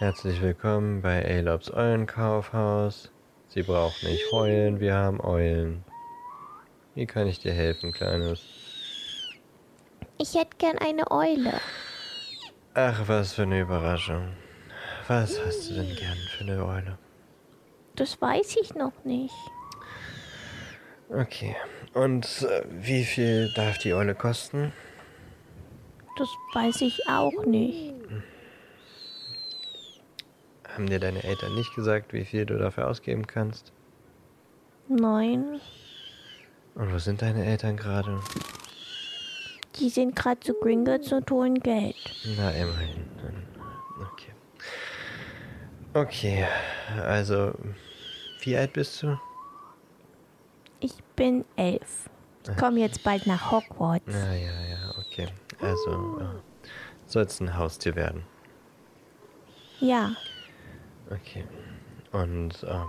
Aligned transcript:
Herzlich 0.00 0.40
willkommen 0.40 1.02
bei 1.02 1.22
Alobs 1.22 1.70
Eulenkaufhaus. 1.70 3.12
Sie 3.48 3.62
braucht 3.62 4.02
nicht 4.02 4.32
heulen, 4.32 4.80
wir 4.80 4.94
haben 4.94 5.20
Eulen. 5.20 5.84
Wie 6.94 7.04
kann 7.04 7.26
ich 7.26 7.38
dir 7.38 7.52
helfen, 7.52 7.92
Kleines? 7.92 8.40
Ich 10.16 10.34
hätte 10.34 10.56
gern 10.56 10.78
eine 10.78 11.10
Eule. 11.10 11.52
Ach, 12.72 13.08
was 13.08 13.34
für 13.34 13.42
eine 13.42 13.60
Überraschung. 13.60 14.28
Was 15.06 15.38
hast 15.44 15.68
du 15.68 15.74
denn 15.74 15.94
gern 15.94 16.16
für 16.30 16.44
eine 16.44 16.64
Eule? 16.64 16.98
Das 17.94 18.22
weiß 18.22 18.56
ich 18.56 18.74
noch 18.74 19.04
nicht. 19.04 19.34
Okay. 21.10 21.54
Und 21.92 22.40
äh, 22.50 22.64
wie 22.70 23.04
viel 23.04 23.52
darf 23.52 23.76
die 23.76 23.92
Eule 23.92 24.14
kosten? 24.14 24.72
Das 26.16 26.30
weiß 26.54 26.80
ich 26.80 27.06
auch 27.06 27.44
nicht. 27.44 27.99
Haben 30.80 30.88
dir 30.88 30.98
deine 30.98 31.22
Eltern 31.22 31.54
nicht 31.56 31.74
gesagt, 31.74 32.14
wie 32.14 32.24
viel 32.24 32.46
du 32.46 32.56
dafür 32.56 32.88
ausgeben 32.88 33.26
kannst? 33.26 33.70
Nein, 34.88 35.60
Und 36.74 36.94
wo 36.94 36.96
sind 36.98 37.20
deine 37.20 37.44
Eltern 37.44 37.76
gerade? 37.76 38.18
die 39.78 39.90
sind 39.90 40.16
gerade 40.16 40.40
zu 40.40 40.54
Gringotts 40.54 41.12
und 41.12 41.30
holen 41.30 41.60
Geld. 41.60 41.96
Na, 42.34 42.50
immerhin. 42.52 43.04
Okay. 44.00 44.32
Okay, 45.92 46.46
also, 47.04 47.52
wie 48.40 48.56
alt 48.56 48.72
bist 48.72 49.02
du? 49.02 49.20
Ich 50.80 50.94
bin 51.14 51.44
elf. 51.56 52.08
Ich 52.48 52.56
komme 52.56 52.80
jetzt 52.80 53.04
bald 53.04 53.26
nach 53.26 53.50
Hogwarts. 53.50 54.06
Ja, 54.06 54.32
ja, 54.32 54.60
ja, 54.70 54.94
okay. 54.98 55.28
Also, 55.60 56.20
äh, 56.22 56.68
sollst 57.06 57.42
ein 57.42 57.58
Haustier 57.58 57.94
werden. 57.96 58.24
Ja, 59.80 60.12
Okay. 61.10 61.44
Und, 62.12 62.64
ähm, 62.68 62.86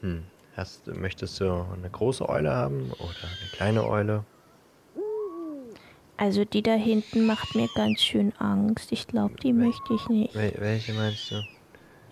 hm, 0.00 0.24
hast, 0.56 0.86
möchtest 0.88 1.40
du 1.40 1.66
eine 1.72 1.90
große 1.90 2.28
Eule 2.28 2.50
haben 2.50 2.92
oder 2.92 3.08
eine 3.22 3.50
kleine 3.52 3.84
Eule? 3.84 4.24
also 6.18 6.44
die 6.44 6.62
da 6.62 6.74
hinten 6.74 7.26
macht 7.26 7.54
mir 7.54 7.68
ganz 7.74 8.02
schön 8.02 8.32
Angst. 8.38 8.92
Ich 8.92 9.06
glaube, 9.06 9.34
die 9.42 9.52
möchte 9.52 9.94
ich 9.94 10.08
nicht. 10.08 10.34
Wel 10.34 10.52
welche 10.58 10.92
meinst 10.92 11.30
du? 11.30 11.42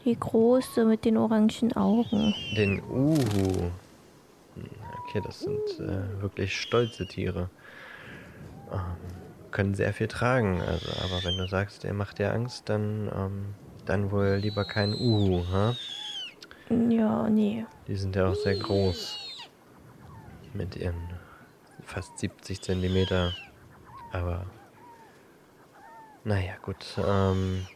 Die 0.05 0.19
große 0.19 0.85
mit 0.85 1.05
den 1.05 1.17
orangen 1.17 1.73
Augen. 1.75 2.33
Den 2.57 2.81
Uhu. 2.85 3.71
Hm, 4.55 4.71
Okay, 5.03 5.21
das 5.25 5.41
sind 5.41 5.81
äh, 5.81 6.21
wirklich 6.23 6.57
stolze 6.59 7.07
Tiere. 7.07 7.51
Ähm, 8.73 8.97
können 9.51 9.75
sehr 9.75 9.93
viel 9.93 10.09
tragen, 10.09 10.61
also, 10.61 10.89
aber 11.03 11.25
wenn 11.25 11.39
du 11.39 11.47
sagst, 11.47 11.85
der 11.85 11.93
macht 11.93 12.19
dir 12.19 12.33
Angst, 12.33 12.69
dann, 12.69 13.11
ähm, 13.15 13.55
dann 13.87 14.11
wohl 14.11 14.39
lieber 14.41 14.65
kein 14.65 14.93
Uhu, 14.93 15.45
ha? 15.51 15.77
Ja, 16.69 17.29
nee. 17.29 17.65
Die 17.87 17.95
sind 17.95 18.17
ja 18.17 18.29
auch 18.29 18.35
sehr 18.35 18.57
groß. 18.57 19.19
Mit 20.53 20.77
ihren 20.77 21.15
fast 21.83 22.19
70 22.19 22.61
Zentimeter. 22.61 23.33
Aber. 24.13 24.47
Naja, 26.25 26.55
gut. 26.63 26.85
Ähm, 26.99 27.67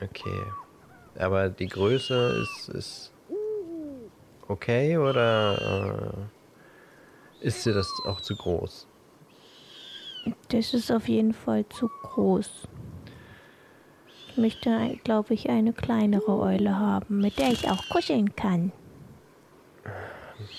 okay. 0.00 0.42
Aber 1.18 1.48
die 1.48 1.68
Größe 1.68 2.42
ist, 2.42 2.68
ist 2.70 3.12
okay 4.48 4.96
oder 4.96 6.30
äh, 7.40 7.46
ist 7.46 7.64
dir 7.66 7.74
das 7.74 7.88
auch 8.06 8.20
zu 8.20 8.34
groß? 8.34 8.88
Das 10.48 10.72
ist 10.72 10.90
auf 10.90 11.08
jeden 11.08 11.34
Fall 11.34 11.68
zu 11.68 11.88
groß. 12.02 12.66
Möchte, 14.36 14.98
glaube 15.04 15.34
ich, 15.34 15.48
eine 15.48 15.72
kleinere 15.72 16.38
Eule 16.38 16.76
haben, 16.78 17.20
mit 17.20 17.38
der 17.38 17.52
ich 17.52 17.68
auch 17.70 17.88
kuscheln 17.88 18.34
kann. 18.36 18.72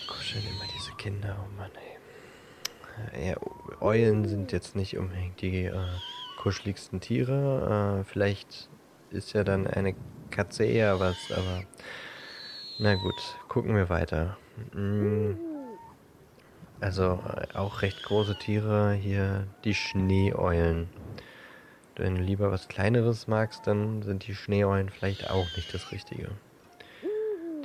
Kuscheln 0.08 0.44
immer 0.46 0.66
diese 0.75 0.91
Kinder, 0.97 1.36
oh 1.44 1.58
Mann, 1.58 1.72
ey. 3.13 3.28
Ja, 3.28 3.36
Eulen 3.81 4.25
sind 4.25 4.52
jetzt 4.53 4.75
nicht 4.75 4.97
unbedingt 4.97 5.41
die 5.41 5.66
äh, 5.66 5.74
kuscheligsten 6.38 7.02
Tiere. 7.02 8.00
Äh, 8.02 8.03
vielleicht 8.06 8.69
ist 9.09 9.34
ja 9.34 9.44
dann 9.44 9.68
eine 9.68 9.96
Katze 10.31 10.63
eher 10.66 11.00
was, 11.00 11.18
aber 11.31 11.63
na 12.80 12.96
gut, 12.96 13.38
gucken 13.50 13.75
wir 13.75 13.90
weiter. 13.90 14.38
Mm, 14.74 15.34
Also 16.80 17.19
äh, 17.28 17.57
auch 17.57 17.81
recht 17.81 18.03
große 18.03 18.38
Tiere 18.38 18.94
hier, 18.94 19.47
die 19.63 19.74
Schneeeulen. 19.74 20.90
Wenn 21.97 22.16
du 22.16 22.22
lieber 22.22 22.51
was 22.51 22.67
Kleineres 22.67 23.28
magst, 23.28 23.67
dann 23.67 24.01
sind 24.03 24.28
die 24.28 24.35
Schneeeulen 24.35 24.89
vielleicht 24.89 25.29
auch 25.29 25.45
nicht 25.56 25.73
das 25.73 25.91
Richtige. 25.91 26.29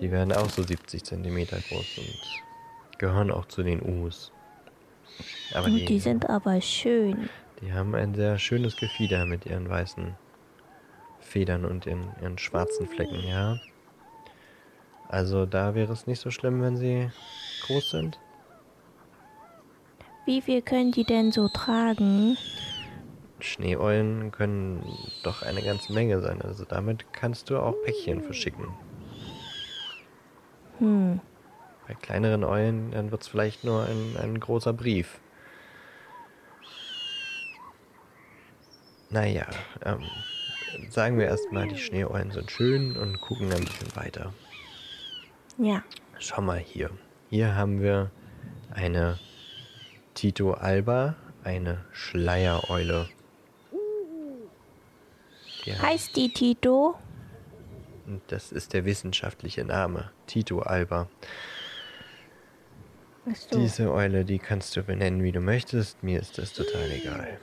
Die 0.01 0.11
werden 0.11 0.33
auch 0.33 0.49
so 0.49 0.63
70 0.63 1.05
Zentimeter 1.05 1.59
groß 1.59 1.99
und 1.99 2.99
gehören 2.99 3.31
auch 3.31 3.47
zu 3.47 3.63
den 3.63 3.83
Us. 3.83 4.33
Aber 5.53 5.67
Und 5.67 5.77
die, 5.77 5.85
die 5.85 5.99
sind 5.99 6.31
aber 6.31 6.61
schön. 6.61 7.29
die 7.61 7.73
haben 7.73 7.95
ein 7.95 8.15
sehr 8.15 8.39
schönes 8.39 8.77
Gefieder 8.77 9.27
mit 9.27 9.47
ihren 9.47 9.69
weißen 9.69 10.15
Federn 11.19 11.65
und 11.65 11.87
ihren, 11.87 12.09
ihren 12.23 12.39
schwarzen 12.39 12.87
Flecken, 12.87 13.21
ja. 13.27 13.57
Also 15.09 15.45
da 15.45 15.75
wäre 15.75 15.93
es 15.93 16.07
nicht 16.07 16.21
so 16.21 16.31
schlimm, 16.31 16.63
wenn 16.63 16.77
sie 16.77 17.11
groß 17.67 17.91
sind. 17.91 18.19
Wie 20.25 20.41
viel 20.41 20.63
können 20.63 20.93
die 20.93 21.05
denn 21.05 21.33
so 21.33 21.49
tragen? 21.49 22.37
Schneeeulen 23.43 24.31
können 24.33 24.83
doch 25.23 25.43
eine 25.43 25.63
ganze 25.63 25.93
Menge 25.93 26.21
sein. 26.21 26.41
Also 26.43 26.65
damit 26.65 27.13
kannst 27.13 27.51
du 27.51 27.59
auch 27.59 27.75
Päckchen 27.85 28.23
verschicken. 28.23 28.67
Hm, 30.79 31.21
Bei 31.87 31.95
kleineren 31.95 32.45
Eulen, 32.45 32.91
dann 32.93 33.11
wird 33.11 33.23
es 33.23 33.29
vielleicht 33.29 33.65
nur 33.65 33.85
ein, 33.85 34.17
ein 34.23 34.41
großer 34.41 34.73
Brief. 34.73 35.21
Naja, 39.11 39.47
ähm, 39.85 40.03
sagen 40.91 41.19
wir 41.19 41.27
erstmal, 41.27 41.67
die 41.69 41.79
Schneeeulen 41.79 42.31
sind 42.31 42.51
schön 42.51 42.97
und 42.97 43.21
gucken 43.21 43.53
ein 43.53 43.65
bisschen 43.65 43.95
weiter. 43.97 44.33
ja. 45.59 45.83
Schau 46.23 46.43
mal 46.43 46.59
hier. 46.59 46.91
Hier 47.31 47.55
haben 47.57 47.81
wir 47.81 48.11
eine 48.71 49.19
Tito 50.13 50.53
Alba, 50.53 51.17
eine 51.45 51.83
Schleiereule. 51.93 53.09
Hat- 55.79 55.83
Heißt 55.91 56.17
die 56.17 56.33
Tito? 56.33 56.97
Und 58.07 58.23
Das 58.29 58.53
ist 58.53 58.73
der 58.73 58.85
wissenschaftliche 58.85 59.65
Name. 59.65 60.11
Tito 60.27 60.61
Alba. 60.61 61.09
So. 63.35 63.59
Diese 63.61 63.93
Eule, 63.93 64.25
die 64.25 64.39
kannst 64.39 64.77
du 64.77 64.83
benennen, 64.83 65.23
wie 65.23 65.31
du 65.33 65.41
möchtest. 65.41 66.03
Mir 66.03 66.19
ist 66.21 66.39
das 66.39 66.53
total 66.53 66.91
egal. 66.91 67.39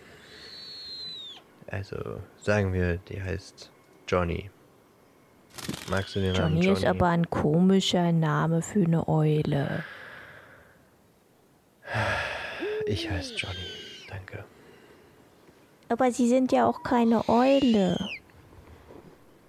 Also, 1.68 2.22
sagen 2.38 2.74
wir, 2.74 2.98
die 2.98 3.22
heißt 3.22 3.72
Johnny. 4.08 4.50
Magst 5.90 6.16
du 6.16 6.20
den 6.20 6.34
Namen 6.34 6.56
Johnny 6.56 6.66
Johnny? 6.66 6.78
ist 6.80 6.86
aber 6.86 7.08
ein 7.08 7.30
komischer 7.30 8.12
Name 8.12 8.62
für 8.62 8.84
eine 8.84 9.08
Eule. 9.08 9.84
Ich 12.86 13.10
heiße 13.10 13.36
Johnny. 13.36 13.56
Danke. 14.10 14.44
Aber 15.90 16.12
sie 16.12 16.28
sind 16.28 16.52
ja 16.52 16.68
auch 16.68 16.84
keine 16.84 17.28
Eule. 17.30 17.98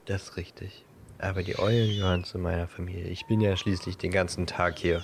Das 0.06 0.25
ist 0.25 0.37
richtig. 0.37 0.85
Aber 1.19 1.43
die 1.43 1.58
Eulen 1.58 1.96
gehören 1.96 2.25
zu 2.25 2.38
meiner 2.38 2.69
Familie. 2.69 3.08
Ich 3.08 3.26
bin 3.26 3.40
ja 3.40 3.56
schließlich 3.56 3.99
den 3.99 4.12
ganzen 4.12 4.46
Tag 4.46 4.79
hier. 4.79 5.02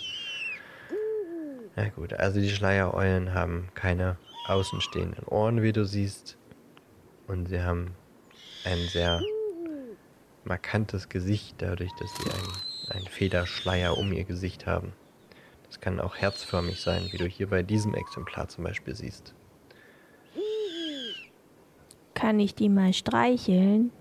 Na 1.76 1.88
gut, 1.88 2.12
also 2.12 2.40
die 2.40 2.50
Schleiereulen 2.50 3.34
haben 3.34 3.68
keine 3.74 4.16
außenstehenden 4.46 5.24
Ohren, 5.26 5.62
wie 5.62 5.72
du 5.72 5.84
siehst. 5.84 6.36
Und 7.26 7.48
sie 7.48 7.62
haben 7.62 7.96
ein 8.64 8.78
sehr 8.88 9.20
markantes 10.44 11.08
Gesicht, 11.08 11.56
dadurch, 11.58 11.90
dass 11.98 12.10
sie 12.16 12.30
einen, 12.30 12.96
einen 12.98 13.06
Federschleier 13.08 13.98
um 13.98 14.12
ihr 14.12 14.24
Gesicht 14.24 14.66
haben. 14.66 14.92
Das 15.66 15.80
kann 15.80 16.00
auch 16.00 16.14
herzförmig 16.16 16.80
sein, 16.80 17.08
wie 17.10 17.16
du 17.16 17.26
hier 17.26 17.48
bei 17.48 17.64
diesem 17.64 17.94
Exemplar 17.94 18.48
zum 18.48 18.62
Beispiel 18.62 18.94
siehst. 18.94 19.34
Kann 22.24 22.40
ich 22.40 22.54
die 22.54 22.70
mal 22.70 22.94
streicheln? 22.94 23.92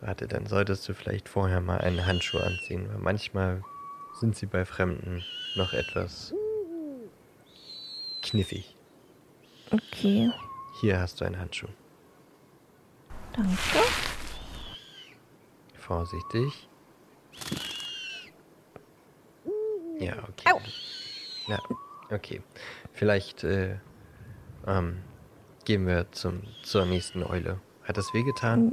Warte, 0.00 0.26
dann 0.26 0.46
solltest 0.46 0.88
du 0.88 0.94
vielleicht 0.94 1.28
vorher 1.28 1.60
mal 1.60 1.76
einen 1.76 2.06
Handschuh 2.06 2.38
anziehen, 2.38 2.88
weil 2.88 3.00
manchmal 3.00 3.62
sind 4.18 4.34
sie 4.34 4.46
bei 4.46 4.64
Fremden 4.64 5.22
noch 5.56 5.74
etwas 5.74 6.32
kniffig. 8.22 8.78
Okay, 9.70 10.32
Hier 10.80 11.00
hast 11.00 11.20
du 11.20 11.26
einen 11.26 11.38
Handschuh. 11.38 11.68
danke. 13.34 13.86
Vorsichtig. 15.74 16.66
Ja, 19.98 20.14
okay. 20.30 20.50
Au. 20.50 20.60
Ja, 21.46 21.58
okay. 22.10 22.40
Vielleicht 22.94 23.44
äh, 23.44 23.76
ähm, 24.66 25.02
gehen 25.66 25.86
wir 25.86 26.10
zum, 26.12 26.42
zur 26.62 26.86
nächsten 26.86 27.22
Eule. 27.22 27.60
Hat 27.84 27.98
das 27.98 28.14
wehgetan? 28.14 28.72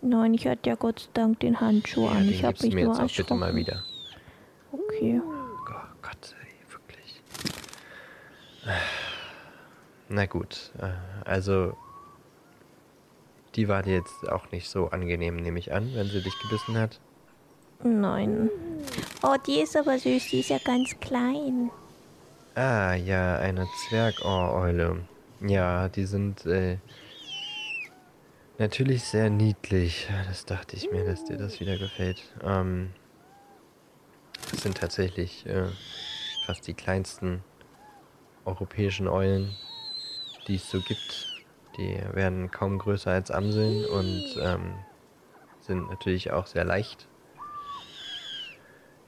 Nein, 0.00 0.32
ich 0.34 0.46
hatte 0.46 0.70
ja 0.70 0.76
Gott 0.76 1.00
sei 1.00 1.10
Dank 1.12 1.40
den 1.40 1.60
Handschuh 1.60 2.06
Ja, 2.06 2.12
an. 2.12 2.24
den 2.24 2.30
Ich 2.30 2.44
habe 2.44 2.56
mich 2.62 2.74
mir 2.74 2.84
nur 2.86 2.94
jetzt 2.94 3.12
auch 3.12 3.16
bitte 3.16 3.34
mal 3.34 3.54
wieder. 3.54 3.82
Okay. 4.72 5.20
Oh 5.22 5.64
Gott, 6.00 6.34
ey, 6.40 6.72
wirklich. 6.72 7.22
Na 10.08 10.26
gut, 10.26 10.72
äh, 10.78 10.90
also 11.28 11.76
die 13.54 13.68
war 13.68 13.82
dir 13.82 13.94
jetzt 13.96 14.28
auch 14.30 14.50
nicht 14.50 14.68
so 14.70 14.88
angenehm, 14.88 15.36
nehme 15.36 15.58
ich 15.58 15.72
an, 15.72 15.90
wenn 15.94 16.06
sie 16.06 16.22
dich 16.22 16.34
gebissen 16.42 16.78
hat. 16.78 17.00
Nein. 17.82 18.48
Oh, 19.22 19.36
die 19.46 19.60
ist 19.60 19.76
aber 19.76 19.98
süß. 19.98 20.28
Die 20.30 20.40
ist 20.40 20.50
ja 20.50 20.58
ganz 20.64 20.94
klein. 21.00 21.70
Ah, 22.54 22.94
ja, 22.94 23.36
eine 23.36 23.66
Zwergohreule. 23.88 25.00
Ja, 25.44 25.88
die 25.88 26.04
sind 26.04 26.46
äh, 26.46 26.78
natürlich 28.58 29.02
sehr 29.02 29.28
niedlich. 29.28 30.08
Das 30.28 30.44
dachte 30.44 30.76
ich 30.76 30.90
mir, 30.90 31.04
dass 31.04 31.24
dir 31.24 31.36
das 31.36 31.58
wieder 31.58 31.78
gefällt. 31.78 32.22
Ähm, 32.42 32.92
das 34.50 34.62
sind 34.62 34.78
tatsächlich 34.78 35.44
äh, 35.46 35.66
fast 36.46 36.66
die 36.66 36.74
kleinsten 36.74 37.42
europäischen 38.44 39.08
Eulen, 39.08 39.56
die 40.46 40.56
es 40.56 40.70
so 40.70 40.80
gibt. 40.80 41.42
Die 41.76 41.98
werden 42.12 42.50
kaum 42.50 42.78
größer 42.78 43.10
als 43.10 43.30
Amseln 43.30 43.84
und 43.86 44.36
ähm, 44.40 44.74
sind 45.60 45.88
natürlich 45.88 46.30
auch 46.30 46.46
sehr 46.46 46.64
leicht. 46.64 47.08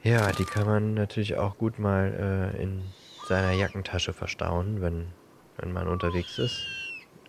Ja, 0.03 0.31
die 0.31 0.45
kann 0.45 0.65
man 0.65 0.93
natürlich 0.93 1.37
auch 1.37 1.57
gut 1.57 1.79
mal 1.79 2.53
äh, 2.55 2.61
in 2.61 2.83
seiner 3.27 3.51
Jackentasche 3.51 4.13
verstauen, 4.13 4.81
wenn, 4.81 5.07
wenn 5.57 5.73
man 5.73 5.87
unterwegs 5.87 6.37
ist. 6.39 6.65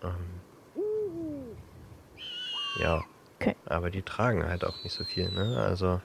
Ähm, 0.03 0.41
ja, 2.81 3.05
Okay. 3.39 3.55
aber 3.67 3.91
die 3.91 4.03
tragen 4.03 4.47
halt 4.47 4.65
auch 4.65 4.83
nicht 4.83 4.95
so 4.95 5.05
viel, 5.05 5.31
ne? 5.31 5.63
Also 5.63 6.01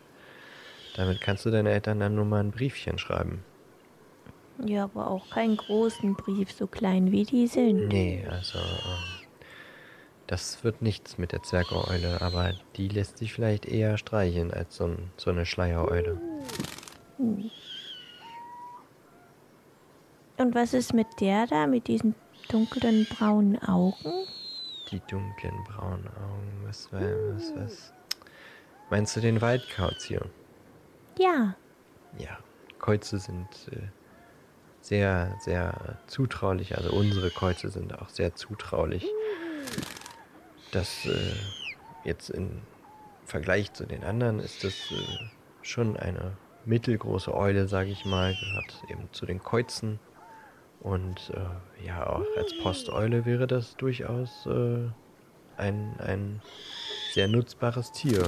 damit 0.96 1.22
kannst 1.22 1.46
du 1.46 1.50
deinen 1.50 1.68
Eltern 1.68 2.00
dann 2.00 2.16
nur 2.16 2.26
mal 2.26 2.42
ein 2.42 2.52
Briefchen 2.52 2.98
schreiben. 2.98 3.44
Ja, 4.66 4.84
aber 4.84 5.10
auch 5.10 5.30
keinen 5.30 5.58
großen 5.58 6.14
Brief, 6.14 6.52
so 6.52 6.68
klein 6.68 7.12
wie 7.12 7.24
die 7.24 7.48
sind. 7.48 7.88
Nee, 7.88 8.26
also 8.30 8.60
ähm, 8.60 9.32
das 10.28 10.64
wird 10.64 10.82
nichts 10.82 11.18
mit 11.18 11.32
der 11.32 11.42
Zwergeule, 11.42 12.22
aber 12.22 12.54
die 12.76 12.88
lässt 12.90 13.18
sich 13.18 13.34
vielleicht 13.34 13.66
eher 13.66 13.98
streicheln 13.98 14.52
als 14.52 14.76
so, 14.76 14.86
ein, 14.86 15.12
so 15.18 15.32
eine 15.32 15.46
Schleiereule. 15.46 16.20
Und 20.42 20.56
was 20.56 20.74
ist 20.74 20.94
mit 20.96 21.06
der 21.20 21.46
da, 21.46 21.68
mit 21.68 21.88
diesen 21.88 22.16
dunklen 22.50 23.06
braunen 23.06 23.62
Augen? 23.62 24.26
Die 24.90 25.00
dunklen 25.02 25.64
braunen 25.66 26.08
Augen, 26.08 26.64
was, 26.66 26.92
war- 26.92 27.02
was, 27.36 27.54
was? 27.56 27.94
Meinst 28.90 29.16
du 29.16 29.20
den 29.22 29.40
Waldkauz 29.40 30.04
hier? 30.04 30.26
Ja. 31.20 31.56
Ja, 32.18 32.38
Käuze 32.80 33.20
sind 33.20 33.48
äh, 33.72 33.78
sehr, 34.82 35.38
sehr 35.42 36.00
zutraulich. 36.08 36.76
Also 36.76 36.92
unsere 36.92 37.30
Käuze 37.30 37.70
sind 37.70 37.98
auch 38.02 38.10
sehr 38.10 38.34
zutraulich. 38.36 39.06
Das 40.72 41.06
äh, 41.06 41.36
jetzt 42.04 42.32
im 42.32 42.64
Vergleich 43.26 43.72
zu 43.74 43.86
den 43.86 44.04
anderen 44.04 44.40
ist 44.40 44.64
das 44.64 44.74
äh, 44.92 44.96
schon 45.62 45.96
eine 45.98 46.36
mittelgroße 46.66 47.32
Eule, 47.34 47.68
sage 47.68 47.92
ich 47.92 48.06
mal, 48.06 48.34
gehört 48.34 48.84
eben 48.90 49.08
zu 49.12 49.26
den 49.28 49.40
Käuzen. 49.44 50.00
Und 50.82 51.32
äh, 51.36 51.86
ja, 51.86 52.08
auch 52.08 52.26
als 52.38 52.58
Posteule 52.58 53.26
wäre 53.26 53.46
das 53.46 53.76
durchaus 53.78 54.46
äh, 54.48 54.90
ein, 55.58 56.00
ein 56.00 56.42
sehr 57.14 57.28
nutzbares 57.28 57.92
Tier. 57.92 58.24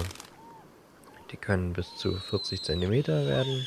Die 1.32 1.38
können 1.38 1.74
bis 1.74 1.96
zu 1.96 2.16
40 2.16 2.62
Zentimeter 2.62 3.26
werden 3.26 3.66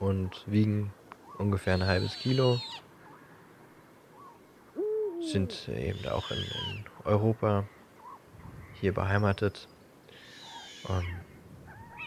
und 0.00 0.42
wiegen 0.46 0.92
ungefähr 1.38 1.74
ein 1.74 1.86
halbes 1.86 2.18
Kilo. 2.18 2.60
Sind 5.20 5.68
eben 5.68 6.06
auch 6.08 6.30
in, 6.32 6.38
in 6.38 6.84
Europa 7.04 7.64
hier 8.80 8.92
beheimatet. 8.92 9.68
Ähm, 10.88 11.04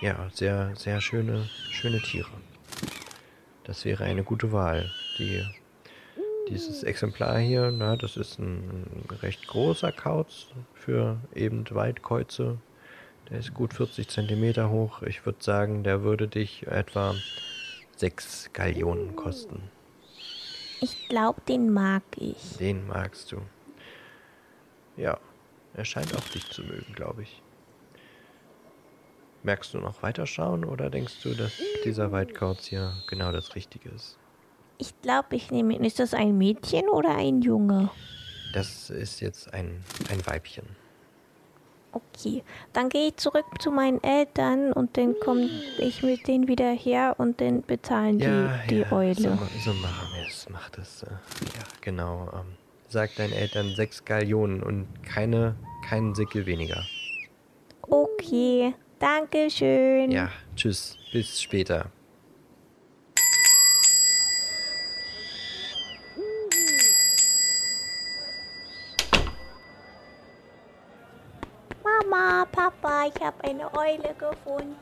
ja, 0.01 0.29
sehr, 0.33 0.75
sehr 0.75 0.99
schöne, 1.01 1.49
schöne 1.71 2.01
Tiere. 2.01 2.29
Das 3.63 3.85
wäre 3.85 4.03
eine 4.03 4.23
gute 4.23 4.51
Wahl. 4.51 4.89
Die, 5.17 5.45
dieses 6.49 6.83
Exemplar 6.83 7.39
hier, 7.39 7.71
na, 7.71 7.95
das 7.95 8.17
ist 8.17 8.39
ein 8.39 9.05
recht 9.21 9.47
großer 9.47 9.91
Kauz 9.91 10.47
für 10.73 11.17
eben 11.33 11.65
Waldkäuze. 11.69 12.57
Der 13.29 13.39
ist 13.39 13.53
gut 13.53 13.73
40 13.73 14.07
Zentimeter 14.07 14.69
hoch. 14.69 15.03
Ich 15.03 15.25
würde 15.25 15.43
sagen, 15.43 15.83
der 15.83 16.03
würde 16.03 16.27
dich 16.27 16.65
etwa 16.67 17.15
6 17.97 18.49
Gallionen 18.53 19.15
kosten. 19.15 19.69
Ich 20.81 21.07
glaube, 21.09 21.41
den 21.47 21.71
mag 21.71 22.03
ich. 22.17 22.57
Den 22.57 22.87
magst 22.87 23.31
du. 23.31 23.41
Ja, 24.97 25.17
er 25.73 25.85
scheint 25.85 26.15
auch 26.15 26.27
dich 26.29 26.49
zu 26.49 26.63
mögen, 26.63 26.93
glaube 26.93 27.23
ich. 27.23 27.41
Merkst 29.43 29.73
du 29.73 29.79
noch 29.79 30.03
weiterschauen 30.03 30.65
oder 30.65 30.89
denkst 30.89 31.21
du, 31.23 31.33
dass 31.33 31.53
dieser 31.85 32.11
Waldkauz 32.11 32.65
hier 32.65 32.93
genau 33.07 33.31
das 33.31 33.55
Richtige 33.55 33.89
ist? 33.89 34.18
Ich 34.81 34.99
glaube, 35.01 35.35
ich 35.35 35.51
nehme 35.51 35.75
ihn. 35.75 35.83
Ist 35.83 35.99
das 35.99 36.13
ein 36.13 36.37
Mädchen 36.37 36.87
oder 36.87 37.15
ein 37.15 37.41
Junge? 37.41 37.89
Das 38.53 38.89
ist 38.89 39.19
jetzt 39.19 39.53
ein, 39.53 39.83
ein 40.09 40.25
Weibchen. 40.25 40.65
Okay, 41.91 42.43
dann 42.71 42.87
gehe 42.87 43.09
ich 43.09 43.17
zurück 43.17 43.45
zu 43.59 43.71
meinen 43.71 44.01
Eltern 44.03 44.71
und 44.71 44.95
dann 44.95 45.15
komme 45.19 45.49
ich 45.79 46.01
mit 46.01 46.27
denen 46.27 46.47
wieder 46.47 46.71
her 46.71 47.15
und 47.17 47.41
dann 47.41 47.61
bezahlen 47.63 48.19
die 48.19 48.49
die 48.69 48.85
Eule. 48.91 49.15
So, 49.15 49.29
so 49.65 49.73
machen 49.73 50.07
wir 50.15 50.27
es. 50.27 50.47
Mach 50.49 50.69
das. 50.69 51.03
Äh, 51.03 51.07
ja, 51.07 51.63
genau. 51.81 52.29
Ähm, 52.33 52.55
sag 52.87 53.13
deinen 53.15 53.33
Eltern 53.33 53.73
6 53.75 54.05
Gallionen 54.05 54.63
und 54.63 54.87
keine, 55.03 55.55
keinen 55.87 56.15
Sickel 56.15 56.45
weniger. 56.45 56.83
Okay, 57.81 58.75
danke 58.99 59.49
schön. 59.49 60.11
Ja, 60.11 60.29
tschüss. 60.55 60.95
Bis 61.11 61.41
später. 61.41 61.91
Papa, 72.59 73.05
ich 73.05 73.23
habe 73.23 73.41
eine 73.45 73.73
Eule 73.73 74.13
gefunden. 74.15 74.75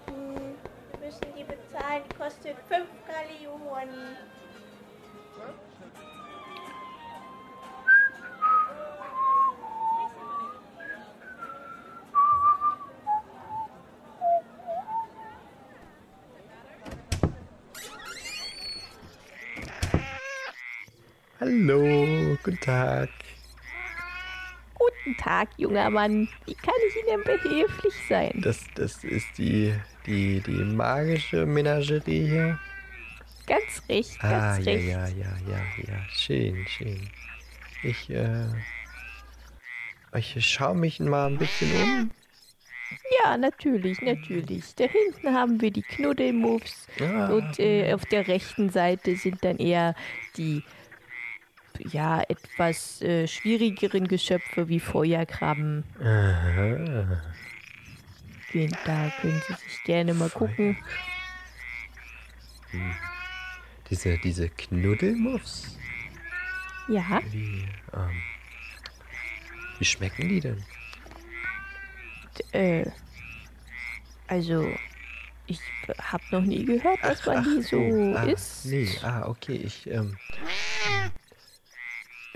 Wir 0.90 1.00
müssen 1.00 1.28
die 1.38 1.44
bezahlen. 1.44 2.02
Die 2.10 2.16
kostet 2.16 2.58
5 2.68 2.88
Gallionen. 3.06 4.18
Hallo, 21.40 22.38
guten 22.44 22.60
Tag. 22.60 23.10
Guten 25.08 25.18
Tag, 25.20 25.48
junger 25.56 25.90
Mann. 25.90 26.28
Wie 26.46 26.54
kann 26.54 26.74
ich 26.90 27.08
Ihnen 27.08 27.24
behilflich 27.24 27.94
sein? 28.10 28.32
Das, 28.44 28.66
das 28.76 29.06
ist 29.06 29.38
die, 29.38 29.74
die, 30.06 30.42
die 30.42 30.52
magische 30.52 31.46
Menagerie 31.46 32.28
hier. 32.28 32.60
Ganz 33.46 33.84
recht, 33.88 34.18
Ah, 34.22 34.30
ganz 34.56 34.66
ja, 34.66 34.74
recht. 34.74 34.88
ja, 34.88 35.08
ja, 35.08 35.38
ja, 35.50 35.60
ja. 35.88 36.00
Schön, 36.10 36.68
schön. 36.68 37.10
Ich, 37.84 38.10
äh. 38.10 38.48
Ich 40.14 40.46
schaue 40.46 40.76
mich 40.76 41.00
mal 41.00 41.28
ein 41.28 41.38
bisschen 41.38 41.72
um. 41.82 42.12
Ja, 43.24 43.38
natürlich, 43.38 44.02
natürlich. 44.02 44.76
Da 44.76 44.86
hinten 44.86 45.34
haben 45.34 45.62
wir 45.62 45.72
die 45.72 45.84
Knuddelmuffs 45.84 46.88
Ah, 47.00 47.28
und 47.28 47.60
äh, 47.60 47.94
auf 47.94 48.04
der 48.06 48.28
rechten 48.28 48.70
Seite 48.72 49.16
sind 49.16 49.46
dann 49.46 49.58
eher 49.58 49.96
die 50.36 50.64
ja 51.92 52.22
etwas 52.28 53.02
äh, 53.02 53.28
schwierigeren 53.28 54.08
Geschöpfe 54.08 54.68
wie 54.68 54.80
Feuerkrabben. 54.80 55.84
aha. 56.00 57.22
Da 58.86 59.12
können 59.22 59.42
Sie 59.48 59.54
sich 59.54 59.84
gerne 59.84 60.14
mal 60.14 60.30
gucken. 60.30 60.78
Diese, 63.90 64.18
diese 64.18 64.50
Knuddelmuffs? 64.50 65.78
Ja, 66.88 67.22
Wie, 67.32 67.66
ähm. 67.94 68.22
Wie 69.78 69.86
schmecken 69.86 70.30
die 70.30 70.40
denn? 70.40 70.64
äh, 72.52 72.86
also 74.28 74.68
ich 75.48 75.60
habe 76.00 76.24
noch 76.32 76.42
nie 76.42 76.66
gehört, 76.66 77.04
dass 77.04 77.26
man 77.26 77.44
die 77.44 77.62
so 77.62 77.78
oh, 77.78 78.14
ah, 78.16 78.24
isst. 78.24 78.66
Nee, 78.66 78.90
ah, 79.04 79.28
okay, 79.28 79.56
ich, 79.56 79.88
ähm. 79.90 80.18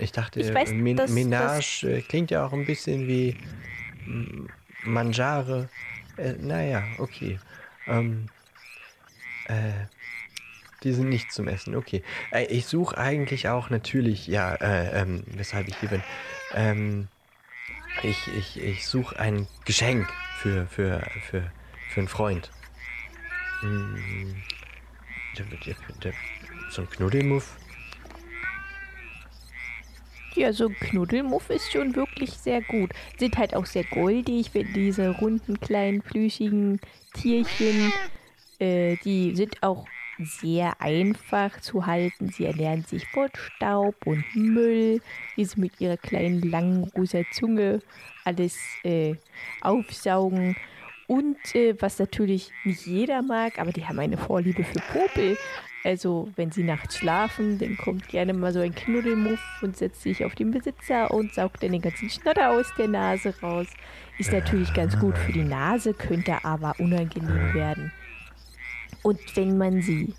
Ich 0.02 0.12
dachte, 0.12 0.40
Ich 0.40 0.52
weiß, 0.52 0.72
Men 0.72 0.96
dass- 0.96 1.10
Menage 1.10 1.88
äh, 1.88 2.00
klingt 2.02 2.30
ja 2.30 2.44
auch 2.44 2.52
ein 2.52 2.64
bisschen 2.64 3.06
wie 3.06 3.36
mm, 4.06 4.46
Mangiare. 4.84 5.68
Äh, 6.16 6.32
naja, 6.34 6.82
okay. 6.98 7.38
Ähm, 7.86 8.28
äh, 9.46 9.72
die 10.82 10.92
sind 10.92 11.08
nicht 11.08 11.30
zum 11.32 11.46
Essen, 11.48 11.76
okay. 11.76 12.02
Äh, 12.32 12.46
ich 12.46 12.66
suche 12.66 12.98
eigentlich 12.98 13.48
auch 13.48 13.70
natürlich, 13.70 14.26
ja, 14.26 14.54
äh, 14.56 15.02
ähm, 15.02 15.22
weshalb 15.36 15.68
ich 15.68 15.76
hier 15.76 15.88
bin. 15.88 16.02
Ähm, 16.54 17.08
ich 18.02 18.26
ich, 18.36 18.60
ich 18.60 18.86
suche 18.86 19.18
ein 19.18 19.46
Geschenk 19.64 20.08
für, 20.38 20.66
für, 20.66 21.00
für, 21.30 21.52
für 21.90 22.00
einen 22.00 22.08
Freund. 22.08 22.50
Der, 26.02 26.12
so 26.70 26.82
ein 26.82 26.90
Knuddelmuff. 26.90 27.58
Ja, 30.34 30.52
so 30.52 30.68
ein 30.68 30.76
Knuddelmuff 30.76 31.50
ist 31.50 31.70
schon 31.70 31.94
wirklich 31.94 32.30
sehr 32.30 32.62
gut. 32.62 32.90
Sind 33.18 33.36
halt 33.36 33.54
auch 33.54 33.66
sehr 33.66 33.84
goldig, 33.84 34.50
wenn 34.54 34.72
diese 34.72 35.10
runden, 35.10 35.60
kleinen, 35.60 36.00
plüschigen 36.00 36.80
Tierchen, 37.12 37.92
äh, 38.58 38.96
die 39.04 39.36
sind 39.36 39.62
auch 39.62 39.86
sehr 40.18 40.80
einfach 40.80 41.60
zu 41.60 41.84
halten. 41.84 42.30
Sie 42.30 42.46
ernähren 42.46 42.84
sich 42.84 43.06
von 43.08 43.28
Staub 43.34 43.94
und 44.06 44.24
Müll, 44.34 45.02
wie 45.36 45.44
sie 45.44 45.60
mit 45.60 45.80
ihrer 45.80 45.98
kleinen, 45.98 46.40
langen, 46.42 46.90
rosa 46.96 47.22
Zunge 47.32 47.80
alles 48.24 48.56
äh, 48.84 49.16
aufsaugen. 49.60 50.56
Und 51.12 51.54
äh, 51.54 51.74
was 51.80 51.98
natürlich 51.98 52.50
nicht 52.64 52.86
jeder 52.86 53.20
mag, 53.20 53.58
aber 53.58 53.70
die 53.72 53.84
haben 53.86 53.98
eine 53.98 54.16
Vorliebe 54.16 54.64
für 54.64 54.80
Popel. 54.92 55.36
Also, 55.84 56.30
wenn 56.36 56.50
sie 56.52 56.62
nachts 56.62 56.96
schlafen, 56.96 57.58
dann 57.58 57.76
kommt 57.76 58.08
gerne 58.08 58.32
mal 58.32 58.52
so 58.52 58.60
ein 58.60 58.74
Knuddelmuff 58.74 59.40
und 59.62 59.76
setzt 59.76 60.00
sich 60.02 60.24
auf 60.24 60.34
den 60.34 60.52
Besitzer 60.52 61.10
und 61.10 61.34
saugt 61.34 61.62
dann 61.62 61.72
den 61.72 61.82
ganzen 61.82 62.08
Schnotter 62.08 62.50
aus 62.52 62.66
der 62.78 62.88
Nase 62.88 63.34
raus. 63.42 63.66
Ist 64.18 64.32
natürlich 64.32 64.72
ganz 64.72 64.98
gut 64.98 65.18
für 65.18 65.32
die 65.32 65.42
Nase, 65.42 65.92
könnte 65.92 66.44
aber 66.44 66.76
unangenehm 66.78 67.52
werden. 67.52 67.92
Und 69.02 69.18
wenn 69.34 69.58
man 69.58 69.82
sie 69.82 70.14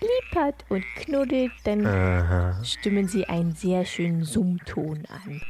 lieb 0.00 0.34
hat 0.36 0.64
und 0.68 0.84
knuddelt, 0.96 1.52
dann 1.64 1.86
Aha. 1.86 2.62
stimmen 2.64 3.06
sie 3.06 3.26
einen 3.26 3.54
sehr 3.54 3.84
schönen 3.84 4.24
Summton 4.24 5.06
an. 5.06 5.40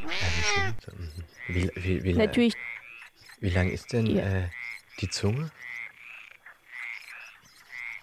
Wie, 1.48 1.70
wie, 1.76 2.04
wie, 2.04 2.12
Natürlich, 2.12 2.54
wie 3.40 3.50
lang 3.50 3.70
ist 3.70 3.92
denn 3.92 4.06
Ja. 4.06 4.22
äh, 4.24 4.42
die 5.00 5.08
Zunge? 5.08 5.50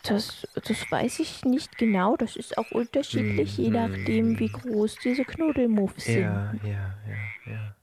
das, 0.09 0.47
das 0.55 0.91
weiß 0.91 1.19
ich 1.19 1.43
nicht 1.45 1.77
genau. 1.77 2.15
Das 2.15 2.35
ist 2.35 2.57
auch 2.57 2.71
unterschiedlich, 2.71 3.57
je 3.57 3.69
nachdem, 3.69 4.39
wie 4.39 4.49
groß 4.49 4.97
diese 5.03 5.25
Knuddelmuffs 5.25 6.05
sind. 6.05 6.21
Ja, 6.21 6.53
ja, 6.63 6.97
ja, 7.07 7.51
ja. 7.51 7.75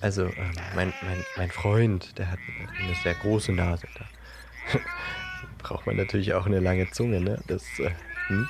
Also, 0.00 0.26
ähm, 0.26 0.52
mein, 0.74 0.92
mein, 1.02 1.24
mein 1.36 1.50
Freund, 1.50 2.16
der 2.18 2.30
hat 2.30 2.38
eine 2.80 2.94
sehr 3.02 3.14
große 3.14 3.52
Nase. 3.52 3.86
Da 3.96 4.78
braucht 5.58 5.86
man 5.86 5.96
natürlich 5.96 6.34
auch 6.34 6.46
eine 6.46 6.60
lange 6.60 6.90
Zunge, 6.90 7.20
ne? 7.20 7.38
Das, 7.46 7.64
äh, 7.78 7.90
hm? 8.28 8.48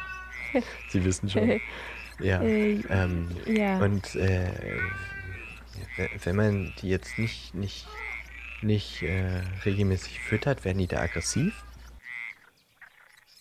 Sie 0.88 1.04
wissen 1.04 1.28
schon. 1.28 1.60
Ja. 2.20 2.42
Äh, 2.42 2.82
Ähm, 2.90 3.28
ja. 3.46 3.78
Und 3.78 4.14
äh, 4.16 4.50
wenn 6.24 6.36
man 6.36 6.72
die 6.80 6.88
jetzt 6.88 7.18
nicht, 7.18 7.54
nicht, 7.54 7.86
nicht 8.62 9.02
äh, 9.02 9.42
regelmäßig 9.64 10.20
füttert, 10.20 10.64
werden 10.64 10.78
die 10.78 10.86
da 10.86 11.00
aggressiv? 11.00 11.54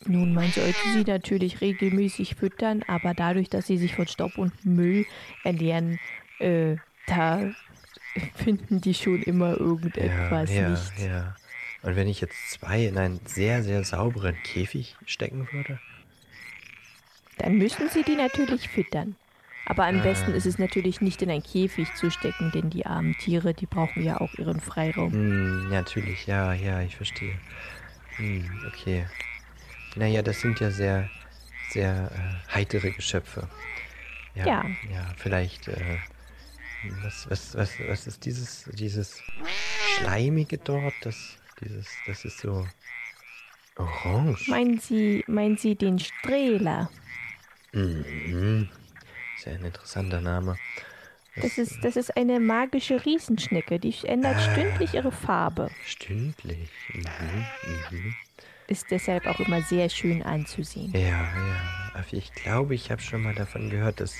Nun, 0.05 0.33
man 0.33 0.51
sollte 0.51 0.77
sie 0.93 1.03
natürlich 1.03 1.59
regelmäßig 1.61 2.35
füttern, 2.35 2.83
aber 2.87 3.13
dadurch, 3.13 3.49
dass 3.49 3.67
sie 3.67 3.77
sich 3.77 3.95
von 3.95 4.07
Staub 4.07 4.37
und 4.37 4.65
Müll 4.65 5.05
ernähren, 5.43 5.99
äh, 6.39 6.77
da 7.07 7.51
finden 8.35 8.79
die 8.81 8.93
schon 8.93 9.23
immer 9.23 9.59
irgendetwas 9.59 10.53
ja, 10.53 10.69
nicht. 10.69 10.99
ja. 10.99 11.35
Und 11.81 11.95
wenn 11.95 12.07
ich 12.07 12.21
jetzt 12.21 12.51
zwei 12.51 12.85
in 12.85 12.97
einen 12.97 13.19
sehr, 13.25 13.63
sehr 13.63 13.83
sauberen 13.83 14.35
Käfig 14.43 14.95
stecken 15.05 15.47
würde? 15.51 15.79
Dann 17.37 17.57
müssen 17.57 17.89
sie 17.89 18.03
die 18.03 18.15
natürlich 18.15 18.67
füttern. 18.67 19.15
Aber 19.69 19.85
am 19.85 20.01
besten 20.01 20.33
ist 20.33 20.45
es 20.45 20.59
natürlich 20.59 21.01
nicht 21.01 21.21
in 21.21 21.29
ein 21.29 21.43
Käfig 21.43 21.93
zu 21.93 22.09
stecken, 22.09 22.51
denn 22.51 22.69
die 22.69 22.85
armen 22.85 23.17
Tiere, 23.17 23.53
die 23.53 23.65
brauchen 23.65 24.01
ja 24.01 24.19
auch 24.21 24.33
ihren 24.35 24.61
Freiraum. 24.61 25.11
Hm, 25.11 25.69
natürlich, 25.69 26.25
ja, 26.25 26.53
ja, 26.53 26.81
ich 26.81 26.95
verstehe. 26.95 27.37
Hm, 28.15 28.49
okay. 28.65 29.05
Naja, 29.95 30.21
das 30.21 30.39
sind 30.39 30.61
ja 30.61 30.71
sehr, 30.71 31.09
sehr 31.71 32.11
äh, 32.13 32.53
heitere 32.53 32.91
Geschöpfe. 32.91 33.49
Ja, 34.35 34.45
Ja. 34.47 34.65
ja 34.89 35.13
vielleicht, 35.17 35.67
äh, 35.67 35.97
was, 37.03 37.29
was, 37.29 37.55
was, 37.55 37.71
was 37.87 38.07
ist 38.07 38.23
dieses, 38.23 38.69
dieses 38.73 39.21
Schleimige 39.97 40.57
dort? 40.59 40.93
Das, 41.01 41.37
dieses, 41.59 41.87
das 42.05 42.23
ist 42.23 42.39
so 42.39 42.65
orange. 43.75 44.47
Meinen 44.47 44.79
Sie, 44.79 45.25
meinen 45.27 45.57
Sie 45.57 45.75
den 45.75 45.99
Strehler? 45.99 46.89
Mhm. 47.73 48.69
Ein 49.47 49.65
interessanter 49.65 50.21
Name. 50.21 50.57
Das 51.41 51.57
ist, 51.57 51.83
das 51.83 51.95
ist 51.95 52.17
eine 52.17 52.39
magische 52.39 53.05
Riesenschnecke, 53.05 53.79
die 53.79 53.93
ändert 54.03 54.41
stündlich 54.41 54.95
ihre 54.95 55.11
Farbe. 55.11 55.69
Stündlich. 55.85 56.69
Mhm, 56.93 57.45
mhm. 57.91 58.15
Ist 58.67 58.87
deshalb 58.89 59.27
auch 59.27 59.39
immer 59.39 59.61
sehr 59.61 59.87
schön 59.89 60.23
anzusehen. 60.23 60.91
Ja, 60.93 60.99
ja. 61.09 61.91
Aber 61.93 62.05
ich 62.11 62.33
glaube, 62.33 62.75
ich 62.75 62.91
habe 62.91 63.01
schon 63.01 63.21
mal 63.23 63.35
davon 63.35 63.69
gehört, 63.69 63.99
dass 63.99 64.15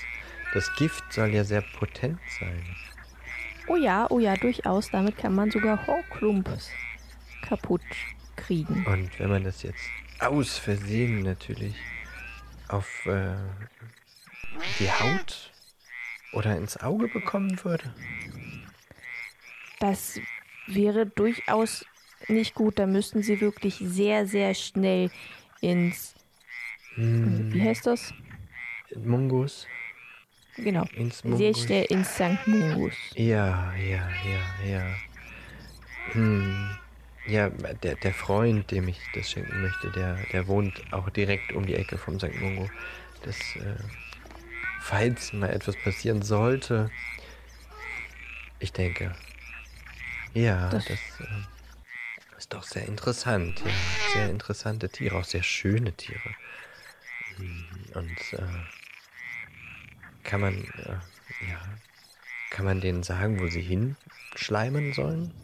das 0.54 0.72
Gift 0.76 1.12
soll 1.12 1.34
ja 1.34 1.44
sehr 1.44 1.62
potent 1.78 2.18
sein. 2.38 2.62
Oh 3.66 3.76
ja, 3.76 4.06
oh 4.10 4.18
ja, 4.18 4.34
durchaus. 4.36 4.90
Damit 4.90 5.18
kann 5.18 5.34
man 5.34 5.50
sogar 5.50 5.86
Horklumps 5.86 6.70
kaputt 7.42 7.82
kriegen. 8.36 8.86
Und 8.86 9.18
wenn 9.18 9.28
man 9.28 9.44
das 9.44 9.62
jetzt 9.62 9.84
aus 10.20 10.56
Versehen 10.56 11.20
natürlich 11.20 11.74
auf 12.68 13.06
äh, 13.06 13.34
die 14.78 14.90
Haut 14.90 15.52
oder 16.32 16.56
ins 16.56 16.76
Auge 16.76 17.08
bekommen 17.08 17.62
würde. 17.64 17.94
Das 19.80 20.20
wäre 20.66 21.06
durchaus 21.06 21.84
nicht 22.28 22.54
gut. 22.54 22.78
Da 22.78 22.86
müssten 22.86 23.22
sie 23.22 23.40
wirklich 23.40 23.76
sehr, 23.80 24.26
sehr 24.26 24.54
schnell 24.54 25.10
ins. 25.60 26.14
Wie 26.96 27.62
heißt 27.62 27.86
das? 27.86 28.12
Mungus. 28.96 29.66
Genau. 30.56 30.84
Ins 30.96 31.22
Sehr 31.22 31.30
Mungus. 31.30 31.62
schnell 31.62 31.84
ins 31.84 32.14
St. 32.14 32.46
Mungus. 32.46 32.94
Ja, 33.14 33.72
ja, 33.76 34.08
ja, 34.24 34.66
ja. 34.66 34.94
Hm. 36.12 36.70
Ja, 37.26 37.50
der, 37.50 37.94
der 37.96 38.14
Freund, 38.14 38.70
dem 38.70 38.88
ich 38.88 38.98
das 39.14 39.30
schenken 39.30 39.60
möchte, 39.60 39.90
der, 39.90 40.16
der 40.32 40.46
wohnt 40.48 40.82
auch 40.92 41.10
direkt 41.10 41.52
um 41.52 41.66
die 41.66 41.74
Ecke 41.74 41.98
vom 41.98 42.18
St. 42.18 42.34
Mungo. 42.40 42.68
Das, 43.22 43.36
äh, 43.56 43.76
falls 44.88 45.32
mal 45.32 45.50
etwas 45.50 45.76
passieren 45.76 46.22
sollte, 46.22 46.90
ich 48.58 48.72
denke, 48.72 49.14
ja, 50.34 50.68
das, 50.70 50.84
Das- 50.84 51.20
äh, 51.20 52.36
ist 52.38 52.52
doch 52.52 52.62
sehr 52.62 52.86
interessant. 52.86 53.60
Ja, 53.64 53.72
sehr 54.14 54.30
interessante 54.30 54.88
Tiere, 54.90 55.16
auch 55.16 55.24
sehr 55.24 55.42
schöne 55.42 55.92
Tiere. 55.92 56.34
Hm, 57.36 57.64
Und 57.94 58.32
äh, 58.34 58.46
kann 60.22 60.40
man, 60.40 60.64
äh, 60.64 61.46
ja, 61.46 61.60
kann 62.50 62.64
man 62.64 62.80
denen 62.80 63.02
sagen, 63.02 63.40
wo 63.40 63.48
sie 63.48 63.62
hinschleimen 63.62 64.92
sollen? 64.92 65.34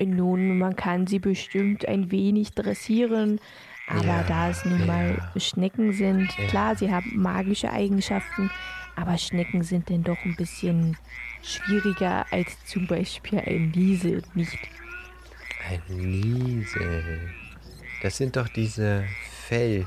Nun, 0.00 0.58
man 0.58 0.74
kann 0.76 1.06
sie 1.06 1.20
bestimmt 1.20 1.86
ein 1.86 2.10
wenig 2.10 2.54
dressieren, 2.54 3.38
aber 3.86 4.04
Ja, 4.04 4.22
da 4.22 4.50
es 4.50 4.64
nun 4.64 4.86
mal 4.86 5.18
ja. 5.34 5.40
Schnecken 5.40 5.92
sind, 5.92 6.28
klar, 6.48 6.74
sie 6.76 6.90
haben 6.90 7.10
magische 7.14 7.70
Eigenschaften, 7.70 8.50
aber 8.96 9.18
Schnecken 9.18 9.62
sind 9.62 9.90
dann 9.90 10.02
doch 10.02 10.24
ein 10.24 10.36
bisschen 10.36 10.96
schwieriger 11.42 12.24
als 12.30 12.64
zum 12.64 12.86
Beispiel 12.86 13.40
ein 13.40 13.72
Liesel, 13.72 14.22
nicht? 14.34 14.58
Ein 15.68 15.82
Niesel. 15.88 17.20
Das 18.02 18.16
sind 18.16 18.36
doch 18.36 18.48
diese 18.48 19.04
Fell-Dinger. 19.48 19.86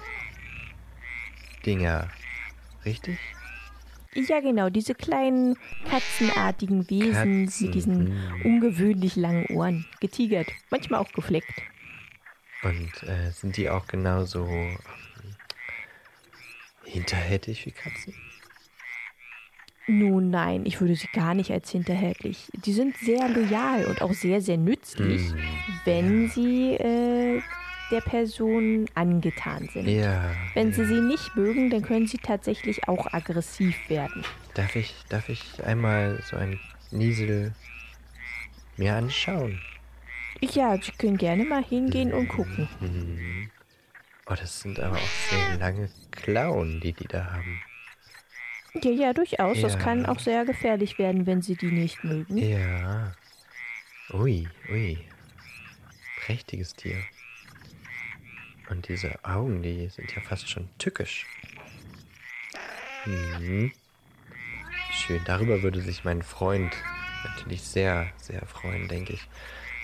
Richtig? 2.86 3.18
Ja, 4.13 4.39
genau, 4.39 4.70
diese 4.70 4.96
kleinen 4.96 5.56
katzenartigen 5.89 6.89
Wesen 6.89 7.46
Katzen, 7.46 7.66
mit 7.66 7.75
diesen 7.75 8.08
hm. 8.08 8.42
ungewöhnlich 8.46 9.16
langen 9.16 9.46
Ohren. 9.48 9.86
Getigert, 10.00 10.48
manchmal 10.72 11.01
auch 11.01 11.12
gefleckt. 11.12 11.62
Und 12.63 13.03
äh, 13.03 13.31
sind 13.31 13.57
die 13.57 13.69
auch 13.69 13.87
genauso 13.87 14.45
ähm, 14.47 14.77
hinterhältig 16.85 17.65
wie 17.65 17.71
Katzen? 17.71 18.13
Nun, 19.89 20.31
nein, 20.31 20.65
ich 20.65 20.81
würde 20.81 20.95
sie 20.95 21.07
gar 21.13 21.33
nicht 21.33 21.51
als 21.51 21.69
hinterhältig. 21.71 22.49
Die 22.53 22.73
sind 22.73 22.97
sehr 22.97 23.29
loyal 23.29 23.85
und 23.85 24.01
auch 24.01 24.11
sehr, 24.11 24.41
sehr 24.41 24.57
nützlich, 24.57 25.31
Hm, 25.31 25.39
wenn 25.85 26.29
sie 26.29 26.73
äh, 26.73 27.41
der 27.89 28.01
Person 28.01 28.85
angetan 28.95 29.69
sind. 29.71 29.87
Ja. 29.87 30.35
Wenn 30.55 30.69
ja. 30.69 30.73
Sie 30.73 30.85
sie 30.85 30.99
nicht 30.99 31.35
mögen, 31.37 31.69
dann 31.69 31.83
können 31.83 32.05
sie 32.05 32.17
tatsächlich 32.17 32.87
auch 32.89 33.13
aggressiv 33.13 33.77
werden. 33.89 34.25
Darf 34.55 34.75
ich, 34.75 34.93
darf 35.07 35.29
ich 35.29 35.63
einmal 35.63 36.21
so 36.29 36.35
ein 36.35 36.59
Niesel 36.91 37.53
mir 38.75 38.95
anschauen? 38.95 39.61
Ja, 40.41 40.79
Sie 40.82 40.91
können 40.91 41.17
gerne 41.17 41.44
mal 41.46 41.63
hingehen 41.63 42.13
und 42.13 42.27
gucken. 42.27 42.67
Mhm. 42.79 43.50
Oh, 44.27 44.36
das 44.36 44.62
sind 44.62 44.79
aber 44.79 44.98
auch 44.98 45.10
sehr 45.29 45.58
lange 45.58 45.89
Klauen, 46.12 46.79
die 46.82 46.94
die 46.94 47.08
da 47.08 47.32
haben. 47.32 47.62
Ja, 48.84 48.91
ja, 48.91 49.13
durchaus. 49.13 49.62
Das 49.62 49.74
Ja. 49.74 49.79
kann 49.79 50.06
auch 50.06 50.20
sehr 50.20 50.46
gefährlich 50.46 51.00
werden, 51.00 51.25
wenn 51.25 51.41
Sie 51.41 51.56
die 51.56 51.72
nicht 51.72 52.03
mögen. 52.03 52.38
Ja. 52.38 53.15
Ui, 54.13 54.48
ui. 54.70 54.98
Prächtiges 56.25 56.75
Tier. 56.75 56.98
Und 58.70 58.88
diese 58.89 59.24
Augen, 59.24 59.63
die 59.63 59.88
sind 59.88 60.13
ja 60.13 60.22
fast 60.22 60.50
schon 60.50 60.70
tückisch. 60.77 61.25
Mhm. 63.06 63.72
Schön. 64.91 65.22
Darüber 65.25 65.63
würde 65.63 65.82
sich 65.82 66.03
mein 66.03 66.22
Freund 66.22 66.74
natürlich 67.24 67.62
sehr, 67.63 68.12
sehr 68.17 68.46
freuen, 68.46 68.88
denke 68.89 69.13
ich. 69.13 69.27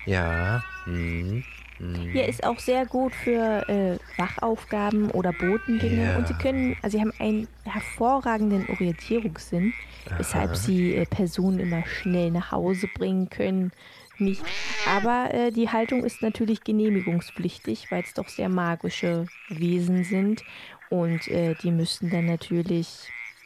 Ja. 0.05 0.63
Mhm. 0.85 1.43
Mhm. 1.79 2.11
Hier 2.11 2.27
ist 2.27 2.43
auch 2.43 2.59
sehr 2.59 2.85
gut 2.85 3.13
für 3.13 3.67
äh, 3.67 3.97
Wachaufgaben 4.17 5.11
oder 5.11 5.33
Bodendinge. 5.33 6.11
Ja. 6.11 6.17
Und 6.17 6.27
Sie 6.27 6.33
können, 6.35 6.77
also 6.81 6.97
Sie 6.97 7.01
haben 7.01 7.13
einen 7.19 7.47
hervorragenden 7.65 8.69
Orientierungssinn, 8.69 9.73
weshalb 10.17 10.51
Aha. 10.51 10.55
Sie 10.55 10.95
äh, 10.95 11.05
Personen 11.05 11.59
immer 11.59 11.85
schnell 11.85 12.31
nach 12.31 12.51
Hause 12.51 12.87
bringen 12.87 13.29
können. 13.29 13.71
Nicht. 14.19 14.43
Aber 14.87 15.33
äh, 15.33 15.51
die 15.51 15.69
Haltung 15.69 16.03
ist 16.03 16.21
natürlich 16.21 16.63
genehmigungspflichtig, 16.63 17.89
weil 17.89 18.03
es 18.03 18.13
doch 18.13 18.29
sehr 18.29 18.49
magische 18.49 19.25
Wesen 19.49 20.03
sind. 20.03 20.43
Und 20.89 21.27
äh, 21.29 21.55
die 21.55 21.71
müssten 21.71 22.11
dann 22.11 22.27
natürlich 22.27 22.87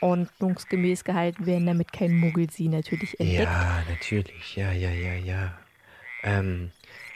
ordnungsgemäß 0.02 1.06
gehalten 1.06 1.46
werden, 1.46 1.66
damit 1.66 1.94
kein 1.94 2.14
Muggel 2.14 2.50
sie 2.52 2.68
natürlich 2.68 3.18
entdeckt. 3.20 3.44
Ja, 3.44 3.84
natürlich. 3.90 4.56
Ja, 4.56 4.72
ja, 4.74 4.92
ja, 4.92 5.14
ja. 5.14 5.58
Ähm, 6.28 6.72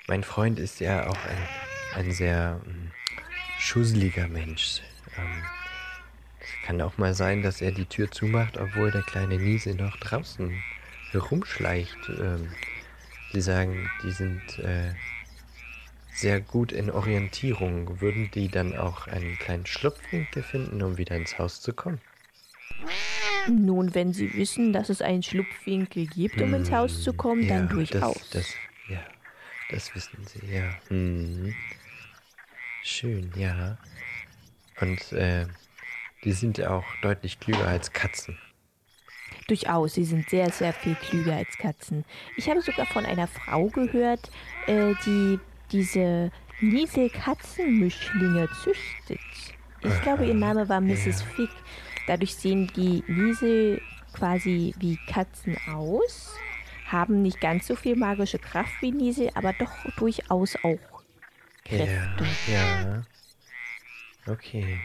mein 0.07 0.23
Freund 0.23 0.57
ist 0.57 0.79
ja 0.79 1.07
auch 1.07 1.17
ein, 1.25 2.05
ein 2.05 2.11
sehr 2.11 2.61
ähm, 2.65 2.91
schusseliger 3.59 4.29
Mensch. 4.29 4.81
Ähm, 5.17 5.43
es 6.39 6.65
kann 6.65 6.81
auch 6.81 6.97
mal 6.97 7.13
sein, 7.13 7.43
dass 7.43 7.61
er 7.61 7.71
die 7.73 7.85
Tür 7.85 8.09
zumacht, 8.09 8.57
obwohl 8.57 8.89
der 8.89 9.01
kleine 9.01 9.35
Niese 9.35 9.75
noch 9.75 9.97
draußen 9.97 10.53
herumschleicht. 11.11 11.97
Ähm, 12.07 12.47
die 13.33 13.41
sagen, 13.41 13.89
die 14.03 14.11
sind 14.11 14.59
äh, 14.59 14.93
sehr 16.13 16.39
gut 16.39 16.71
in 16.71 16.89
Orientierung. 16.89 18.00
Würden 18.00 18.31
die 18.31 18.47
dann 18.47 18.77
auch 18.77 19.07
einen 19.07 19.37
kleinen 19.39 19.65
Schlupfwinkel 19.65 20.41
finden, 20.41 20.81
um 20.81 20.97
wieder 20.97 21.17
ins 21.17 21.37
Haus 21.37 21.61
zu 21.61 21.74
kommen? 21.74 22.00
Nun, 23.50 23.93
wenn 23.93 24.13
Sie 24.13 24.33
wissen, 24.35 24.71
dass 24.71 24.89
es 24.89 25.01
einen 25.01 25.24
Schlupfwinkel 25.24 26.07
gibt, 26.07 26.41
um 26.41 26.53
ins 26.53 26.71
Haus 26.71 27.03
zu 27.03 27.13
kommen, 27.13 27.47
dann 27.47 27.67
durchaus. 27.67 28.29
Das, 28.29 28.31
das, 28.31 28.55
ja, 28.87 29.03
das 29.70 29.94
wissen 29.96 30.25
Sie, 30.25 30.46
ja. 30.48 30.70
Hm. 30.87 31.55
Schön, 32.83 33.31
ja. 33.35 33.77
Und 34.79 35.11
äh, 35.11 35.46
die 36.24 36.31
sind 36.31 36.61
auch 36.65 36.85
deutlich 37.01 37.39
klüger 37.39 37.67
als 37.67 37.91
Katzen. 37.94 38.37
Durchaus, 39.48 39.94
sie 39.96 40.05
sind 40.05 40.29
sehr, 40.29 40.50
sehr 40.50 40.74
viel 40.74 40.96
klüger 40.96 41.35
als 41.35 41.57
Katzen. 41.57 42.05
Ich 42.37 42.50
habe 42.50 42.61
sogar 42.61 42.85
von 42.85 43.05
einer 43.05 43.27
Frau 43.27 43.67
gehört, 43.67 44.31
äh, 44.67 44.94
die 45.05 45.39
diese 45.72 46.31
Niesel-Katzenmischlinge 46.59 48.50
züchtet. 48.63 49.20
Ich 49.83 50.01
glaube, 50.01 50.25
ihr 50.25 50.33
Name 50.33 50.70
war 50.70 50.79
Mrs. 50.79 51.22
ja. 51.22 51.27
Fick. 51.35 51.50
Dadurch 52.07 52.35
sehen 52.35 52.72
die 52.75 53.03
Niesel 53.07 53.81
quasi 54.13 54.75
wie 54.79 55.00
Katzen 55.07 55.57
aus, 55.74 56.35
haben 56.91 57.21
nicht 57.21 57.41
ganz 57.41 57.67
so 57.67 57.75
viel 57.75 57.95
magische 57.95 58.39
Kraft 58.39 58.73
wie 58.81 58.91
Niesel, 58.91 59.29
aber 59.35 59.53
doch 59.53 59.71
durchaus 59.97 60.55
auch 60.63 60.79
Kräfte. 61.65 62.25
Ja, 62.47 62.81
ja. 62.81 63.03
Okay. 64.27 64.79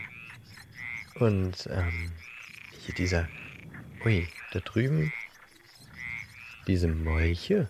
Und 1.19 1.69
ähm, 1.71 2.13
hier 2.81 2.95
dieser. 2.95 3.29
Ui, 4.05 4.29
da 4.53 4.61
drüben. 4.61 5.13
Diese 6.67 6.89
Molche. 6.89 7.69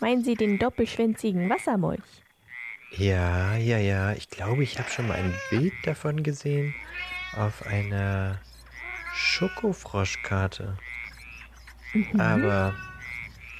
Meinen 0.00 0.24
Sie 0.24 0.34
den 0.34 0.58
doppelschwänzigen 0.58 1.48
Wassermolch? 1.48 2.02
Ja, 2.90 3.56
ja, 3.56 3.78
ja. 3.78 4.12
Ich 4.12 4.28
glaube, 4.28 4.62
ich 4.62 4.78
habe 4.78 4.90
schon 4.90 5.08
mal 5.08 5.14
ein 5.14 5.34
Bild 5.50 5.72
davon 5.84 6.22
gesehen 6.22 6.74
auf 7.36 7.66
einer 7.66 8.40
Schokofroschkarte. 9.14 10.76
Aber 12.18 12.74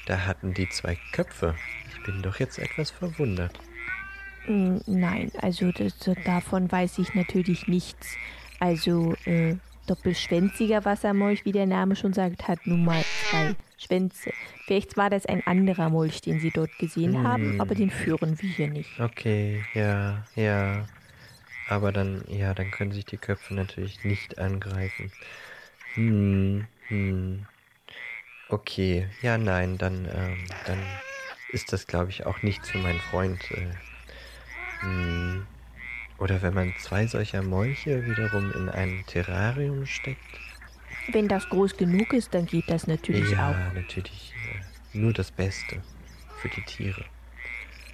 da 0.06 0.26
hatten 0.26 0.54
die 0.54 0.68
zwei 0.68 0.96
Köpfe. 1.12 1.54
Ich 1.88 2.02
bin 2.04 2.22
doch 2.22 2.38
jetzt 2.38 2.58
etwas 2.58 2.90
verwundert. 2.90 3.58
Mm, 4.46 4.78
Nein, 4.86 5.30
also 5.40 5.72
das, 5.72 5.94
davon 6.24 6.70
weiß 6.70 6.98
ich 6.98 7.14
natürlich 7.14 7.66
nichts. 7.68 8.16
Also 8.60 9.14
äh, 9.24 9.56
doppelschwänziger 9.86 10.84
Wassermolch, 10.84 11.44
wie 11.44 11.52
der 11.52 11.66
Name 11.66 11.96
schon 11.96 12.12
sagt, 12.12 12.48
hat 12.48 12.66
nun 12.66 12.84
mal 12.84 13.02
zwei 13.30 13.54
Schwänze. 13.76 14.32
Vielleicht 14.66 14.96
war 14.96 15.10
das 15.10 15.26
ein 15.26 15.46
anderer 15.46 15.90
Molch, 15.90 16.20
den 16.20 16.40
Sie 16.40 16.50
dort 16.50 16.76
gesehen 16.78 17.22
haben, 17.22 17.60
aber 17.60 17.74
den 17.74 17.90
führen 17.90 18.40
wir 18.40 18.48
hier 18.48 18.68
nicht. 18.68 18.98
Okay, 19.00 19.64
ja, 19.74 20.24
ja. 20.34 20.86
Aber 21.68 21.92
dann, 21.92 22.24
ja, 22.28 22.52
dann 22.54 22.70
können 22.70 22.92
sich 22.92 23.06
die 23.06 23.16
Köpfe 23.16 23.54
natürlich 23.54 24.04
nicht 24.04 24.38
angreifen. 24.38 25.10
Hm, 25.94 26.66
hm. 26.88 27.46
Okay, 28.48 29.08
ja, 29.22 29.38
nein, 29.38 29.78
dann, 29.78 30.04
ähm, 30.04 30.36
dann 30.64 30.78
ist 31.48 31.72
das, 31.72 31.86
glaube 31.86 32.10
ich, 32.10 32.26
auch 32.26 32.42
nichts 32.42 32.70
für 32.70 32.78
meinen 32.78 33.00
Freund. 33.00 33.50
Äh, 33.52 33.74
hm. 34.82 35.46
Oder 36.18 36.42
wenn 36.42 36.54
man 36.54 36.72
zwei 36.76 37.06
solcher 37.06 37.42
Molche 37.42 38.06
wiederum 38.06 38.52
in 38.52 38.68
ein 38.68 39.04
Terrarium 39.06 39.84
steckt. 39.86 40.40
Wenn 41.10 41.28
das 41.28 41.48
groß 41.48 41.76
genug 41.76 42.12
ist, 42.12 42.34
dann 42.34 42.46
geht 42.46 42.70
das 42.70 42.86
natürlich 42.86 43.36
ja, 43.36 43.50
auch. 43.50 43.74
natürlich. 43.74 44.34
Äh, 44.94 44.98
nur 44.98 45.12
das 45.12 45.30
Beste 45.30 45.82
für 46.36 46.48
die 46.48 46.62
Tiere. 46.62 47.04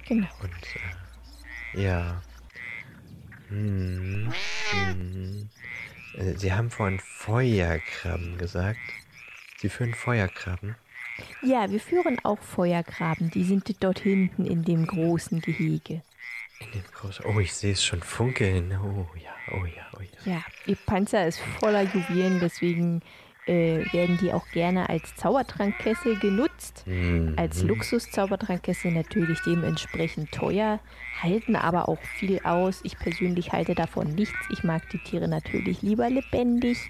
Genau. 0.05 0.27
Und 0.41 0.75
äh, 1.75 1.81
ja. 1.81 2.21
Hm, 3.49 4.33
hm. 4.71 5.49
Äh, 6.13 6.37
Sie 6.37 6.53
haben 6.53 6.69
vorhin 6.69 6.99
Feuerkrabben 6.99 8.37
gesagt. 8.37 9.00
Sie 9.61 9.69
führen 9.69 9.93
Feuerkrabben. 9.93 10.75
Ja, 11.43 11.69
wir 11.69 11.79
führen 11.79 12.17
auch 12.23 12.39
Feuergraben. 12.39 13.29
Die 13.29 13.43
sind 13.43 13.83
dort 13.83 13.99
hinten 13.99 14.43
in 14.43 14.63
dem 14.63 14.87
großen 14.87 15.39
Gehege. 15.39 16.01
In 16.59 16.71
dem 16.71 16.83
großen. 16.91 17.23
Oh, 17.27 17.39
ich 17.39 17.53
sehe 17.53 17.73
es 17.73 17.85
schon 17.85 18.01
funkeln. 18.01 18.75
Oh 18.83 19.05
ja, 19.15 19.29
oh 19.51 19.65
ja, 19.65 19.85
oh 19.95 20.01
ja. 20.01 20.33
Ja, 20.33 20.43
ihr 20.65 20.77
Panzer 20.87 21.27
ist 21.27 21.39
voller 21.59 21.83
Juwelen, 21.83 22.39
deswegen 22.39 23.03
äh, 23.45 23.85
werden 23.93 24.17
die 24.19 24.33
auch 24.33 24.47
gerne 24.47 24.89
als 24.89 25.15
Zaubertrankkessel 25.15 26.17
genutzt. 26.17 26.81
Mhm. 26.87 27.35
Als 27.37 27.61
Luxus-Zaubertrankkessel 27.61 28.91
natürlich 28.91 29.37
dementsprechend 29.45 30.31
teuer, 30.31 30.79
halten 31.21 31.55
aber 31.55 31.87
auch 31.87 32.01
viel 32.17 32.39
aus. 32.39 32.79
Ich 32.83 32.97
persönlich 32.97 33.51
halte 33.51 33.75
davon 33.75 34.15
nichts. 34.15 34.39
Ich 34.49 34.63
mag 34.63 34.89
die 34.89 35.03
Tiere 35.03 35.27
natürlich 35.27 35.83
lieber 35.83 36.09
lebendig. 36.09 36.89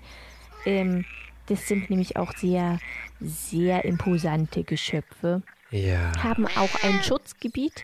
Ähm, 0.66 1.04
das 1.48 1.68
sind 1.68 1.90
nämlich 1.90 2.18
auch 2.18 2.34
sehr, 2.36 2.80
sehr 3.20 3.86
imposante 3.86 4.64
Geschöpfe. 4.64 5.42
Ja. 5.72 6.12
Haben 6.24 6.46
auch 6.48 6.84
ein 6.84 7.02
Schutzgebiet. 7.04 7.84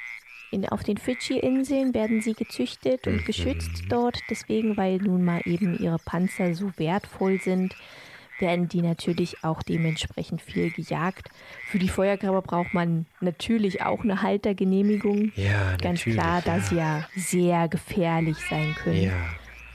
In, 0.51 0.67
auf 0.69 0.83
den 0.83 0.97
Fidschi-Inseln 0.97 1.93
werden 1.93 2.21
sie 2.21 2.33
gezüchtet 2.33 3.05
und 3.07 3.25
geschützt 3.25 3.83
dort. 3.89 4.19
Deswegen, 4.29 4.77
weil 4.77 4.97
nun 4.97 5.23
mal 5.25 5.41
eben 5.45 5.77
ihre 5.77 5.99
Panzer 5.99 6.55
so 6.55 6.71
wertvoll 6.77 7.41
sind, 7.41 7.75
werden 8.39 8.69
die 8.69 8.81
natürlich 8.81 9.43
auch 9.43 9.61
dementsprechend 9.63 10.41
viel 10.41 10.71
gejagt. 10.71 11.29
Für 11.65 11.79
die 11.79 11.89
Feuergraber 11.89 12.41
braucht 12.41 12.73
man 12.73 13.07
natürlich 13.19 13.81
auch 13.81 14.03
eine 14.03 14.21
Haltergenehmigung. 14.21 15.31
Ja, 15.35 15.75
Ganz 15.81 16.03
klar, 16.03 16.41
da 16.45 16.57
ja. 16.57 16.61
sie 16.61 16.75
ja 16.75 17.07
sehr 17.15 17.67
gefährlich 17.67 18.37
sein 18.49 18.73
können, 18.75 19.01
Ja. 19.03 19.13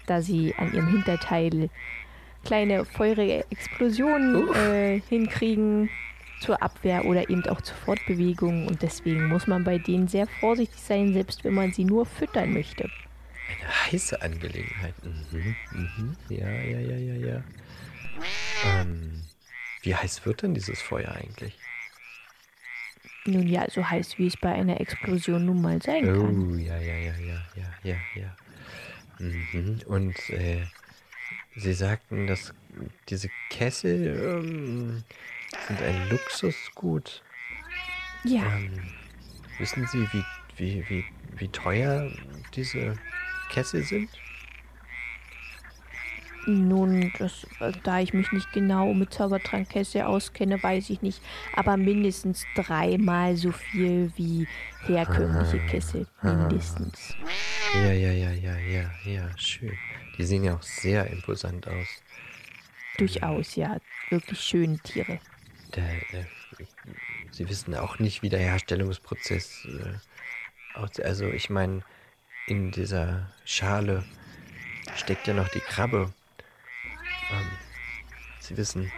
da 0.07 0.23
sie 0.23 0.55
an 0.57 0.73
ihrem 0.73 0.89
Hinterteil 0.89 1.69
kleine 2.45 2.85
feurige 2.85 3.45
Explosionen 3.51 4.53
äh, 4.55 5.01
hinkriegen 5.09 5.91
zur 6.41 6.61
Abwehr 6.63 7.05
oder 7.05 7.31
eben 7.31 7.45
auch 7.47 7.61
zur 7.61 7.77
Fortbewegung. 7.77 8.67
Und 8.67 8.83
deswegen 8.83 9.29
muss 9.29 9.47
man 9.47 9.65
bei 9.65 9.79
denen 9.79 10.09
sehr 10.09 10.27
vorsichtig 10.27 10.81
sein, 10.81 11.13
selbst 11.13 11.45
wenn 11.45 11.55
man 11.55 11.73
sie 11.73 11.85
nur 11.85 12.05
füttern 12.05 12.53
möchte. 12.53 12.91
Eine 13.49 13.93
heiße 13.93 14.21
Angelegenheit. 14.21 14.95
Mhm, 15.05 15.57
mhm. 15.73 16.17
Ja, 16.29 16.49
ja, 16.49 16.79
ja, 16.79 16.97
ja, 16.97 17.15
ja. 17.15 17.45
Ähm, 18.65 19.23
wie 19.83 19.95
heiß 19.95 20.25
wird 20.27 20.43
denn 20.43 20.55
dieses 20.55 20.81
Feuer 20.81 21.13
eigentlich? 21.13 21.59
Nun 23.25 23.47
ja, 23.47 23.69
so 23.71 23.89
heiß, 23.89 24.19
wie 24.19 24.27
es 24.27 24.37
bei 24.37 24.53
einer 24.53 24.81
Explosion 24.81 25.47
nun 25.47 25.63
mal 25.63 25.81
sein 25.81 26.05
kann. 26.05 26.53
Oh, 26.53 26.57
ja, 26.57 26.77
ja, 26.77 26.95
ja, 26.95 27.15
ja, 27.19 27.43
ja, 27.55 27.67
ja, 27.85 27.97
ja. 28.17 28.37
Mhm. 29.19 29.81
Und 29.87 30.31
äh, 30.31 30.67
Sie 31.55 31.75
sagten, 31.75 32.27
dass 32.27 32.55
diese 33.09 33.29
Kessel 33.51 34.17
ähm, 34.25 35.05
sind 35.69 35.83
ein 35.83 36.09
Luxusgut. 36.09 37.23
Ja, 38.25 38.43
Ähm, 38.57 38.71
wissen 39.59 39.87
Sie, 39.87 40.09
wie, 40.13 40.25
wie, 40.57 40.85
wie, 40.89 41.05
wie 41.37 41.49
teuer 41.49 42.11
diese 42.55 42.97
Kessel 43.51 43.83
sind? 43.83 44.09
nun, 46.47 47.13
das, 47.19 47.47
äh, 47.61 47.73
da 47.85 48.01
ich 48.01 48.13
mich 48.13 48.33
nicht 48.33 48.53
genau 48.53 48.93
mit 48.95 49.15
Zaubertrankkessel 49.15 50.03
auskenne, 50.03 50.63
weiß 50.63 50.91
ich 50.91 51.03
nicht. 51.03 51.23
Aber 51.55 51.77
mindestens 51.77 52.45
dreimal 52.55 53.37
so 53.37 53.53
viel 53.53 54.13
wie 54.17 54.47
herkömmliche 54.87 55.59
Kessel. 55.67 56.07
Mindestens. 56.23 57.15
Ja, 57.75 57.93
ja, 57.93 58.13
ja, 58.13 58.31
ja, 58.31 58.57
ja, 58.59 58.91
ja, 59.05 59.39
schön. 59.39 59.79
Die 60.19 60.25
sehen 60.25 60.45
ja 60.45 60.55
auch 60.57 60.63
sehr 60.63 61.07
imposant 61.09 61.67
aus. 61.69 61.89
Durchaus, 62.99 63.57
ja. 63.57 63.79
Wirklich 64.11 64.41
schöne 64.41 64.79
Tiere. 64.79 65.19
Der, 65.75 65.89
der, 66.13 66.27
Sie 67.31 67.49
wissen 67.49 67.75
auch 67.75 67.99
nicht, 67.99 68.23
wie 68.23 68.29
der 68.29 68.41
Herstellungsprozess 68.41 69.65
äh, 69.65 70.79
aussieht. 70.79 71.05
Also 71.05 71.27
ich 71.29 71.49
meine, 71.49 71.83
in 72.47 72.71
dieser 72.71 73.33
Schale 73.45 74.05
steckt 74.97 75.27
ja 75.27 75.35
noch 75.35 75.49
die 75.49 75.61
Krabbe. 75.61 76.13
Ähm, 77.31 77.51
Sie 78.41 78.57
wissen, 78.57 78.93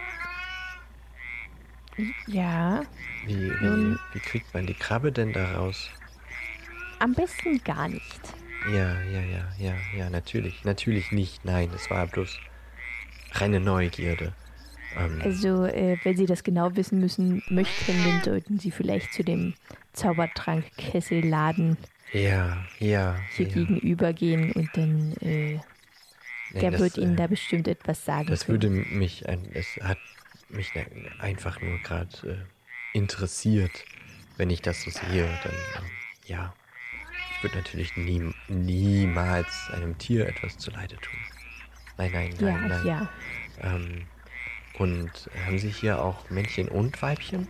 Ja, 2.27 2.83
wie, 3.25 3.49
wie, 3.49 3.97
wie 4.13 4.19
kriegt 4.19 4.53
man 4.53 4.67
die 4.67 4.73
Krabbe 4.73 5.11
denn 5.11 5.31
da 5.31 5.53
raus? 5.55 5.89
am 6.99 7.13
besten 7.13 7.63
gar 7.63 7.87
nicht. 7.87 8.19
Ja, 8.65 9.01
ja, 9.03 9.21
ja, 9.21 9.53
ja, 9.57 9.73
ja, 9.93 10.09
natürlich. 10.09 10.63
Natürlich 10.65 11.11
nicht. 11.11 11.45
Nein, 11.45 11.71
es 11.73 11.89
war 11.89 12.05
bloß 12.07 12.39
reine 13.33 13.59
Neugierde. 13.59 14.33
Ähm, 14.95 15.21
Also, 15.23 15.63
äh, 15.65 15.97
wenn 16.03 16.15
Sie 16.15 16.25
das 16.25 16.43
genau 16.43 16.75
wissen 16.75 16.99
müssen 16.99 17.41
möchten, 17.49 18.03
dann 18.03 18.21
sollten 18.23 18.59
Sie 18.59 18.71
vielleicht 18.71 19.13
zu 19.13 19.23
dem 19.23 19.53
Zaubertrankkesselladen 19.93 21.77
ja, 22.13 22.67
ja. 22.79 23.15
hier 23.27 23.45
ja. 23.45 23.47
gegenüber 23.47 24.13
gehen 24.13 24.51
und 24.51 24.77
dann, 24.77 25.13
äh, 25.21 25.59
Nee, 26.49 26.63
der 26.63 26.71
das, 26.71 26.79
wird 26.79 26.97
Ihnen 26.97 27.15
äh, 27.15 27.17
da 27.17 27.27
bestimmt 27.27 27.67
etwas 27.67 28.05
sagen 28.05 28.37
Das 28.37 28.39
können. 28.39 28.49
würde 28.49 28.69
mich, 28.69 29.27
ein, 29.29 29.51
es 29.53 29.77
hat 29.77 29.99
mich 30.49 30.73
ne- 30.73 30.87
einfach 31.19 31.61
nur 31.61 31.79
gerade 31.81 32.49
äh, 32.93 32.97
interessiert, 32.97 33.87
wenn 34.37 34.49
ich 34.49 34.61
das 34.61 34.81
so 34.81 34.89
sehe, 34.91 35.37
dann 35.39 35.53
ähm, 35.75 35.91
ja. 36.25 36.55
Ich 37.35 37.43
würde 37.43 37.57
natürlich 37.57 37.95
nie, 37.97 38.31
niemals 38.47 39.69
einem 39.73 39.97
Tier 39.97 40.27
etwas 40.27 40.57
zuleide 40.57 40.95
tun. 40.95 41.19
Nein, 41.97 42.11
nein, 42.13 42.33
nein, 42.39 42.47
ja, 42.47 42.67
nein. 42.67 42.87
ja. 42.87 43.09
Ähm, 43.61 44.01
und 44.77 45.11
haben 45.45 45.59
Sie 45.59 45.69
hier 45.69 46.01
auch 46.01 46.29
Männchen 46.29 46.67
und 46.67 47.01
Weibchen? 47.01 47.47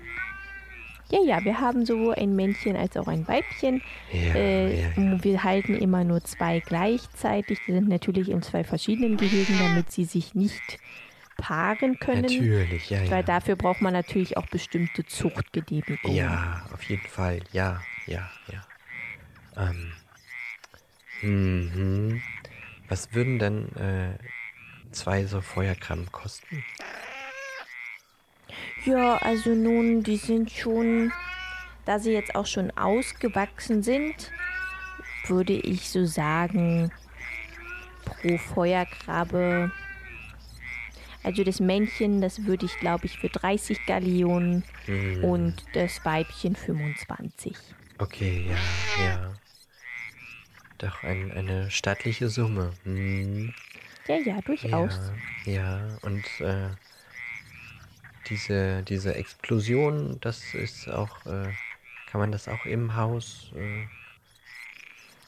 Ja, 1.09 1.19
ja, 1.23 1.43
wir 1.43 1.59
haben 1.59 1.85
sowohl 1.85 2.15
ein 2.15 2.35
Männchen 2.35 2.75
als 2.75 2.97
auch 2.97 3.07
ein 3.07 3.27
Weibchen. 3.27 3.81
Ja, 4.11 4.35
äh, 4.35 4.81
ja, 4.81 4.87
ja. 4.95 5.23
Wir 5.23 5.43
halten 5.43 5.75
immer 5.75 6.03
nur 6.03 6.23
zwei 6.23 6.59
gleichzeitig. 6.59 7.59
Die 7.67 7.73
sind 7.73 7.87
natürlich 7.87 8.29
in 8.29 8.41
zwei 8.41 8.63
verschiedenen 8.63 9.17
Gehegen, 9.17 9.57
damit 9.59 9.91
sie 9.91 10.05
sich 10.05 10.33
nicht 10.33 10.79
paaren 11.37 11.99
können. 11.99 12.23
Natürlich, 12.23 12.89
ja, 12.89 13.03
ja. 13.03 13.11
Weil 13.11 13.23
dafür 13.23 13.55
braucht 13.55 13.81
man 13.81 13.93
natürlich 13.93 14.37
auch 14.37 14.47
bestimmte 14.47 15.05
Zuchtgenehmigungen. 15.05 16.17
Ja, 16.17 16.65
auf 16.73 16.81
jeden 16.83 17.07
Fall. 17.07 17.41
Ja, 17.51 17.81
ja, 18.07 18.29
ja. 18.51 18.65
Ähm. 19.57 19.93
Mhm. 21.21 22.21
Was 22.87 23.13
würden 23.13 23.39
denn 23.39 23.75
äh, 23.75 24.17
zwei 24.91 25.25
so 25.25 25.41
Feuerkrabben 25.41 26.11
kosten? 26.11 26.63
Ja, 28.85 29.17
also 29.17 29.55
nun, 29.55 30.03
die 30.03 30.17
sind 30.17 30.51
schon, 30.51 31.11
da 31.85 31.99
sie 31.99 32.11
jetzt 32.11 32.35
auch 32.35 32.45
schon 32.45 32.71
ausgewachsen 32.77 33.81
sind, 33.81 34.31
würde 35.27 35.53
ich 35.53 35.89
so 35.89 36.05
sagen, 36.05 36.91
pro 38.05 38.37
Feuerkrabbe. 38.37 39.71
Also 41.23 41.43
das 41.43 41.59
Männchen, 41.59 42.21
das 42.21 42.45
würde 42.45 42.67
ich, 42.67 42.77
glaube 42.79 43.07
ich, 43.07 43.17
für 43.17 43.29
30 43.29 43.85
Gallionen 43.87 44.63
Hm, 44.85 45.23
und 45.23 45.55
das 45.73 46.05
Weibchen 46.05 46.55
25. 46.55 47.57
Okay, 47.97 48.45
ja, 48.47 49.03
ja. 49.03 49.44
Doch 50.77 51.03
ein, 51.03 51.31
eine 51.31 51.71
stattliche 51.71 52.29
Summe. 52.29 52.71
Hm, 52.83 53.53
Ja, 54.07 54.17
ja, 54.17 54.41
durchaus. 54.41 54.99
ja, 55.45 55.53
ja. 55.53 55.97
Und 56.01 56.25
äh, 56.41 56.69
diese, 58.27 58.83
diese 58.83 59.15
Explosion, 59.15 60.17
das 60.21 60.53
ist 60.53 60.87
auch, 60.89 61.25
äh, 61.25 61.47
kann 62.11 62.21
man 62.21 62.31
das 62.31 62.47
auch 62.47 62.65
im 62.65 62.95
Haus 62.95 63.51
äh, 63.55 63.87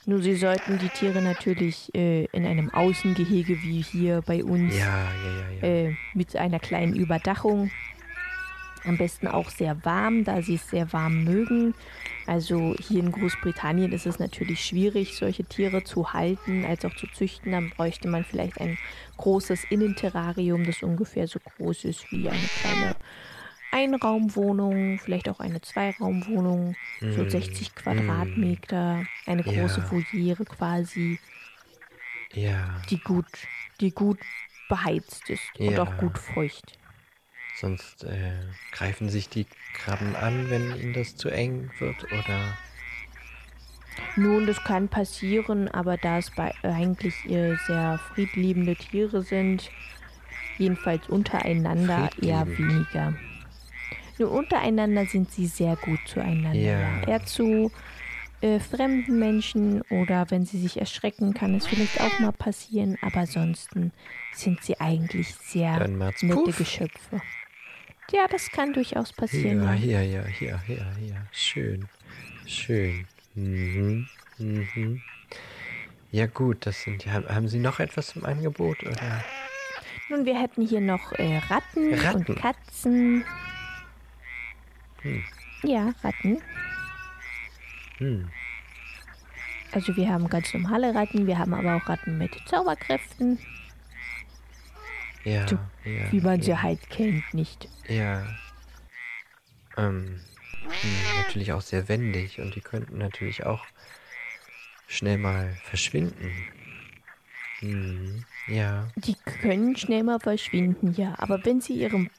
Nur 0.05 0.21
sie 0.21 0.35
sollten 0.35 0.79
die 0.79 0.87
Tiere 0.87 1.21
natürlich 1.21 1.93
äh, 1.93 2.25
in 2.31 2.45
einem 2.45 2.73
Außengehege 2.73 3.61
wie 3.61 3.81
hier 3.81 4.21
bei 4.25 4.43
uns 4.43 4.73
Ja, 4.73 5.03
ja, 5.61 5.67
ja, 5.67 5.67
äh, 5.67 5.95
mit 6.13 6.35
einer 6.35 6.59
kleinen 6.59 6.95
Überdachung. 6.95 7.69
Am 8.87 8.97
besten 8.97 9.27
auch 9.27 9.49
sehr 9.49 9.83
warm, 9.85 10.23
da 10.23 10.41
sie 10.41 10.55
es 10.55 10.69
sehr 10.69 10.93
warm 10.93 11.23
mögen. 11.23 11.75
Also 12.25 12.75
hier 12.79 12.99
in 13.01 13.11
Großbritannien 13.11 13.91
ist 13.91 14.05
es 14.05 14.19
natürlich 14.19 14.65
schwierig, 14.65 15.15
solche 15.15 15.45
Tiere 15.45 15.83
zu 15.83 16.13
halten, 16.13 16.65
als 16.65 16.85
auch 16.85 16.93
zu 16.93 17.07
züchten. 17.07 17.51
Dann 17.51 17.69
bräuchte 17.69 18.07
man 18.07 18.23
vielleicht 18.25 18.59
ein 18.61 18.77
großes 19.17 19.65
Innenterrarium, 19.65 20.63
das 20.63 20.83
ungefähr 20.83 21.27
so 21.27 21.39
groß 21.39 21.85
ist 21.85 22.11
wie 22.11 22.29
eine 22.29 22.49
kleine 22.49 22.95
Einraumwohnung, 23.71 24.99
vielleicht 24.99 25.29
auch 25.29 25.39
eine 25.39 25.61
Zweiraumwohnung, 25.61 26.77
so 27.09 27.23
Mm, 27.23 27.29
60 27.29 27.75
Quadratmeter, 27.75 29.07
eine 29.25 29.43
große 29.43 29.81
Ja. 29.81 29.91
Voliere 29.91 30.45
quasi, 30.45 31.19
ja. 32.33 32.87
die 32.89 33.01
gut, 33.03 33.49
die 33.81 33.93
gut 33.93 34.25
beheizt 34.67 35.29
ist 35.29 35.59
und 35.63 35.79
Ja. 35.79 35.79
auch 35.79 35.95
gut 35.97 36.17
feucht. 36.17 36.77
Sonst 37.59 38.03
äh, 38.03 38.33
greifen 38.71 39.09
sich 39.09 39.29
die 39.29 39.47
Krabben 39.73 40.15
an, 40.15 40.49
wenn 40.49 40.75
ihnen 40.79 40.93
das 40.93 41.15
zu 41.15 41.29
eng 41.29 41.71
wird, 41.79 42.03
oder? 42.05 42.57
Nun, 44.15 44.45
das 44.45 44.63
kann 44.63 44.87
passieren, 44.89 45.67
aber 45.67 45.97
da 45.97 46.19
es 46.19 46.29
bei 46.29 46.53
eigentlich 46.61 47.15
äh, 47.25 47.55
sehr 47.65 47.99
friedliebende 48.13 48.75
Tiere 48.75 49.23
sind, 49.23 49.71
jedenfalls 50.59 51.07
untereinander 51.09 52.09
eher 52.21 52.47
weniger. 52.47 53.15
Nur 54.19 54.31
untereinander 54.31 55.05
sind 55.05 55.31
sie 55.31 55.47
sehr 55.47 55.75
gut 55.77 55.99
zueinander. 56.05 56.59
Ja. 56.59 57.01
Eher 57.07 57.25
zu 57.25 57.71
äh, 58.41 58.59
fremden 58.59 59.17
Menschen 59.17 59.81
oder 59.89 60.29
wenn 60.29 60.45
sie 60.45 60.59
sich 60.59 60.79
erschrecken, 60.79 61.33
kann 61.33 61.55
es 61.55 61.65
vielleicht 61.65 61.99
auch 62.01 62.19
mal 62.19 62.31
passieren, 62.31 62.97
aber 63.01 63.21
ansonsten 63.21 63.91
sind 64.33 64.63
sie 64.63 64.79
eigentlich 64.79 65.33
sehr 65.33 65.87
nette 65.87 66.27
Puff. 66.27 66.57
Geschöpfe. 66.57 67.21
Ja, 68.11 68.27
das 68.29 68.49
kann 68.51 68.73
durchaus 68.73 69.11
passieren. 69.13 69.63
Ja, 69.63 69.73
Ja, 69.73 70.01
ja, 70.01 70.23
ja, 70.39 70.59
ja, 70.67 70.85
ja. 70.99 71.15
Schön. 71.31 71.87
Schön. 72.45 73.07
Mhm. 73.35 74.07
Mhm. 74.37 75.01
Ja 76.11 76.25
gut, 76.27 76.65
das 76.65 76.81
sind 76.83 77.03
ja. 77.05 77.11
Haben 77.13 77.47
Sie 77.49 77.59
noch 77.59 77.79
etwas 77.79 78.15
im 78.15 78.25
Angebot? 78.25 78.81
Oder? 78.83 79.23
Nun, 80.09 80.25
wir 80.25 80.39
hätten 80.39 80.65
hier 80.65 80.79
noch 80.79 81.11
äh, 81.13 81.37
Ratten, 81.49 81.93
Ratten. 81.93 82.25
und 82.25 82.35
Katzen. 82.39 83.25
Hm. 85.01 85.23
Ja, 85.63 85.93
Ratten. 86.01 86.41
Hm. 87.97 88.29
Also 89.73 89.95
wir 89.97 90.07
haben 90.09 90.29
ganz 90.29 90.53
normale 90.53 90.95
Ratten, 90.95 91.27
wir 91.27 91.37
haben 91.37 91.53
aber 91.53 91.75
auch 91.75 91.89
Ratten 91.89 92.17
mit 92.17 92.31
Zauberkräften, 92.45 93.37
Ja, 95.27 95.45
So, 95.49 95.57
ja. 95.85 96.11
wie 96.11 96.21
man 96.21 96.41
sie 96.41 96.51
ja, 96.51 96.61
halt 96.61 96.89
kennt, 96.89 97.33
nicht? 97.33 97.69
Ja. 97.89 98.23
Ähm, 99.77 100.21
hm, 100.81 101.13
natürlich 101.15 101.53
auch 101.53 101.61
sehr 101.61 101.87
wendig 101.87 102.39
und 102.41 102.55
die 102.55 102.61
könnten 102.61 102.97
natürlich 102.97 103.45
auch 103.45 103.65
schnell 104.87 105.17
mal 105.17 105.55
verschwinden. 105.61 106.31
Hm, 107.61 108.23
ja. 108.47 108.87
Die 108.95 109.15
können 109.25 109.75
schnell 109.75 110.03
mal 110.03 110.19
verschwinden, 110.19 110.93
ja. 110.93 111.15
Aber 111.19 111.45
wenn 111.45 111.61
sie 111.61 111.73
ihrem 111.73 112.09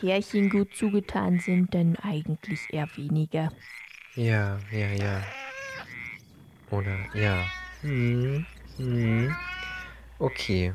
Härchen 0.00 0.48
gut 0.48 0.76
zugetan 0.76 1.40
sind, 1.40 1.74
dann 1.74 1.96
eigentlich 1.96 2.72
eher 2.72 2.88
weniger. 2.96 3.50
Ja, 4.16 4.58
ja, 4.72 4.88
ja. 4.92 5.22
Oder, 6.70 6.98
ja. 7.14 7.44
Hm, 7.82 8.44
hm. 8.76 9.36
Okay. 10.20 10.72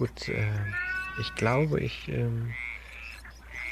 Gut, 0.00 0.28
äh, 0.28 0.48
ich 1.18 1.34
glaube, 1.34 1.78
ich 1.78 2.08
ähm, 2.08 2.54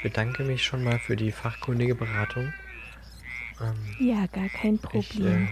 bedanke 0.03 0.43
mich 0.43 0.63
schon 0.63 0.83
mal 0.83 0.99
für 0.99 1.15
die 1.15 1.31
fachkundige 1.31 1.95
Beratung. 1.95 2.53
Ähm, 3.59 3.95
Ja, 3.99 4.27
gar 4.27 4.47
kein 4.49 4.77
ich 4.93 5.19
Problem. 5.19 5.47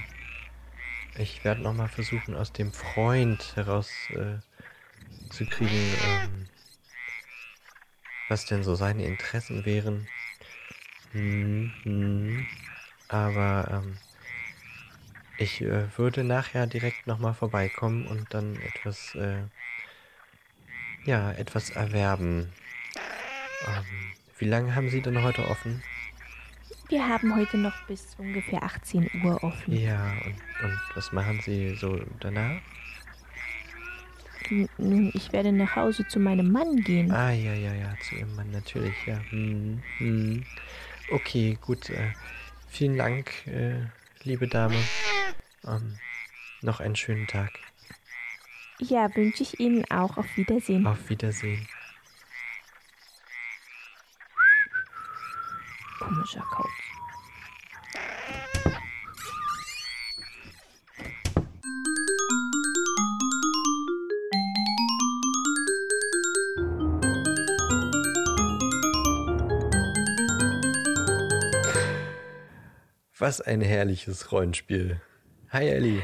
äh, 1.15 1.23
ich 1.23 1.43
werde 1.43 1.63
nochmal 1.63 1.87
versuchen, 1.87 2.35
aus 2.35 2.53
dem 2.53 2.73
Freund 2.73 3.55
heraus 3.55 4.11
äh, 4.11 4.37
zu 5.31 5.47
kriegen, 5.47 5.95
ähm, 5.99 6.45
was 8.27 8.45
denn 8.45 8.61
so 8.61 8.75
seine 8.75 9.03
Interessen 9.03 9.65
wären. 9.65 10.05
Hm, 11.11 11.71
hm. 11.85 12.45
Aber 13.07 13.67
ähm, 13.71 13.95
ich 15.37 15.61
äh, 15.61 15.87
würde 15.97 16.23
nachher 16.23 16.67
direkt 16.67 17.07
nochmal 17.07 17.33
vorbeikommen 17.33 18.05
und 18.05 18.33
dann 18.33 18.59
etwas, 18.61 19.15
äh, 19.15 19.43
ja, 21.07 21.31
etwas 21.31 21.71
erwerben. 21.71 22.53
Ähm, 23.65 23.85
wie 24.37 24.45
lange 24.45 24.75
haben 24.75 24.89
Sie 24.89 25.01
denn 25.01 25.23
heute 25.23 25.47
offen? 25.47 25.81
Wir 26.89 27.07
haben 27.07 27.35
heute 27.35 27.57
noch 27.57 27.73
bis 27.87 28.15
ungefähr 28.17 28.61
18 28.61 29.09
Uhr 29.23 29.43
offen. 29.43 29.73
Ja, 29.75 30.11
und, 30.25 30.35
und 30.63 30.79
was 30.95 31.11
machen 31.11 31.39
Sie 31.43 31.75
so 31.75 31.99
danach? 32.19 32.61
Nun, 34.77 35.11
ich 35.13 35.33
werde 35.33 35.51
nach 35.51 35.75
Hause 35.75 36.07
zu 36.07 36.19
meinem 36.19 36.51
Mann 36.51 36.81
gehen. 36.83 37.11
Ah, 37.11 37.31
ja, 37.31 37.53
ja, 37.53 37.73
ja, 37.73 37.93
zu 38.01 38.15
Ihrem 38.15 38.35
Mann, 38.35 38.51
natürlich, 38.51 38.95
ja. 39.05 39.19
Hm, 39.29 39.81
hm. 39.97 40.45
Okay, 41.11 41.57
gut. 41.61 41.89
Äh, 41.89 42.11
vielen 42.67 42.97
Dank, 42.97 43.47
äh, 43.47 43.79
liebe 44.23 44.47
Dame. 44.47 44.77
Ähm, 45.65 45.97
noch 46.61 46.79
einen 46.79 46.95
schönen 46.95 47.27
Tag. 47.27 47.51
Ja, 48.79 49.13
wünsche 49.15 49.43
ich 49.43 49.59
Ihnen 49.59 49.83
auch. 49.89 50.17
Auf 50.17 50.37
Wiedersehen. 50.37 50.85
Auf 50.85 51.09
Wiedersehen. 51.09 51.67
Komischer 55.99 56.41
Kauz. 56.51 56.69
Was 73.19 73.41
ein 73.41 73.61
herrliches 73.61 74.31
Rollenspiel. 74.31 75.01
Hi, 75.49 75.67
Ellie. 75.67 76.03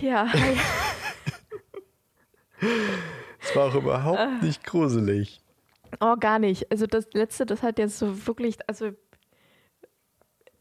Ja, 0.00 0.32
hi. 0.32 0.56
Es 3.40 3.56
war 3.56 3.68
auch 3.68 3.74
überhaupt 3.74 4.42
nicht 4.42 4.64
gruselig. 4.64 5.40
Oh, 6.00 6.16
gar 6.16 6.38
nicht. 6.38 6.70
Also 6.70 6.86
das 6.86 7.08
letzte, 7.12 7.44
das 7.44 7.62
hat 7.62 7.78
jetzt 7.78 7.98
so 7.98 8.26
wirklich, 8.26 8.56
also 8.68 8.92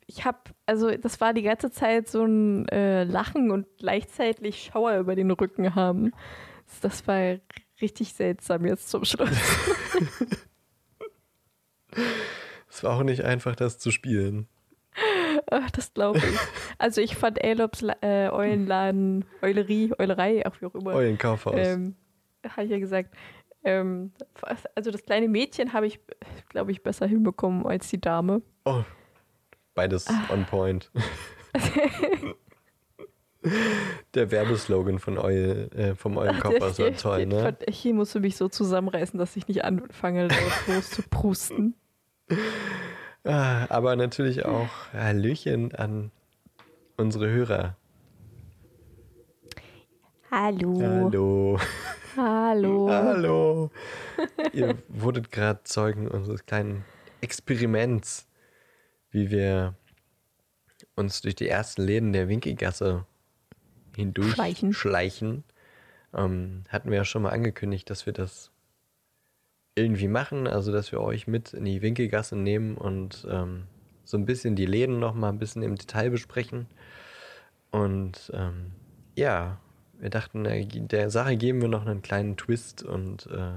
ich 0.07 0.25
habe, 0.25 0.39
also 0.65 0.91
das 0.97 1.21
war 1.21 1.33
die 1.33 1.43
ganze 1.43 1.71
Zeit 1.71 2.09
so 2.09 2.25
ein 2.25 2.67
äh, 2.69 3.03
Lachen 3.03 3.51
und 3.51 3.65
gleichzeitig 3.77 4.63
Schauer 4.63 4.97
über 4.97 5.15
den 5.15 5.31
Rücken 5.31 5.75
haben. 5.75 6.11
Das 6.81 7.07
war 7.07 7.37
richtig 7.81 8.13
seltsam 8.13 8.65
jetzt 8.65 8.89
zum 8.89 9.05
Schluss. 9.05 9.29
Es 12.69 12.85
war 12.85 12.95
auch 12.97 13.03
nicht 13.03 13.25
einfach, 13.25 13.55
das 13.55 13.79
zu 13.79 13.91
spielen. 13.91 14.47
Ach, 15.49 15.71
das 15.71 15.93
glaube 15.93 16.19
ich. 16.19 16.39
Also 16.77 17.01
ich 17.01 17.15
fand 17.15 17.43
Alops 17.43 17.81
La- 17.81 17.97
äh, 18.01 18.29
Eulenladen, 18.29 19.25
Eulerie, 19.41 19.91
Eulerei, 19.97 20.45
auch 20.45 20.59
wie 20.61 20.65
auch 20.67 20.75
immer. 20.75 20.93
Eulen 20.93 21.17
Kaufhaus. 21.17 21.55
Ähm, 21.57 21.95
habe 22.47 22.63
ich 22.65 22.71
ja 22.71 22.79
gesagt. 22.79 23.13
Ähm, 23.63 24.11
also 24.75 24.89
das 24.91 25.03
kleine 25.05 25.27
Mädchen 25.27 25.73
habe 25.73 25.85
ich, 25.87 25.99
glaube 26.49 26.71
ich, 26.71 26.81
besser 26.81 27.05
hinbekommen 27.05 27.65
als 27.65 27.89
die 27.89 28.01
Dame. 28.01 28.41
Oh, 28.65 28.83
beides 29.75 30.07
on 30.29 30.45
point. 30.45 30.91
Der 34.13 34.29
Werbeslogan 34.29 34.99
von 34.99 35.17
Eul, 35.17 35.69
äh, 35.75 35.95
vom 35.95 36.17
Eulenkaufhaus 36.17 36.77
war 36.77 36.95
toll, 36.95 37.25
ne? 37.25 37.57
Ich 37.65 37.83
musste 37.85 38.19
mich 38.19 38.37
so 38.37 38.47
zusammenreißen, 38.49 39.17
dass 39.17 39.35
ich 39.35 39.47
nicht 39.47 39.63
anfange, 39.65 40.27
los 40.67 40.91
zu 40.91 41.01
prusten. 41.03 41.73
Ah, 43.23 43.67
aber 43.69 43.95
natürlich 43.95 44.45
auch 44.45 44.69
Hallöchen 44.93 45.75
an 45.75 46.11
unsere 46.97 47.29
Hörer. 47.29 47.77
Hallo. 50.31 50.79
Hallo. 50.81 51.59
Hallo. 52.15 52.89
Hallo. 52.91 53.71
Ihr 54.53 54.77
wurdet 54.87 55.31
gerade 55.31 55.61
Zeugen 55.63 56.07
unseres 56.07 56.45
kleinen 56.45 56.83
Experiments, 57.21 58.27
wie 59.11 59.29
wir 59.29 59.75
uns 60.95 61.21
durch 61.21 61.35
die 61.35 61.47
ersten 61.47 61.83
Läden 61.83 62.13
der 62.13 62.27
Winkelgasse 62.27 63.05
hindurch 63.95 64.33
Schleichen. 64.33 64.73
schleichen. 64.73 65.43
Ähm, 66.13 66.63
hatten 66.69 66.89
wir 66.89 66.97
ja 66.97 67.05
schon 67.05 67.21
mal 67.21 67.31
angekündigt, 67.31 67.89
dass 67.89 68.05
wir 68.05 68.13
das 68.13 68.50
irgendwie 69.75 70.07
machen, 70.07 70.47
also 70.47 70.71
dass 70.71 70.91
wir 70.91 71.01
euch 71.01 71.27
mit 71.27 71.53
in 71.53 71.65
die 71.65 71.81
Winkelgasse 71.81 72.35
nehmen 72.35 72.77
und 72.77 73.25
ähm, 73.29 73.63
so 74.03 74.17
ein 74.17 74.25
bisschen 74.25 74.55
die 74.55 74.65
Läden 74.65 74.99
noch 74.99 75.13
mal 75.13 75.29
ein 75.29 75.39
bisschen 75.39 75.63
im 75.63 75.75
Detail 75.75 76.09
besprechen. 76.09 76.67
Und 77.71 78.31
ähm, 78.33 78.71
ja, 79.15 79.59
wir 79.99 80.09
dachten, 80.09 80.43
der 80.43 81.09
Sache 81.09 81.37
geben 81.37 81.61
wir 81.61 81.69
noch 81.69 81.85
einen 81.85 82.01
kleinen 82.01 82.35
Twist 82.35 82.83
und 82.83 83.27
äh, 83.27 83.53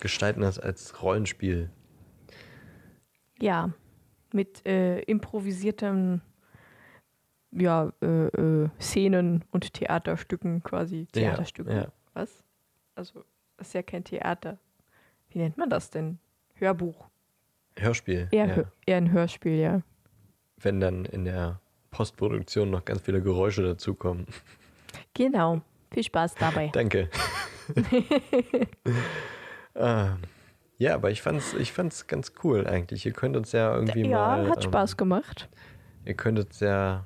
gestalten 0.00 0.40
das 0.40 0.58
als 0.58 1.02
Rollenspiel. 1.02 1.70
Ja, 3.40 3.72
mit 4.32 4.66
äh, 4.66 5.00
improvisierten 5.02 6.22
ja, 7.52 7.92
äh, 8.02 8.26
äh, 8.26 8.68
Szenen 8.80 9.44
und 9.52 9.74
Theaterstücken 9.74 10.62
quasi. 10.62 11.06
Ja, 11.14 11.22
Theaterstücken. 11.22 11.76
ja. 11.76 11.92
Was? 12.14 12.42
Also, 12.96 13.24
das 13.56 13.68
ist 13.68 13.74
ja 13.74 13.82
kein 13.82 14.02
Theater. 14.02 14.58
Wie 15.34 15.40
nennt 15.40 15.58
man 15.58 15.68
das 15.68 15.90
denn? 15.90 16.18
Hörbuch. 16.54 17.08
Hörspiel. 17.76 18.28
Eher, 18.30 18.46
ja. 18.46 18.64
Eher 18.86 18.96
ein 18.98 19.10
Hörspiel, 19.10 19.58
ja. 19.58 19.82
Wenn 20.58 20.78
dann 20.78 21.04
in 21.04 21.24
der 21.24 21.60
Postproduktion 21.90 22.70
noch 22.70 22.84
ganz 22.84 23.02
viele 23.02 23.20
Geräusche 23.20 23.62
dazukommen. 23.62 24.26
Genau. 25.12 25.60
Viel 25.90 26.04
Spaß 26.04 26.36
dabei. 26.36 26.68
Danke. 26.72 27.10
ah, 29.74 30.16
ja, 30.78 30.94
aber 30.94 31.10
ich 31.10 31.20
fand's, 31.20 31.52
ich 31.54 31.72
fand's 31.72 32.06
ganz 32.06 32.32
cool 32.44 32.64
eigentlich. 32.68 33.04
Ihr 33.04 33.12
könnt 33.12 33.36
uns 33.36 33.50
ja 33.50 33.74
irgendwie 33.74 34.08
ja, 34.08 34.36
mal. 34.36 34.50
hat 34.50 34.62
Spaß 34.62 34.92
ähm, 34.92 34.96
gemacht. 34.98 35.48
Ihr 36.04 36.14
könnt 36.14 36.38
uns 36.38 36.60
ja 36.60 37.04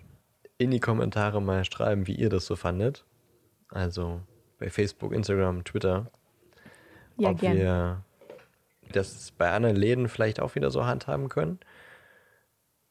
in 0.58 0.70
die 0.70 0.80
Kommentare 0.80 1.40
mal 1.40 1.64
schreiben, 1.64 2.06
wie 2.06 2.14
ihr 2.14 2.28
das 2.28 2.44
so 2.44 2.56
fandet. 2.56 3.06
Also 3.70 4.20
bei 4.58 4.68
Facebook, 4.68 5.14
Instagram, 5.14 5.64
Twitter. 5.64 6.10
Ja, 7.16 7.30
ob 7.30 7.40
gern. 7.40 7.56
wir 7.56 8.04
das 8.92 9.30
bei 9.32 9.50
anderen 9.50 9.76
Läden 9.76 10.08
vielleicht 10.08 10.40
auch 10.40 10.54
wieder 10.54 10.70
so 10.70 10.86
handhaben 10.86 11.28
können. 11.28 11.58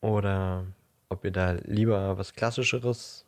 Oder 0.02 0.66
ob 1.10 1.24
ihr 1.26 1.32
da 1.32 1.54
lieber 1.64 2.18
was 2.18 2.34
Klassischeres 2.34 3.26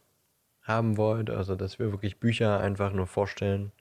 haben 0.62 0.98
wollt. 0.98 1.30
Also, 1.30 1.56
dass 1.56 1.80
wir 1.80 1.92
wirklich 1.92 2.20
Bücher 2.20 2.60
einfach 2.60 2.92
nur 2.94 3.08
vorstellen. 3.08 3.72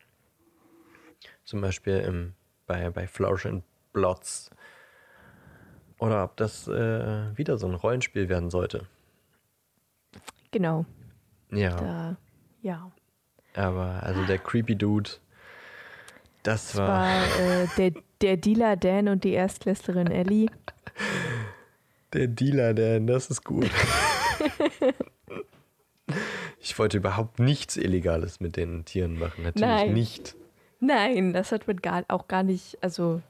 Zum 1.44 1.60
Beispiel 1.60 1.98
im, 1.98 2.34
bei, 2.66 2.90
bei 2.90 3.06
Flourish 3.06 3.46
and 3.46 3.64
Blots. 3.92 4.50
Oder 5.98 6.24
ob 6.24 6.36
das 6.36 6.68
äh, 6.68 7.36
wieder 7.36 7.58
so 7.58 7.66
ein 7.66 7.74
Rollenspiel 7.74 8.28
werden 8.28 8.50
sollte. 8.50 8.86
Genau. 10.50 10.86
Ja, 11.50 11.76
Da, 11.76 12.16
ja. 12.62 12.92
aber 13.54 14.02
also 14.02 14.24
der 14.26 14.38
Creepy 14.38 14.76
Dude, 14.76 15.10
das, 16.42 16.72
Das 16.72 16.76
war. 16.76 16.88
war 16.88 17.40
äh, 17.40 17.66
der, 17.76 17.92
der 18.20 18.36
Dealer 18.36 18.76
Dan 18.76 19.08
und 19.08 19.24
die 19.24 19.32
Erstklässlerin 19.32 20.08
Ellie. 20.08 20.48
Der 22.12 22.26
Dealer, 22.26 22.74
der, 22.74 23.00
das 23.00 23.30
ist 23.30 23.44
gut. 23.44 23.70
ich 26.60 26.78
wollte 26.78 26.96
überhaupt 26.96 27.38
nichts 27.38 27.76
Illegales 27.76 28.40
mit 28.40 28.56
den 28.56 28.84
Tieren 28.84 29.18
machen. 29.18 29.44
Natürlich 29.44 29.68
Nein. 29.68 29.92
nicht. 29.92 30.34
Nein, 30.80 31.32
das 31.32 31.52
hat 31.52 31.66
man 31.66 31.76
gar, 31.78 32.04
auch 32.08 32.28
gar 32.28 32.42
nicht, 32.42 32.78
also 32.80 33.20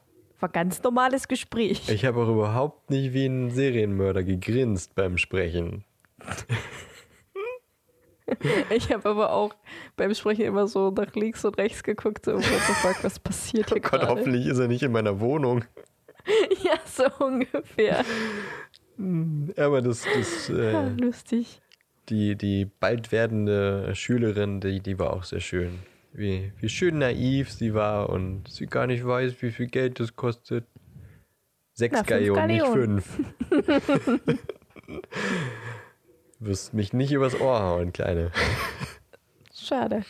war 0.41 0.49
ganz 0.49 0.83
normales 0.83 1.29
Gespräch. 1.29 1.89
Ich 1.89 2.05
habe 2.05 2.23
auch 2.23 2.29
überhaupt 2.29 2.91
nicht 2.91 3.13
wie 3.13 3.27
ein 3.27 3.51
Serienmörder 3.51 4.23
gegrinst 4.23 4.95
beim 4.95 5.19
Sprechen. 5.19 5.85
Ich 8.71 8.93
habe 8.93 9.09
aber 9.09 9.33
auch 9.33 9.55
beim 9.97 10.15
Sprechen 10.15 10.43
immer 10.45 10.67
so 10.67 10.91
nach 10.91 11.15
links 11.15 11.45
und 11.45 11.57
rechts 11.59 11.83
geguckt, 11.83 12.25
so, 12.27 12.35
what 12.35 12.43
the 12.45 12.73
fuck, 12.75 13.03
was 13.03 13.19
passiert 13.19 13.67
Oh 13.71 13.75
hier 13.75 13.83
Gott, 13.83 14.01
gerade? 14.01 14.09
hoffentlich 14.09 14.47
ist 14.47 14.59
er 14.59 14.69
nicht 14.69 14.83
in 14.83 14.93
meiner 14.93 15.21
Wohnung. 15.21 15.65
Ja, 16.63 16.75
so 16.85 17.05
ungefähr. 17.25 18.05
Aber 19.57 19.81
das, 19.81 20.05
Ja, 20.49 20.87
äh, 20.89 20.89
lustig. 20.91 21.63
die, 22.11 22.37
die 22.37 22.67
bald 22.67 23.13
werdende 23.13 23.95
Schülerin, 23.95 24.61
die, 24.61 24.81
die 24.81 24.99
war 24.99 25.15
auch 25.15 25.25
sehr 25.25 25.41
schön. 25.41 25.79
Wie, 26.13 26.53
wie 26.61 26.69
schön 26.69 26.99
naiv 26.99 27.51
sie 27.51 27.73
war 27.73 28.11
und 28.11 28.47
sie 28.49 28.67
gar 28.67 28.87
nicht 28.87 29.07
weiß, 29.07 29.41
wie 29.41 29.51
viel 29.53 29.69
Geld 29.69 30.01
das 30.01 30.17
kostet. 30.17 30.67
Sechs 31.73 31.93
Na, 31.93 31.99
fünf 32.05 32.09
Galeonen, 32.09 32.47
nicht 32.49 32.67
fünf. 32.67 33.21
Wirst 36.41 36.73
mich 36.75 36.93
nicht 36.93 37.13
übers 37.13 37.39
Ohr 37.41 37.61
hauen, 37.61 37.93
Kleine. 37.93 38.31
Schade. 39.53 40.05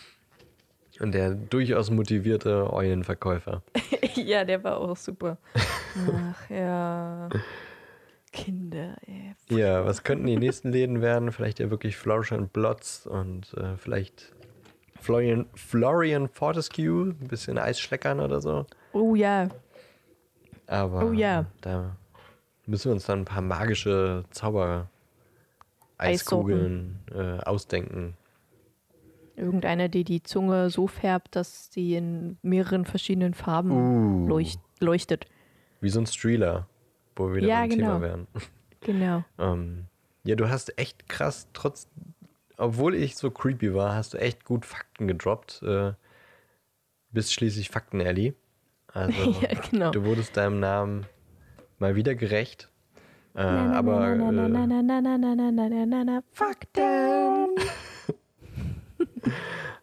Und 1.01 1.13
der 1.13 1.31
durchaus 1.31 1.91
motivierte 1.91 2.73
Eulenverkäufer. 2.73 3.63
ja, 4.15 4.45
der 4.45 4.63
war 4.65 4.79
auch 4.79 4.97
super. 4.97 5.39
Ach 5.55 6.51
ja. 6.51 7.29
Kinder, 8.33 8.97
ey. 9.07 9.35
Ja, 9.49 9.85
was 9.87 10.03
könnten 10.05 10.27
die 10.27 10.37
nächsten 10.37 10.71
Läden 10.71 11.01
werden? 11.01 11.33
Vielleicht 11.33 11.61
ja 11.61 11.71
wirklich 11.71 11.97
Flourish 11.97 12.33
and 12.33 12.53
Blots 12.53 13.07
und 13.07 13.55
äh, 13.55 13.77
vielleicht 13.77 14.35
Florian, 15.01 15.47
Florian 15.55 16.29
Fortescue, 16.29 17.11
ein 17.21 17.29
bisschen 17.29 17.59
Eisschleckern 17.59 18.21
oder 18.21 18.41
so. 18.41 18.67
Oh 18.93 19.15
ja. 19.15 19.49
Aber 20.67 21.07
Oh 21.07 21.13
ja. 21.13 21.47
da 21.63 21.97
müssen 22.67 22.87
wir 22.91 22.93
uns 22.93 23.07
dann 23.07 23.21
ein 23.21 23.25
paar 23.25 23.41
magische 23.41 24.25
Zauber 24.31 24.91
Eiskugeln 25.99 27.01
äh, 27.15 27.39
ausdenken. 27.45 28.17
Irgendeiner, 29.37 29.89
die 29.89 30.05
die 30.05 30.23
Zunge 30.23 30.71
so 30.71 30.87
färbt, 30.87 31.37
dass 31.37 31.71
sie 31.73 31.95
in 31.95 32.39
mehreren 32.43 32.85
verschiedenen 32.85 33.35
Farben 33.35 33.71
Uh. 33.71 34.27
leucht, 34.29 34.61
leuchtet. 34.81 35.27
Wie 35.81 35.91
so 35.91 36.01
ein 36.01 36.07
Streeler, 36.07 36.69
wo 37.15 37.29
wir 37.29 37.37
wieder 37.37 37.49
Ja, 37.49 37.61
beim 37.61 37.71
genau. 37.71 37.87
Thema 37.87 38.01
wären. 38.03 38.27
Genau. 38.81 39.25
Ähm, 39.41 39.87
ja, 40.23 40.37
du 40.37 40.49
hast 40.49 40.79
echt 40.79 41.09
krass, 41.09 41.49
trotz, 41.53 41.89
obwohl 42.59 42.95
ich 42.95 43.17
so 43.17 43.29
creepy 43.29 43.75
war, 43.75 43.97
hast 43.97 44.15
du 44.15 44.19
echt 44.19 44.45
gut 44.45 44.65
Fakten 44.65 45.09
gedroppt. 45.09 45.63
Äh, 45.65 45.95
bist 47.11 47.33
schließlich 47.33 47.71
Fakten-Ellie. 47.71 48.35
Also, 48.93 49.21
ja, 49.43 49.49
genau. 49.69 49.91
du 49.91 50.05
wurdest 50.05 50.37
deinem 50.37 50.61
Namen 50.61 51.07
mal 51.81 51.97
wieder 51.97 52.15
gerecht. 52.15 52.69
Äh, 53.39 53.45
Na, 53.45 53.65
na, 53.69 53.79
aber 53.79 54.17
na, 54.17 54.33
na, 54.33 54.49
na, 54.49 54.65
äh, 54.65 54.67
na, 54.67 54.83
na, 54.83 55.01
na, 55.01 55.17
na, 55.17 55.35
na, 55.37 55.51
na, 55.53 55.69
na, 55.69 55.87
na, 55.87 56.05
na, 56.05 56.21
Fakten. 56.33 57.47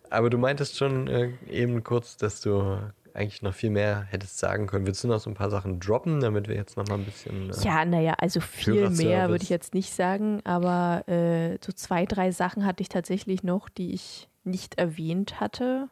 Aber 0.10 0.30
du 0.30 0.38
meintest 0.38 0.78
schon 0.78 1.08
äh, 1.08 1.32
eben 1.50 1.82
kurz, 1.84 2.18
dass 2.18 2.42
du 2.42 2.78
eigentlich 3.14 3.42
noch 3.42 3.54
viel 3.54 3.70
mehr 3.70 4.02
hättest 4.10 4.40
sagen 4.40 4.68
können. 4.68 4.86
Willst 4.86 5.04
du 5.06 5.08
noch 5.08 5.20
so 5.20 5.30
ein 5.30 5.36
paar 5.36 5.50
Sachen 5.50 5.80
droppen, 5.80 6.20
damit 6.20 6.50
wir 6.50 6.56
jetzt 6.56 6.76
noch 6.76 6.86
mal 6.88 6.96
ein 6.96 7.06
bisschen. 7.06 7.50
Äh, 7.50 7.54
Ja, 7.64 7.86
naja, 7.86 8.16
also 8.18 8.42
viel 8.42 8.90
mehr 8.90 9.30
würde 9.30 9.44
ich 9.44 9.50
jetzt 9.50 9.74
nicht 9.74 9.94
sagen, 9.94 10.42
aber 10.44 11.08
äh, 11.08 11.58
so 11.64 11.72
zwei, 11.72 12.06
drei 12.06 12.32
Sachen 12.32 12.66
hatte 12.66 12.82
ich 12.82 12.90
tatsächlich 12.90 13.42
noch, 13.44 13.70
die 13.70 13.94
ich 13.94 14.30
nicht 14.44 14.78
erwähnt 14.78 15.40
hatte. 15.40 15.88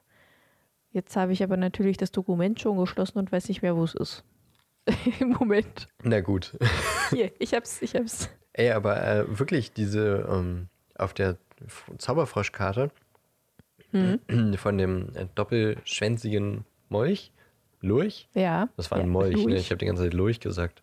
Jetzt 0.91 1.15
habe 1.15 1.31
ich 1.31 1.41
aber 1.43 1.55
natürlich 1.57 1.95
das 1.97 2.11
Dokument 2.11 2.59
schon 2.59 2.77
geschlossen 2.77 3.19
und 3.19 3.31
weiß 3.31 3.47
nicht 3.47 3.61
mehr, 3.61 3.75
wo 3.77 3.83
es 3.85 3.95
ist. 3.95 4.23
Im 5.19 5.29
Moment. 5.29 5.87
Na 6.03 6.21
gut. 6.21 6.57
Hier, 7.09 7.31
ich 7.39 7.53
hab's, 7.53 7.81
ich 7.81 7.95
hab's. 7.95 8.29
Ey, 8.53 8.71
aber 8.71 9.05
äh, 9.05 9.39
wirklich 9.39 9.73
diese 9.73 10.27
ähm, 10.29 10.67
auf 10.95 11.13
der 11.13 11.37
Zauberfroschkarte 11.97 12.91
Hm? 13.93 14.19
von 14.57 14.77
dem 14.77 15.09
äh, 15.15 15.27
doppelschwänzigen 15.35 16.65
Molch, 16.89 17.31
Lurch? 17.81 18.27
Ja. 18.33 18.69
Das 18.75 18.91
war 18.91 18.97
ein 18.97 19.05
ja, 19.05 19.11
Molch, 19.11 19.35
ne? 19.35 19.51
Lurch. 19.51 19.61
Ich 19.61 19.69
habe 19.69 19.77
die 19.77 19.85
ganze 19.85 20.03
Zeit 20.03 20.13
Lurch 20.13 20.39
gesagt. 20.39 20.81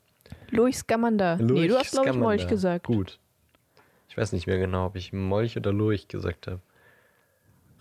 Lurch 0.51 0.79
Scamander. 0.79 1.37
nee, 1.37 1.69
du 1.69 1.77
hast, 1.77 1.93
glaube 1.93 2.11
ich, 2.11 2.17
Molch 2.17 2.47
gesagt. 2.47 2.87
Gut. 2.87 3.19
Ich 4.09 4.17
weiß 4.17 4.33
nicht 4.33 4.47
mehr 4.47 4.59
genau, 4.59 4.87
ob 4.87 4.97
ich 4.97 5.13
Molch 5.13 5.57
oder 5.57 5.73
Lurch 5.73 6.09
gesagt 6.09 6.47
habe. 6.47 6.61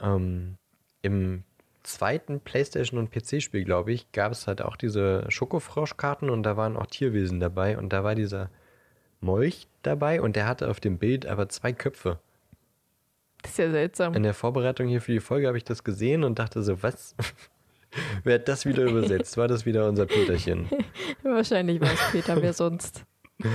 Ähm, 0.01 0.57
Im 1.01 1.43
zweiten 1.83 2.39
Playstation- 2.39 2.99
und 2.99 3.11
PC-Spiel, 3.11 3.63
glaube 3.63 3.91
ich, 3.91 4.11
gab 4.11 4.31
es 4.31 4.47
halt 4.47 4.61
auch 4.61 4.75
diese 4.75 5.25
Schokofroschkarten 5.29 6.29
und 6.29 6.43
da 6.43 6.57
waren 6.57 6.77
auch 6.77 6.87
Tierwesen 6.87 7.39
dabei 7.39 7.77
und 7.77 7.93
da 7.93 8.03
war 8.03 8.15
dieser 8.15 8.49
Molch 9.21 9.67
dabei 9.83 10.21
und 10.21 10.35
der 10.35 10.47
hatte 10.47 10.69
auf 10.69 10.79
dem 10.79 10.97
Bild 10.97 11.25
aber 11.25 11.49
zwei 11.49 11.73
Köpfe. 11.73 12.19
Das 13.41 13.51
ist 13.51 13.57
ja 13.57 13.71
seltsam. 13.71 14.13
In 14.13 14.23
der 14.23 14.33
Vorbereitung 14.33 14.87
hier 14.87 15.01
für 15.01 15.13
die 15.13 15.19
Folge 15.19 15.47
habe 15.47 15.57
ich 15.57 15.63
das 15.63 15.83
gesehen 15.83 16.23
und 16.23 16.39
dachte 16.39 16.61
so, 16.61 16.81
was? 16.83 17.15
Wer 18.23 18.35
hat 18.35 18.47
das 18.47 18.65
wieder 18.65 18.83
übersetzt? 18.83 19.37
War 19.37 19.47
das 19.47 19.65
wieder 19.65 19.87
unser 19.87 20.05
Peterchen? 20.05 20.69
Wahrscheinlich 21.23 21.81
war 21.81 21.91
es 21.91 22.11
Peter, 22.11 22.41
wer 22.41 22.53
sonst. 22.53 23.03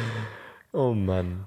Oh 0.72 0.92
Mann. 0.92 1.44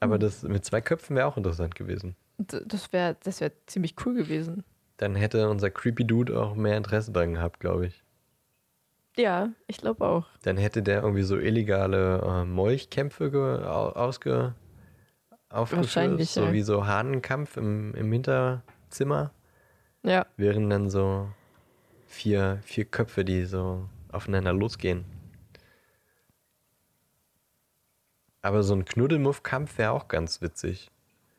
Aber 0.00 0.18
das 0.18 0.42
mit 0.42 0.64
zwei 0.64 0.80
Köpfen 0.80 1.14
wäre 1.14 1.28
auch 1.28 1.36
interessant 1.36 1.76
gewesen. 1.76 2.16
Das 2.36 2.92
wäre 2.92 3.16
das 3.22 3.40
wär 3.40 3.52
ziemlich 3.66 3.94
cool 4.04 4.14
gewesen. 4.14 4.64
Dann 4.96 5.14
hätte 5.14 5.48
unser 5.50 5.70
Creepy 5.70 6.04
Dude 6.06 6.40
auch 6.40 6.54
mehr 6.54 6.76
Interesse 6.76 7.12
dran 7.12 7.34
gehabt, 7.34 7.60
glaube 7.60 7.86
ich. 7.86 8.02
Ja, 9.18 9.50
ich 9.66 9.78
glaube 9.78 10.06
auch. 10.06 10.26
Dann 10.42 10.56
hätte 10.56 10.82
der 10.82 11.02
irgendwie 11.02 11.22
so 11.22 11.38
illegale 11.38 12.20
äh, 12.20 12.44
Molchkämpfe 12.44 13.30
ge- 13.30 13.64
au- 13.64 13.92
ausge 13.92 14.54
aufgeführt, 15.48 15.84
Wahrscheinlich, 15.86 16.30
so 16.30 16.44
ja. 16.46 16.52
wie 16.52 16.62
so 16.62 16.86
Hahnenkampf 16.86 17.56
im, 17.56 17.94
im 17.94 18.12
Hinterzimmer, 18.12 19.32
Ja. 20.02 20.26
wären 20.36 20.68
dann 20.68 20.90
so 20.90 21.28
vier, 22.06 22.58
vier 22.62 22.84
Köpfe, 22.84 23.24
die 23.24 23.44
so 23.44 23.88
aufeinander 24.12 24.52
losgehen. 24.52 25.04
Aber 28.42 28.62
so 28.62 28.74
ein 28.74 28.84
Knuddelmuff-Kampf 28.84 29.78
wäre 29.78 29.92
auch 29.92 30.08
ganz 30.08 30.40
witzig. 30.42 30.90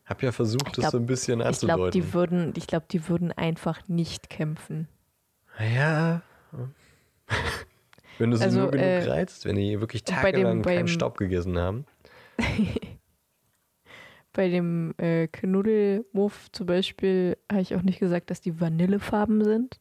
Hab 0.07 0.23
ja 0.23 0.31
versucht, 0.31 0.67
Ich 0.67 0.73
das 0.73 0.83
glaub- 0.83 0.91
so 0.93 0.97
ein 0.97 1.05
bisschen 1.05 1.39
Ich 1.41 1.59
glaube, 1.59 1.73
anzudeuten. 1.83 2.01
die 2.01 2.13
würden, 2.13 2.53
ich 2.55 2.65
glaube, 2.67 2.85
die 2.89 3.07
würden 3.09 3.31
einfach 3.33 3.87
nicht 3.87 4.29
kämpfen. 4.29 4.87
Ja. 5.59 6.21
Wenn 8.17 8.31
du 8.31 8.37
sie 8.37 8.43
Also, 8.45 8.59
nur 8.61 8.71
genug 8.71 8.83
äh, 8.85 9.03
reizt, 9.09 9.45
wenn 9.45 9.57
die 9.57 9.79
wirklich 9.81 10.03
dem- 10.05 10.15
tagelang 10.15 10.61
keinen 10.61 10.75
beim- 10.77 10.87
Staub 10.87 11.17
gegessen 11.17 11.57
haben. 11.57 11.85
Bei 14.33 14.49
dem 14.49 14.93
äh, 14.97 15.27
Knuddelmuff 15.27 16.51
zum 16.51 16.67
Beispiel 16.67 17.37
habe 17.51 17.61
ich 17.61 17.75
auch 17.75 17.81
nicht 17.81 17.99
gesagt, 17.99 18.29
dass 18.29 18.39
die 18.39 18.61
Vanillefarben 18.61 19.43
sind. 19.43 19.79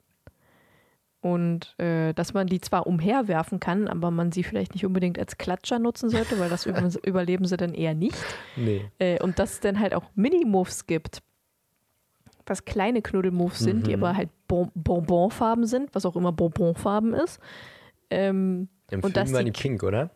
Und 1.27 1.75
äh, 1.81 2.13
dass 2.13 2.35
man 2.35 2.47
die 2.47 2.61
zwar 2.61 2.87
umherwerfen 2.87 3.59
kann, 3.59 3.89
aber 3.89 4.13
man 4.13 4.31
sie 4.31 4.45
vielleicht 4.45 4.75
nicht 4.75 4.87
unbedingt 4.87 5.19
als 5.19 5.39
Klatscher 5.39 5.81
nutzen 5.81 6.09
sollte, 6.09 6.39
weil 6.39 6.49
das 6.49 6.67
über 6.67 6.89
überleben 7.05 7.47
sie 7.47 7.57
dann 7.57 7.75
eher 7.75 7.95
nicht. 7.95 8.17
Nee. 8.55 8.89
Äh, 9.01 9.21
und 9.21 9.41
dass 9.41 9.55
es 9.55 9.61
dann 9.61 9.81
halt 9.81 9.93
auch 9.93 10.05
Mini-Muffs 10.15 10.87
gibt, 10.87 11.23
was 12.47 12.65
kleine 12.65 13.03
Knuddelmuffs 13.03 13.59
sind, 13.59 13.89
die 13.89 13.97
Mhm. 13.97 14.05
aber 14.05 14.17
halt 14.17 14.29
bon 14.47 14.71
Bonbonfarben 14.77 15.67
sind, 15.67 15.93
was 15.97 16.07
auch 16.07 16.15
immer 16.15 16.31
Bonbonfarben 16.31 17.13
ist. 17.13 17.41
Ähm, 18.09 18.69
Im 18.93 19.01
Und 19.01 19.15
Film 19.17 19.33
waren 19.33 19.47
die 19.47 19.51
pink, 19.51 19.83
oder? 19.83 20.11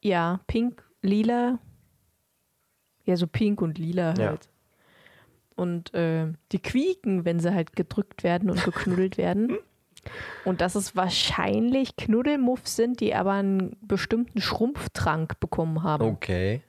ja, 0.00 0.38
pink, 0.46 0.84
lila. 1.02 1.58
Ja, 3.04 3.16
so 3.16 3.26
pink 3.26 3.60
und 3.62 3.78
lila 3.78 4.14
Ja. 4.16 4.26
halt. 4.28 4.48
Und 5.56 5.92
äh, 5.94 6.28
die 6.52 6.60
quieken, 6.60 7.24
wenn 7.24 7.40
sie 7.40 7.52
halt 7.52 7.74
gedrückt 7.74 8.22
werden 8.22 8.48
und 8.48 8.62
geknuddelt 8.62 9.18
werden. 9.18 9.56
Und 10.44 10.60
dass 10.60 10.74
es 10.74 10.94
wahrscheinlich 10.96 11.96
Knuddelmuffs 11.96 12.76
sind, 12.76 13.00
die 13.00 13.14
aber 13.14 13.32
einen 13.32 13.76
bestimmten 13.82 14.40
Schrumpftrank 14.40 15.40
bekommen 15.40 15.82
haben. 15.82 16.04
Okay. 16.04 16.62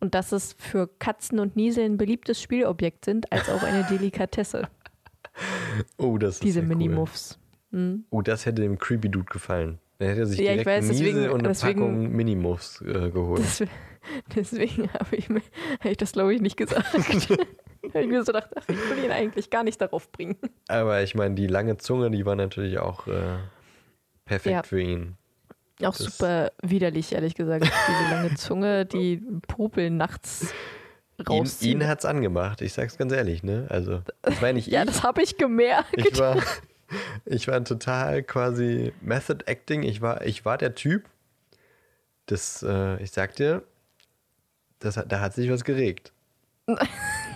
Und 0.00 0.14
dass 0.14 0.32
es 0.32 0.54
für 0.58 0.88
Katzen 0.98 1.38
und 1.38 1.56
Niesel 1.56 1.84
ein 1.84 1.96
beliebtes 1.98 2.40
Spielobjekt 2.40 3.04
sind, 3.04 3.30
als 3.32 3.48
auch 3.50 3.62
eine 3.62 3.84
Delikatesse, 3.84 4.68
Oh, 5.98 6.18
das 6.18 6.34
ist 6.34 6.44
diese 6.44 6.62
Minimuffs. 6.62 7.38
Hm. 7.70 8.04
Cool. 8.10 8.18
Oh, 8.18 8.22
das 8.22 8.46
hätte 8.46 8.62
dem 8.62 8.78
Creepy 8.78 9.08
Dude 9.08 9.26
gefallen. 9.30 9.78
Dann 9.98 10.08
hätte 10.08 10.20
er 10.20 10.26
sich 10.26 10.38
Ja, 10.40 10.52
direkt 10.52 10.66
weiß, 10.66 10.84
einen 10.84 10.88
deswegen- 10.92 11.16
Niesel 11.16 11.30
und 11.30 11.40
eine 11.40 11.48
deswegen- 11.48 11.80
Packung 11.80 12.10
Minimuffs 12.12 12.80
äh, 12.82 13.10
geholt. 13.10 13.40
Das, 13.42 13.62
deswegen 14.34 14.90
habe 14.92 15.16
ich, 15.16 15.28
mir- 15.28 15.42
hab 15.80 15.90
ich 15.90 15.96
das, 15.98 16.12
glaube 16.12 16.34
ich, 16.34 16.40
nicht 16.40 16.56
gesagt. 16.56 16.86
habe 17.94 18.04
ich 18.04 18.10
mir 18.10 18.22
so 18.24 18.32
gedacht, 18.32 18.50
ach, 18.56 18.64
ich 18.68 18.76
will 18.90 19.04
ihn 19.04 19.10
eigentlich 19.10 19.50
gar 19.50 19.62
nicht 19.64 19.80
darauf 19.80 20.10
bringen. 20.12 20.36
Aber 20.68 21.02
ich 21.02 21.14
meine, 21.14 21.34
die 21.34 21.46
lange 21.46 21.76
Zunge, 21.76 22.10
die 22.10 22.24
war 22.26 22.36
natürlich 22.36 22.78
auch 22.78 23.06
äh, 23.06 23.36
perfekt 24.24 24.54
Ja. 24.54 24.62
für 24.62 24.80
ihn. 24.80 25.16
Auch 25.82 25.96
Das- 25.96 25.98
super 25.98 26.52
widerlich, 26.62 27.12
ehrlich 27.12 27.34
gesagt. 27.34 27.64
Diese 27.64 28.14
lange 28.14 28.34
Zunge, 28.34 28.84
die 28.86 29.16
Popel 29.48 29.90
nachts 29.90 30.52
Ihn, 31.18 31.24
rausziehen. 31.26 31.80
ihn 31.82 31.88
hat's 31.88 32.04
angemacht, 32.04 32.60
ich 32.62 32.72
sag's 32.72 32.96
ganz 32.98 33.12
ehrlich, 33.12 33.42
ne? 33.42 33.66
Also, 33.70 34.02
das 34.22 34.40
war 34.42 34.52
nicht 34.52 34.68
ja, 34.68 34.82
ich. 34.82 34.86
das 34.88 35.02
habe 35.02 35.22
ich 35.22 35.36
gemerkt. 35.38 35.88
Ich 35.96 36.18
war, 36.18 36.36
ich 37.24 37.46
war 37.48 37.62
total 37.64 38.22
quasi 38.22 38.92
Method 39.00 39.44
Acting. 39.46 39.82
Ich 39.82 40.00
war, 40.02 40.24
ich 40.26 40.44
war 40.44 40.58
der 40.58 40.74
Typ, 40.74 41.04
das, 42.26 42.62
äh, 42.62 43.02
ich 43.02 43.10
sag 43.10 43.36
dir, 43.36 43.62
das, 44.80 44.94
da 45.06 45.20
hat 45.20 45.34
sich 45.34 45.50
was 45.50 45.64
geregt. 45.64 46.12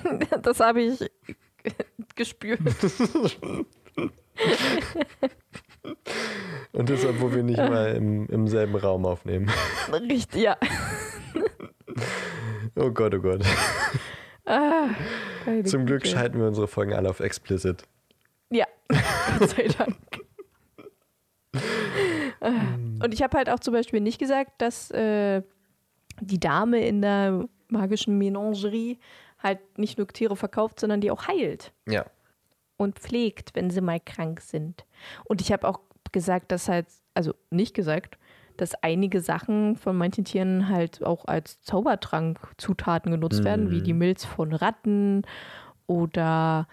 Das 0.43 0.61
habe 0.61 0.83
ich 0.83 1.11
gespürt. 2.15 2.61
Und 6.73 6.91
das, 6.91 7.05
obwohl 7.05 7.35
wir 7.37 7.43
nicht 7.43 7.59
mal 7.59 7.95
im, 7.95 8.27
im 8.29 8.49
selben 8.49 8.75
Raum 8.77 9.07
aufnehmen. 9.07 9.51
Richtig, 9.93 10.43
ja. 10.43 10.57
Oh 12.77 12.91
Gott, 12.91 13.15
oh 13.15 13.21
Gott. 13.21 13.41
Ah, 14.47 14.89
Zum 15.65 15.87
Glück 15.87 16.05
schalten 16.05 16.41
wir 16.41 16.49
unsere 16.49 16.67
Folgen 16.67 16.93
alle 16.93 17.09
auf 17.09 17.21
explicit. 17.21 17.85
Ja, 18.51 18.67
Gott 19.39 19.51
sei 19.51 19.69
Dank. 19.79 19.95
Ah, 22.41 22.51
Und 23.05 23.15
ich 23.15 23.23
habe 23.23 23.37
halt 23.39 23.49
auch 23.49 23.61
zum 23.61 23.75
Beispiel 23.75 24.01
nicht 24.01 24.19
gesagt, 24.19 24.61
dass 24.61 24.91
äh, 24.91 25.43
die 26.21 26.41
Dame 26.41 26.85
in 26.85 27.01
der 27.01 27.49
magischen 27.69 28.19
Menagerie 28.19 28.99
halt 29.45 29.79
nicht 29.79 29.99
nur 29.99 30.09
Tiere 30.09 30.35
verkauft, 30.37 30.81
sondern 30.81 31.01
die 31.01 31.11
auch 31.13 31.29
heilt 31.29 31.73
Ja. 31.87 32.05
und 32.77 32.99
pflegt, 32.99 33.55
wenn 33.55 33.71
sie 33.71 33.81
mal 33.81 34.01
krank 34.01 34.41
sind. 34.41 34.85
Und 35.25 35.41
ich 35.41 35.53
habe 35.53 35.69
auch 35.69 35.81
gesagt, 36.11 36.51
dass 36.51 36.69
halt, 36.69 36.87
also 37.15 37.35
nicht 37.51 37.75
gesagt, 37.75 38.19
dass 38.57 38.75
einige 38.83 39.21
Sachen 39.21 39.77
von 39.77 39.97
manchen 39.97 40.25
Tieren 40.25 40.69
halt 40.69 41.05
auch 41.05 41.25
als 41.27 41.61
Zaubertrank-Zutaten 41.63 43.11
genutzt 43.11 43.43
werden, 43.45 43.71
wie 43.71 43.83
die 43.83 43.93
Milz 43.93 44.25
von 44.25 44.53
Ratten 44.53 45.23
oder 45.87 46.67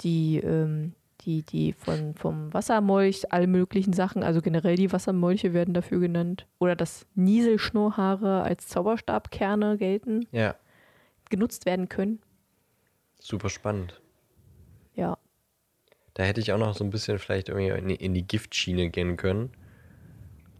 die, 0.00 0.38
ähm, 0.38 0.92
die, 1.22 1.42
die 1.42 1.72
von, 1.72 2.14
vom 2.14 2.52
Wassermolch, 2.54 3.32
alle 3.32 3.46
möglichen 3.46 3.92
Sachen, 3.92 4.22
also 4.22 4.42
generell 4.42 4.76
die 4.76 4.92
Wassermolche 4.92 5.52
werden 5.54 5.74
dafür 5.74 5.98
genannt. 6.00 6.46
Oder 6.58 6.76
dass 6.76 7.06
Nieselschnurrhaare 7.14 8.42
als 8.42 8.68
Zauberstabkerne 8.68 9.76
gelten, 9.78 10.26
Ja. 10.32 10.54
Genutzt 11.34 11.66
werden 11.66 11.88
können. 11.88 12.20
Super 13.18 13.48
spannend. 13.48 14.00
Ja. 14.94 15.18
Da 16.14 16.22
hätte 16.22 16.40
ich 16.40 16.52
auch 16.52 16.58
noch 16.58 16.74
so 16.74 16.84
ein 16.84 16.90
bisschen 16.90 17.18
vielleicht 17.18 17.48
irgendwie 17.48 17.70
in 17.70 17.88
die, 17.88 17.94
in 17.96 18.14
die 18.14 18.26
Giftschiene 18.26 18.90
gehen 18.90 19.16
können. 19.16 19.50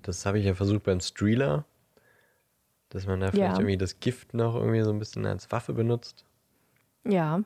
Das 0.02 0.26
habe 0.26 0.38
ich 0.38 0.44
ja 0.46 0.54
versucht 0.54 0.82
beim 0.82 1.00
Streeler. 1.00 1.64
Dass 2.88 3.06
man 3.06 3.20
da 3.20 3.30
vielleicht 3.30 3.54
Ja. 3.54 3.58
irgendwie 3.60 3.76
das 3.76 3.98
Gift 4.00 4.34
noch 4.34 4.54
irgendwie 4.54 4.82
so 4.82 4.90
ein 4.90 4.98
bisschen 4.98 5.26
als 5.26 5.50
Waffe 5.52 5.72
benutzt. 5.72 6.24
Ja. 7.06 7.42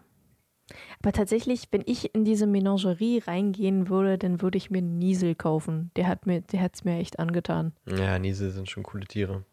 Aber 1.01 1.13
tatsächlich, 1.13 1.69
wenn 1.71 1.83
ich 1.87 2.15
in 2.15 2.25
diese 2.25 2.47
Menagerie 2.47 3.19
reingehen 3.27 3.89
würde, 3.89 4.19
dann 4.19 4.43
würde 4.43 4.59
ich 4.59 4.71
mir 4.71 4.79
einen 4.79 4.99
Niesel 4.99 5.35
kaufen. 5.35 5.91
Der 5.97 6.07
hat 6.07 6.27
mir, 6.27 6.43
der 6.43 6.61
hat's 6.61 6.85
mir 6.85 6.99
echt 6.99 7.19
angetan. 7.19 7.73
Ja, 7.87 8.19
Niese 8.19 8.51
sind 8.51 8.69
schon 8.71 8.83
coole 8.83 9.07
Tiere. 9.07 9.45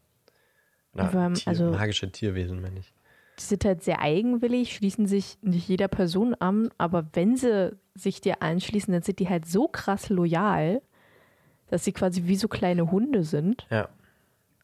Na, 0.93 1.09
allem, 1.09 1.33
Tier, 1.35 1.47
also- 1.49 1.71
magische 1.71 2.11
Tierwesen, 2.11 2.61
meine 2.61 2.79
ich. 2.79 2.93
Die 3.39 3.43
sind 3.43 3.65
halt 3.65 3.83
sehr 3.83 4.01
eigenwillig, 4.01 4.75
schließen 4.75 5.07
sich 5.07 5.37
nicht 5.41 5.67
jeder 5.67 5.87
Person 5.87 6.35
an, 6.35 6.69
aber 6.77 7.05
wenn 7.13 7.35
sie 7.35 7.75
sich 7.93 8.21
dir 8.21 8.41
anschließen, 8.41 8.93
dann 8.93 9.03
sind 9.03 9.19
die 9.19 9.29
halt 9.29 9.45
so 9.45 9.67
krass 9.67 10.09
loyal, 10.09 10.81
dass 11.67 11.83
sie 11.83 11.91
quasi 11.91 12.23
wie 12.25 12.35
so 12.35 12.47
kleine 12.47 12.91
Hunde 12.91 13.23
sind. 13.23 13.67
Ja. 13.69 13.89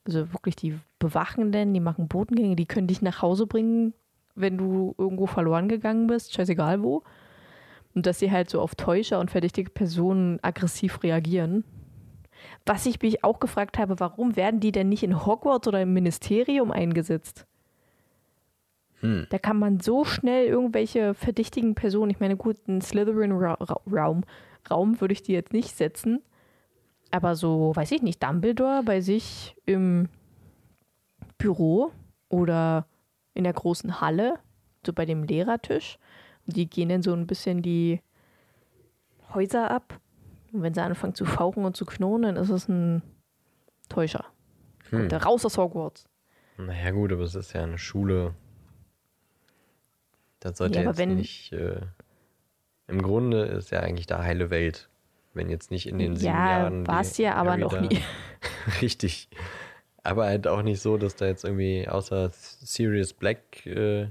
Also 0.06 0.32
wirklich 0.34 0.56
die 0.56 0.80
Bewachenden, 1.00 1.74
die 1.74 1.80
machen 1.80 2.08
Botengänge, 2.08 2.56
die 2.56 2.66
können 2.66 2.88
dich 2.88 3.02
nach 3.02 3.22
Hause 3.22 3.48
bringen, 3.48 3.94
wenn 4.36 4.58
du 4.58 4.96
irgendwo 4.98 5.26
verloren 5.28 5.68
gegangen 5.68 6.08
bist, 6.08 6.34
scheißegal 6.34 6.82
wo. 6.82 7.04
Und 7.94 8.06
dass 8.06 8.20
sie 8.20 8.32
halt 8.32 8.50
so 8.50 8.62
auf 8.62 8.76
Täuscher 8.76 9.20
und 9.20 9.32
verdächtige 9.32 9.70
Personen 9.70 10.40
aggressiv 10.42 11.04
reagieren. 11.04 11.66
Was 12.66 12.86
ich 12.86 13.02
mich 13.02 13.24
auch 13.24 13.40
gefragt 13.40 13.78
habe, 13.78 14.00
warum 14.00 14.36
werden 14.36 14.60
die 14.60 14.72
denn 14.72 14.90
nicht 14.90 15.04
in 15.04 15.26
Hogwarts 15.26 15.68
oder 15.68 15.82
im 15.82 15.94
Ministerium 15.94 16.72
eingesetzt? 16.72 17.46
Hm. 19.02 19.28
Da 19.30 19.38
kann 19.38 19.60
man 19.60 19.80
so 19.80 20.06
schnell 20.06 20.48
irgendwelche 20.48 21.14
verdächtigen 21.14 21.76
Personen, 21.76 22.12
ich 22.12 22.20
meine, 22.20 22.38
gut, 22.38 22.58
einen 22.68 22.82
Slytherin-Raum 22.82 24.24
Raum 24.70 25.02
würde 25.02 25.14
ich 25.14 25.24
die 25.24 25.34
jetzt 25.34 25.54
nicht 25.54 25.76
setzen, 25.76 26.22
aber 27.10 27.36
so, 27.36 27.76
weiß 27.76 27.92
ich 27.92 28.02
nicht, 28.02 28.24
Dumbledore 28.24 28.84
bei 28.84 29.02
sich 29.02 29.56
im 29.66 30.08
Büro 31.38 31.92
oder 32.30 32.86
in 33.34 33.44
der 33.44 33.54
großen 33.54 34.02
Halle, 34.02 34.40
so 34.86 34.94
bei 34.94 35.06
dem 35.06 35.24
Lehrertisch. 35.24 35.98
Die 36.46 36.70
gehen 36.70 36.90
dann 36.90 37.02
so 37.02 37.14
ein 37.14 37.28
bisschen 37.28 37.62
die 37.62 38.02
Häuser 39.34 39.70
ab. 39.72 40.00
Und 40.52 40.64
wenn 40.64 40.74
sie 40.74 40.82
anfangen 40.82 41.16
zu 41.16 41.26
fauchen 41.26 41.66
und 41.66 41.76
zu 41.76 41.86
knurren, 41.86 42.24
dann 42.24 42.36
ist 42.36 42.50
es 42.50 42.68
ein 42.68 43.02
Täuscher. 43.90 44.26
Hm. 44.90 45.00
Kommt 45.00 45.12
der 45.12 45.24
raus 45.24 45.46
aus 45.46 45.58
Hogwarts. 45.58 46.08
Naja, 46.58 46.92
gut, 46.92 47.12
aber 47.12 47.24
es 47.24 47.36
ist 47.36 47.54
ja 47.54 47.64
eine 47.64 47.78
Schule. 47.78 48.34
Das 50.42 50.58
sollte 50.58 50.80
Ja, 50.82 50.88
jetzt 50.90 50.98
wenn- 50.98 51.16
nicht. 51.16 51.54
Äh, 51.54 51.80
Im 52.88 53.02
Grunde 53.02 53.44
ist 53.44 53.72
ja 53.72 53.80
eigentlich 53.80 54.06
da 54.08 54.22
heile 54.22 54.50
Welt. 54.50 54.90
Wenn 55.34 55.50
jetzt 55.50 55.72
nicht 55.72 55.88
in 55.88 55.98
den 55.98 56.18
sieben 56.18 56.34
Ja, 56.34 56.60
Jahren. 56.60 56.84
die 56.84 56.88
war 56.90 57.00
es 57.00 57.18
ja, 57.18 57.36
aber 57.36 57.56
noch 57.56 57.80
nie. 57.80 58.00
Richtig. 58.82 59.30
Aber 60.04 60.26
halt 60.26 60.46
auch 60.48 60.62
nicht 60.62 60.82
so, 60.82 60.98
dass 60.98 61.16
da 61.16 61.26
jetzt 61.26 61.46
irgendwie 61.46 61.88
außer 61.88 62.32
Sirius 62.34 63.14
Black, 63.14 63.66
äh, 63.66 64.10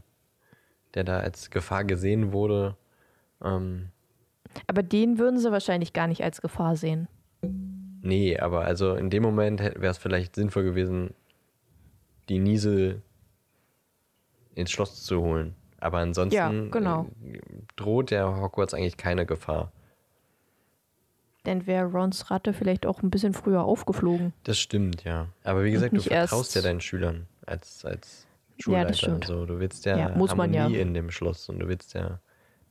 der 0.94 1.04
da 1.04 1.18
als 1.18 1.50
Gefahr 1.50 1.84
gesehen 1.84 2.32
wurde, 2.32 2.76
ähm, 3.44 3.90
Aber 4.66 4.82
den 4.82 5.18
würden 5.18 5.38
sie 5.38 5.52
wahrscheinlich 5.52 5.92
gar 5.92 6.06
nicht 6.06 6.22
als 6.24 6.40
Gefahr 6.40 6.74
sehen. 6.76 7.06
Nee, 8.02 8.38
aber 8.38 8.64
also 8.64 8.94
in 8.94 9.10
dem 9.10 9.22
Moment 9.22 9.60
wäre 9.60 9.88
es 9.88 9.98
vielleicht 9.98 10.34
sinnvoll 10.36 10.64
gewesen, 10.64 11.12
die 12.30 12.38
Niesel 12.38 13.02
ins 14.54 14.70
Schloss 14.70 15.04
zu 15.04 15.20
holen. 15.20 15.54
Aber 15.80 15.98
ansonsten 15.98 16.34
Ja, 16.36 16.50
genau. 16.70 17.08
äh, 17.24 17.40
droht 17.76 18.10
der 18.10 18.40
Hogwarts 18.40 18.74
eigentlich 18.74 18.96
keine 18.96 19.26
Gefahr. 19.26 19.72
Dann 21.44 21.66
wäre 21.66 21.86
Rons 21.86 22.30
Ratte 22.30 22.52
vielleicht 22.52 22.84
auch 22.84 23.02
ein 23.02 23.10
bisschen 23.10 23.32
früher 23.32 23.64
aufgeflogen. 23.64 24.34
Das 24.44 24.58
stimmt, 24.58 25.04
ja. 25.04 25.28
Aber 25.42 25.64
wie 25.64 25.70
gesagt, 25.72 25.96
du 25.96 26.02
vertraust 26.02 26.54
ja 26.54 26.60
deinen 26.60 26.82
Schülern 26.82 27.26
als, 27.46 27.84
als 27.86 28.26
Ja, 28.58 28.62
Schulleiter. 28.64 28.88
das 28.88 28.98
stimmt. 28.98 29.24
So, 29.24 29.46
du 29.46 29.58
willst 29.58 29.86
ja, 29.86 29.96
Ja, 29.96 30.08
muss 30.10 30.36
man 30.36 30.52
Harmonie 30.54 30.74
ja. 30.76 30.82
in 30.82 30.92
dem 30.92 31.10
Schloss 31.10 31.48
und 31.48 31.58
du 31.60 31.66
willst 31.68 31.94
ja, 31.94 32.20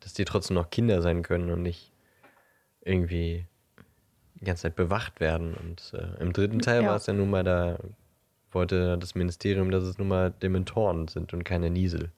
dass 0.01 0.14
die 0.14 0.24
trotzdem 0.24 0.53
noch 0.55 0.70
Kinder 0.70 1.01
sein 1.01 1.24
können 1.24 1.49
und 1.49 1.64
nicht 1.64 1.91
irgendwie 2.82 3.47
die 4.36 4.45
ganze 4.45 4.64
Zeit 4.64 4.76
bewacht 4.76 5.20
werden. 5.20 5.55
Und 5.55 5.91
äh, 5.95 6.22
im 6.22 6.32
dritten 6.32 6.60
Teil 6.60 6.84
Ja. 6.84 6.89
war 6.89 6.95
es 6.97 7.07
ja 7.07 7.14
nun 7.14 7.32
mal, 7.32 7.43
da 7.43 7.80
wollte 8.51 8.99
das 8.99 9.16
Ministerium, 9.16 9.72
dass 9.72 9.84
es 9.84 9.97
nun 9.97 10.07
mal 10.10 10.30
Dementoren 10.30 11.07
sind 11.07 11.34
und 11.34 11.43
keine 11.43 11.72
Niesel. 11.72 12.12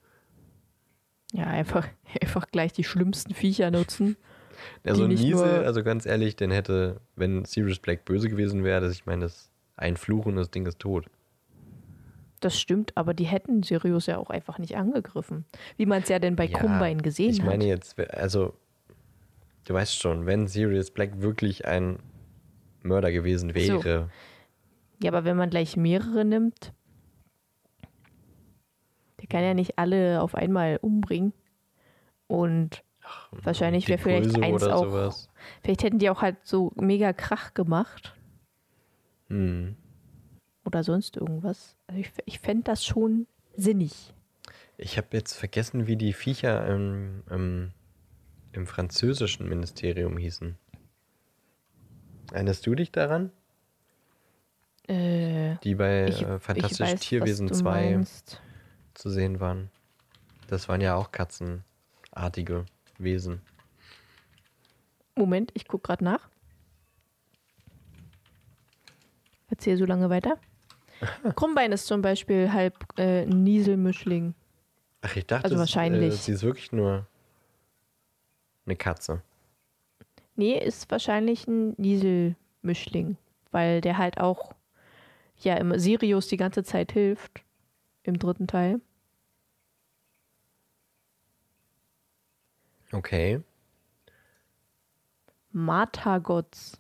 Ja, 1.32 1.46
einfach, 1.46 1.88
einfach 2.22 2.48
gleich 2.52 2.74
die 2.74 2.84
schlimmsten 2.84 3.34
Viecher 3.34 3.72
nutzen. 3.72 4.18
Ja, 4.84 4.94
so 4.94 5.06
ein 5.06 5.16
nur- 5.16 5.44
also 5.44 5.82
ganz 5.84 6.06
ehrlich, 6.06 6.36
den 6.36 6.52
hätte, 6.52 7.02
wenn 7.16 7.46
Sirius 7.46 7.80
Black 7.80 8.06
böse 8.06 8.30
gewesen 8.30 8.64
wäre, 8.64 8.80
dass 8.82 8.94
ich 8.94 9.08
meine, 9.08 9.24
das 9.24 9.50
ein 9.76 9.98
Fluch 9.98 10.28
und 10.28 10.36
das 10.36 10.52
Ding 10.52 10.68
ist 10.68 10.78
tot. 10.78 11.08
Das 12.42 12.60
stimmt, 12.60 12.96
aber 12.96 13.14
die 13.16 13.24
hätten 13.26 13.64
Sirius 13.64 14.06
ja 14.06 14.18
auch 14.18 14.30
einfach 14.30 14.60
nicht 14.60 14.76
angegriffen. 14.76 15.46
Wie 15.78 15.86
man 15.88 16.04
es 16.04 16.10
ja 16.10 16.20
denn 16.20 16.36
bei 16.36 16.48
Krummbein 16.48 17.02
gesehen 17.02 17.32
ich 17.32 17.42
meine 17.42 17.64
hat. 17.64 17.70
jetzt, 17.70 18.00
also, 18.14 18.54
du 19.66 19.74
weißt 19.74 19.98
schon, 20.00 20.26
wenn 20.28 20.48
Sirius 20.48 20.92
Black 20.92 21.22
wirklich 21.22 21.66
ein 21.66 21.98
Mörder 22.84 23.12
gewesen 23.12 23.56
wäre, 23.56 24.10
Ja, 25.02 25.12
aber 25.12 25.24
wenn 25.24 25.38
man 25.38 25.50
gleich 25.50 25.78
mehrere 25.78 26.26
nimmt, 26.26 26.74
der 29.22 29.28
kann 29.28 29.44
ja 29.44 29.54
nicht 29.54 29.78
alle 29.78 30.22
auf 30.22 30.36
einmal 30.36 30.78
umbringen. 30.82 31.34
Und 32.28 32.84
wahrscheinlich 33.32 33.88
wäre 33.88 34.00
vielleicht 34.00 34.42
eins 34.42 34.64
auch. 34.64 34.86
sowas. 34.86 35.30
Vielleicht 35.64 35.84
hätten 35.84 36.00
die 36.00 36.10
auch 36.10 36.22
halt 36.22 36.38
so 36.44 36.72
mega 36.76 37.14
Krach 37.14 37.54
gemacht 37.54 38.16
Hm. 39.28 39.76
oder 40.66 40.84
sonst 40.84 41.18
irgendwas. 41.18 41.78
Also 41.88 42.02
ich, 42.02 42.12
ich 42.26 42.40
fände 42.40 42.64
das 42.64 42.86
schon 42.86 43.28
sinnig. 43.56 44.14
Ich 44.78 44.98
habe 44.98 45.08
jetzt 45.12 45.34
vergessen, 45.34 45.88
wie 45.88 45.96
die 45.96 46.14
Viecher 46.14 46.66
im, 46.68 47.24
im, 47.30 47.72
im 48.52 48.66
französischen 48.68 49.48
Ministerium 49.48 50.18
hießen. 50.18 50.58
Erinnerst 52.34 52.66
du 52.66 52.76
dich 52.76 52.92
daran? 52.92 53.32
Äh, 54.88 55.56
Die 55.64 55.76
bei 55.76 56.08
ich, 56.08 56.22
äh, 56.24 56.36
ich 56.38 56.42
Fantastisch 56.42 56.80
weiß, 56.80 57.00
Tierwesen 57.02 57.50
was 57.50 57.58
du 57.60 57.64
2 57.64 57.92
meinst. 57.92 58.42
Zu 58.94 59.10
sehen 59.10 59.40
waren. 59.40 59.70
Das 60.48 60.68
waren 60.70 60.82
ja 60.82 60.96
auch 60.96 61.12
katzenartige 61.12 62.66
Wesen. 62.98 63.42
Moment, 65.16 65.52
ich 65.54 65.68
gucke 65.68 65.88
gerade 65.88 66.04
nach. 66.04 66.30
Erzähl 69.50 69.78
so 69.78 69.86
lange 69.86 70.10
weiter. 70.10 70.38
Krummbein 71.36 71.72
ist 71.72 71.88
zum 71.88 72.02
Beispiel 72.02 72.52
halb 72.54 72.76
äh, 72.98 73.24
ein 73.24 73.44
Nieselmischling. 73.44 74.34
Ach, 75.02 75.16
ich 75.16 75.26
dachte, 75.26 75.46
Also 75.46 75.56
es- 75.56 75.60
wahrscheinlich. 75.60 76.14
Äh, 76.14 76.18
sie 76.18 76.32
ist 76.34 76.44
wirklich 76.44 76.72
nur 76.72 77.08
eine 78.66 78.76
Katze. 78.76 79.22
Nee, 80.36 80.58
ist 80.58 80.90
wahrscheinlich 80.92 81.48
ein 81.48 81.74
Nieselmischling, 81.78 83.18
weil 83.52 83.82
der 83.82 83.98
halt 83.98 84.20
auch 84.20 84.54
ja 85.40 85.56
immer 85.56 85.80
Sirius 85.80 86.28
die 86.28 86.38
ganze 86.38 86.64
Zeit 86.64 86.92
hilft 86.94 87.42
im 88.04 88.18
dritten 88.20 88.48
Teil. 88.48 88.82
Okay. 92.92 93.42
Martagots. 95.52 96.78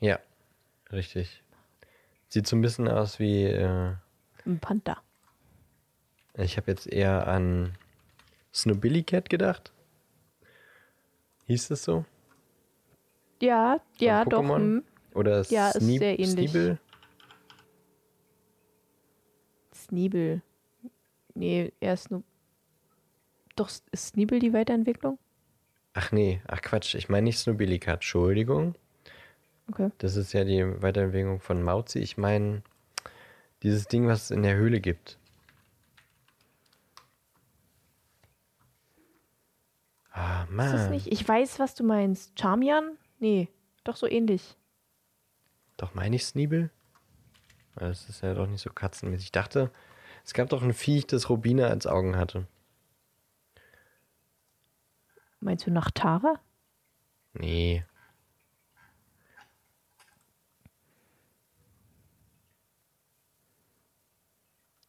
Ja, 0.00 0.18
richtig. 0.92 1.42
Sieht 2.28 2.46
so 2.46 2.56
ein 2.56 2.62
bisschen 2.62 2.88
aus 2.88 3.18
wie. 3.18 3.44
Äh, 3.44 3.94
Ein 4.44 4.58
Panther. 4.60 4.98
ich 6.36 6.56
habe 6.56 6.70
jetzt 6.70 6.86
eher 6.86 7.26
an 7.28 7.74
Snobilly 8.52 9.02
Cat 9.02 9.30
gedacht. 9.30 9.72
Hieß 11.46 11.70
es 11.70 11.84
so? 11.84 12.04
Ja, 13.40 13.80
ja, 13.98 14.24
doch. 14.24 14.40
Hm. 14.42 14.82
Oder 15.14 15.42
Ja, 15.42 15.70
ist 15.70 15.82
Sneeb- 15.82 15.98
sehr 16.00 16.18
ähnlich. 16.18 16.50
Sneebel? 16.50 16.78
Sneebel. 19.84 20.42
Nee, 21.34 21.72
erst 21.80 22.10
nur. 22.10 22.22
Doch, 23.56 23.70
ist 23.90 24.08
Sneebel 24.08 24.38
die 24.38 24.52
Weiterentwicklung? 24.52 25.18
Ach 25.94 26.10
nee, 26.10 26.40
ach 26.48 26.60
Quatsch, 26.60 26.94
ich 26.96 27.08
meine 27.08 27.24
nicht 27.24 27.38
Snobilikat, 27.38 27.96
Entschuldigung. 27.96 28.74
Okay. 29.70 29.90
Das 29.98 30.16
ist 30.16 30.32
ja 30.32 30.44
die 30.44 30.82
Weiterentwicklung 30.82 31.40
von 31.40 31.62
Mauzi. 31.62 32.00
Ich 32.00 32.18
meine 32.18 32.62
dieses 33.62 33.86
Ding, 33.86 34.06
was 34.06 34.24
es 34.24 34.30
in 34.30 34.42
der 34.42 34.56
Höhle 34.56 34.80
gibt. 34.80 35.18
Ah, 40.10 40.46
Mann. 40.50 40.66
Ist 40.66 40.72
das 40.74 40.90
nicht? 40.90 41.06
Ich 41.06 41.26
weiß, 41.26 41.58
was 41.58 41.74
du 41.74 41.84
meinst. 41.84 42.38
Charmian? 42.38 42.98
Nee, 43.20 43.48
doch 43.84 43.96
so 43.96 44.06
ähnlich. 44.06 44.56
Doch 45.76 45.94
meine 45.94 46.16
ich 46.16 46.24
Sneebel? 46.24 46.70
Das 47.76 48.08
ist 48.08 48.22
ja 48.22 48.34
doch 48.34 48.46
nicht 48.46 48.62
so 48.62 48.70
katzenmäßig. 48.70 49.26
Ich 49.26 49.32
dachte, 49.32 49.70
es 50.24 50.32
gab 50.32 50.48
doch 50.48 50.62
ein 50.62 50.72
Viech, 50.72 51.06
das 51.06 51.28
Rubine 51.28 51.66
als 51.66 51.86
Augen 51.86 52.16
hatte. 52.16 52.46
Meinst 55.40 55.66
du 55.66 55.70
nach 55.70 55.90
Tara? 55.90 56.40
Nee. 57.34 57.84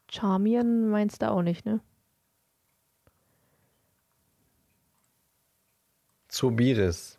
Charmian 0.10 0.90
meinst 0.90 1.22
du 1.22 1.30
auch 1.30 1.42
nicht, 1.42 1.66
ne? 1.66 1.82
Zobiris. 6.30 7.18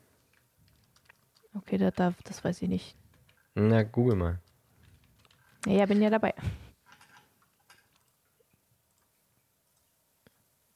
Okay, 1.55 1.77
da, 1.79 1.91
da, 1.91 2.15
das 2.25 2.43
weiß 2.43 2.63
ich 2.63 2.69
nicht. 2.69 2.97
Na, 3.55 3.83
google 3.83 4.17
mal. 4.17 4.41
Ja, 5.67 5.85
bin 5.87 6.01
ja 6.01 6.11
dabei. 6.11 6.33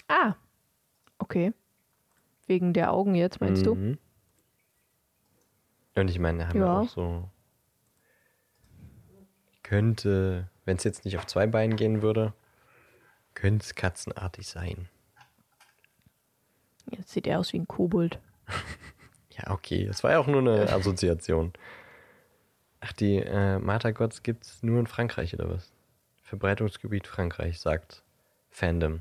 Ah. 0.08 0.34
Okay. 1.18 1.52
Wegen 2.46 2.72
der 2.72 2.92
Augen 2.92 3.14
jetzt, 3.14 3.40
meinst 3.40 3.64
du? 3.64 3.76
Mhm. 3.76 3.98
Und 5.94 6.08
ich 6.10 6.18
meine, 6.18 6.48
haben 6.48 6.58
wir 6.58 6.66
Ja. 6.66 6.80
auch 6.80 6.88
so. 6.88 7.28
Könnte, 9.62 10.48
wenn 10.64 10.76
es 10.76 10.84
jetzt 10.84 11.04
nicht 11.04 11.16
auf 11.16 11.26
zwei 11.26 11.46
Beinen 11.46 11.76
gehen 11.76 12.02
würde, 12.02 12.32
könnte 13.34 13.62
es 13.64 13.74
katzenartig 13.76 14.48
sein. 14.48 14.88
Jetzt 16.90 17.10
sieht 17.12 17.28
er 17.28 17.38
aus 17.38 17.52
wie 17.52 17.58
ein 17.58 17.68
Kobold. 17.68 18.18
Ja, 19.38 19.52
okay. 19.52 19.86
Das 19.86 20.02
war 20.04 20.10
ja 20.10 20.18
auch 20.18 20.26
nur 20.26 20.40
eine 20.40 20.70
Assoziation. 20.70 21.52
Ach, 22.80 22.92
die 22.92 23.16
äh, 23.16 23.58
Martha-Gods 23.58 24.22
gibt 24.22 24.44
es 24.46 24.62
nur 24.62 24.80
in 24.80 24.86
Frankreich, 24.86 25.34
oder 25.34 25.50
was? 25.50 25.72
Verbreitungsgebiet 26.22 27.06
Frankreich, 27.06 27.60
sagt 27.60 28.02
Fandom. 28.50 29.00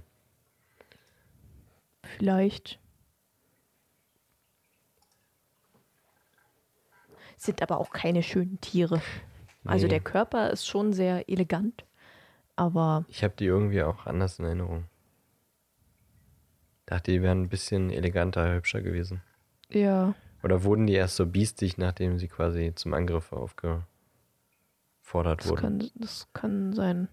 Vielleicht. 2.03 2.79
Sind 7.37 7.61
aber 7.61 7.79
auch 7.79 7.91
keine 7.91 8.21
schönen 8.23 8.59
Tiere. 8.59 9.01
Also 9.65 9.85
Nee. 9.85 9.91
der 9.91 9.99
Körper 10.01 10.49
ist 10.51 10.67
schon 10.67 10.91
sehr 10.93 11.29
elegant, 11.29 11.85
aber 12.55 13.05
Ich 13.07 13.23
habe 13.23 13.33
die 13.37 13.45
irgendwie 13.45 13.83
auch 13.83 14.05
anders 14.05 14.39
in 14.39 14.45
Erinnerung. 14.45 14.85
Dachte, 16.85 17.11
die 17.11 17.21
wären 17.21 17.43
ein 17.43 17.49
bisschen 17.49 17.91
eleganter, 17.91 18.53
hübscher 18.55 18.81
gewesen. 18.81 19.21
ja, 19.69 20.15
Oder 20.43 20.63
wurden 20.63 20.87
die 20.87 20.93
erst 20.93 21.17
so 21.17 21.25
biestig, 21.25 21.77
nachdem 21.77 22.17
sie 22.17 22.27
quasi 22.27 22.73
zum 22.75 22.93
Angriff 22.93 23.33
aufgefordert 23.33 23.85
das 25.41 25.49
wurden? 25.49 25.61
kann, 25.61 25.91
das 25.95 26.27
kann 26.33 26.73
sein. 26.73 27.09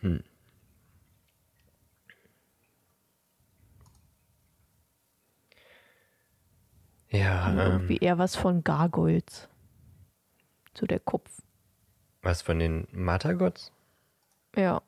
Hm. 0.00 0.22
Ja, 7.10 7.50
ähm, 7.50 7.58
irgendwie 7.58 7.98
eher 7.98 8.18
was 8.18 8.36
von 8.36 8.64
Gargoyles. 8.64 9.48
So 10.76 10.86
der 10.86 11.00
Kopf. 11.00 11.30
was 12.22 12.42
von 12.42 12.58
den 12.58 12.86
Matagots? 12.90 13.72
Ja. 14.56 14.82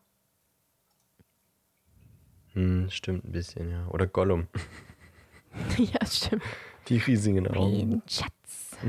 Hm, 2.52 2.90
stimmt 2.90 3.24
ein 3.24 3.32
bisschen, 3.32 3.70
ja. 3.70 3.86
Oder 3.88 4.06
Gollum. 4.06 4.48
ja, 5.78 6.04
stimmt. 6.04 6.42
Die 6.88 6.98
riesigen 6.98 7.46
Augen. 7.48 8.02
Schatz. 8.06 8.76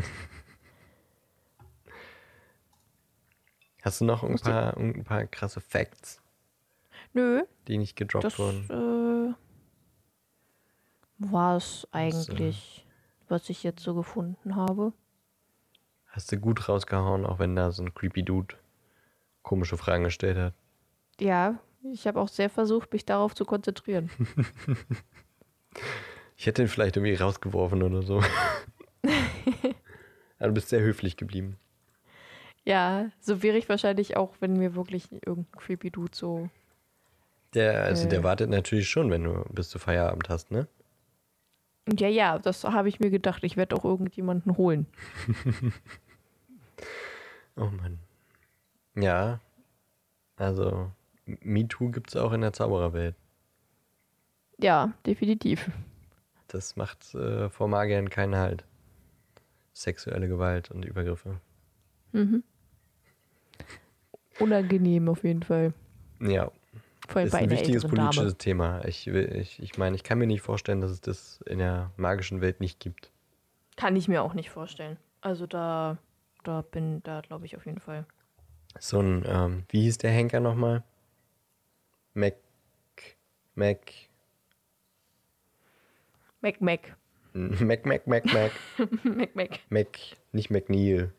Hast 3.82 4.02
du 4.02 4.06
noch 4.06 4.24
ein 4.24 4.36
paar, 4.38 4.78
ein 4.78 5.04
paar 5.04 5.26
krasse 5.26 5.62
Facts, 5.62 6.22
Nö, 7.14 7.44
die 7.68 7.78
nicht 7.78 7.96
gedroppt 7.96 8.26
das 8.26 8.38
wurden? 8.40 8.66
äh, 8.70 9.34
war 11.18 11.56
es 11.56 11.88
eigentlich, 11.92 12.86
was 13.30 13.50
ich 13.50 13.64
jetzt 13.64 13.82
so 13.84 13.96
gefunden 13.96 14.56
habe. 14.56 14.94
Hast 16.08 16.32
du 16.32 16.38
gut 16.38 16.68
rausgehauen, 16.68 17.26
auch 17.26 17.40
wenn 17.40 17.56
da 17.56 17.72
so 17.72 17.84
ein 17.84 17.94
creepy 17.94 18.24
Dude 18.24 18.56
komische 19.44 19.78
Fragen 19.78 20.04
gestellt 20.04 20.38
hat. 20.38 20.54
Ja, 21.20 21.60
ich 21.94 22.06
habe 22.08 22.20
auch 22.20 22.28
sehr 22.28 22.50
versucht, 22.50 22.92
mich 22.92 23.06
darauf 23.06 23.34
zu 23.34 23.46
konzentrieren. 23.46 24.10
Ich 26.40 26.46
hätte 26.48 26.62
ihn 26.62 26.70
vielleicht 26.70 26.96
irgendwie 26.96 27.16
rausgeworfen 27.16 27.84
oder 27.84 28.02
so. 28.02 28.24
Aber 30.40 30.48
du 30.48 30.54
bist 30.54 30.70
sehr 30.70 30.80
höflich 30.80 31.18
geblieben. 31.18 31.58
Ja, 32.64 33.10
so 33.20 33.44
wäre 33.44 33.58
ich 33.58 33.68
wahrscheinlich 33.68 34.16
auch, 34.16 34.36
wenn 34.40 34.54
mir 34.54 34.74
wirklich 34.74 35.12
irgendein 35.12 35.52
creepy 35.60 35.92
Dude 35.92 36.16
so. 36.16 36.50
Der, 37.56 37.84
also 37.84 38.08
der 38.08 38.20
Äh. 38.20 38.24
wartet 38.24 38.50
natürlich 38.50 38.88
schon, 38.90 39.12
wenn 39.12 39.26
du 39.26 39.44
bis 39.50 39.68
zu 39.68 39.80
Feierabend 39.80 40.30
hast, 40.30 40.50
ne? 40.50 40.68
Ja, 41.92 42.08
ja, 42.08 42.40
das 42.40 42.64
habe 42.64 42.88
ich 42.88 43.02
mir 43.02 43.10
gedacht. 43.10 43.44
Ich 43.44 43.58
werde 43.58 43.76
auch 43.76 43.84
irgendjemanden 43.84 44.56
holen. 44.56 44.88
Oh 47.58 47.66
Mann. 47.66 48.00
Ja. 48.96 49.42
Also, 50.38 50.90
MeToo 51.26 51.90
gibt 51.92 52.08
es 52.12 52.16
auch 52.16 52.32
in 52.32 52.40
der 52.40 52.54
Zaubererwelt. 52.54 53.16
Ja, 54.58 54.94
definitiv. 55.06 55.70
Das 56.50 56.76
macht 56.76 57.14
äh, 57.16 57.50
vor 57.50 57.68
Magiern 57.68 58.10
keinen 58.10 58.36
Halt. 58.36 58.66
Sexuelle 59.74 60.28
Gewalt 60.28 60.72
und 60.72 60.84
Übergriffe. 60.84 61.40
Mhm. 62.12 62.44
Unangenehm 64.40 65.08
auf 65.10 65.24
jeden 65.24 65.44
Fall. 65.44 65.74
Ja, 66.22 66.52
Vor 67.08 67.18
allem 67.18 67.28
ist 67.28 67.36
ein 67.36 67.50
wichtiges 67.50 67.86
politisches 67.86 68.34
Dame. 68.34 68.38
Thema. 68.38 68.86
Ich, 68.86 69.08
ich, 69.08 69.62
ich 69.62 69.78
meine, 69.78 69.96
ich 69.96 70.04
kann 70.04 70.18
mir 70.18 70.28
nicht 70.28 70.42
vorstellen, 70.42 70.82
dass 70.82 70.92
es 70.92 71.02
das 71.02 71.42
in 71.46 71.60
der 71.60 71.92
magischen 71.98 72.42
Welt 72.42 72.60
nicht 72.60 72.80
gibt. 72.80 73.12
Kann 73.78 73.96
ich 73.96 74.08
mir 74.08 74.24
auch 74.24 74.34
nicht 74.34 74.50
vorstellen. 74.50 74.98
Also 75.22 75.46
da, 75.46 75.98
da 76.44 76.62
bin, 76.62 77.04
da 77.04 77.22
glaube 77.22 77.46
ich 77.46 77.56
auf 77.56 77.66
jeden 77.66 77.80
Fall. 77.80 78.06
So 78.80 79.00
ein, 79.00 79.24
ähm, 79.28 79.64
wie 79.70 79.82
hieß 79.84 80.00
der 80.00 80.12
Henker 80.12 80.40
nochmal? 80.40 80.84
Mac, 82.14 82.36
Mac, 83.56 83.92
Mac, 86.42 86.62
Mac. 86.62 86.96
Mac, 87.34 87.86
Mac, 87.86 88.08
Mac, 88.08 88.26
Mac, 88.34 88.54
Mac, 89.04 89.36
Mac. 89.36 89.60
Mac, 89.70 90.00
nicht 90.32 90.50
McNeil. 90.50 91.12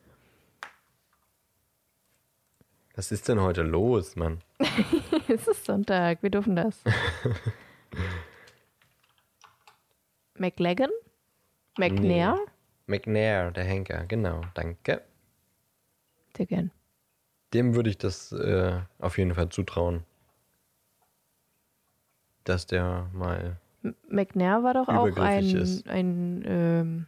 Was 2.97 3.12
ist 3.12 3.29
denn 3.29 3.41
heute 3.41 3.62
los, 3.62 4.16
Mann? 4.16 4.41
es 5.29 5.47
ist 5.47 5.64
Sonntag, 5.64 6.23
wir 6.23 6.31
dürfen 6.31 6.57
das. 6.57 6.83
McLagan? 10.39 10.91
McNair? 11.79 12.39
McNair, 12.87 13.51
der 13.53 13.64
Henker, 13.64 14.05
genau, 14.07 14.43
danke. 14.55 15.03
Sehr 16.37 16.47
gern. 16.47 16.71
Dem 17.53 17.75
würde 17.75 17.91
ich 17.91 17.99
das 17.99 18.33
äh, 18.33 18.81
auf 18.99 19.18
jeden 19.18 19.35
Fall 19.35 19.51
zutrauen. 19.51 20.05
Dass 22.45 22.66
der 22.66 23.09
mal. 23.12 23.59
McNair 24.09 24.62
war 24.62 24.74
doch 24.74 24.89
auch 24.89 25.16
ein, 25.16 25.83
ein 25.87 26.43
ähm, 26.47 27.07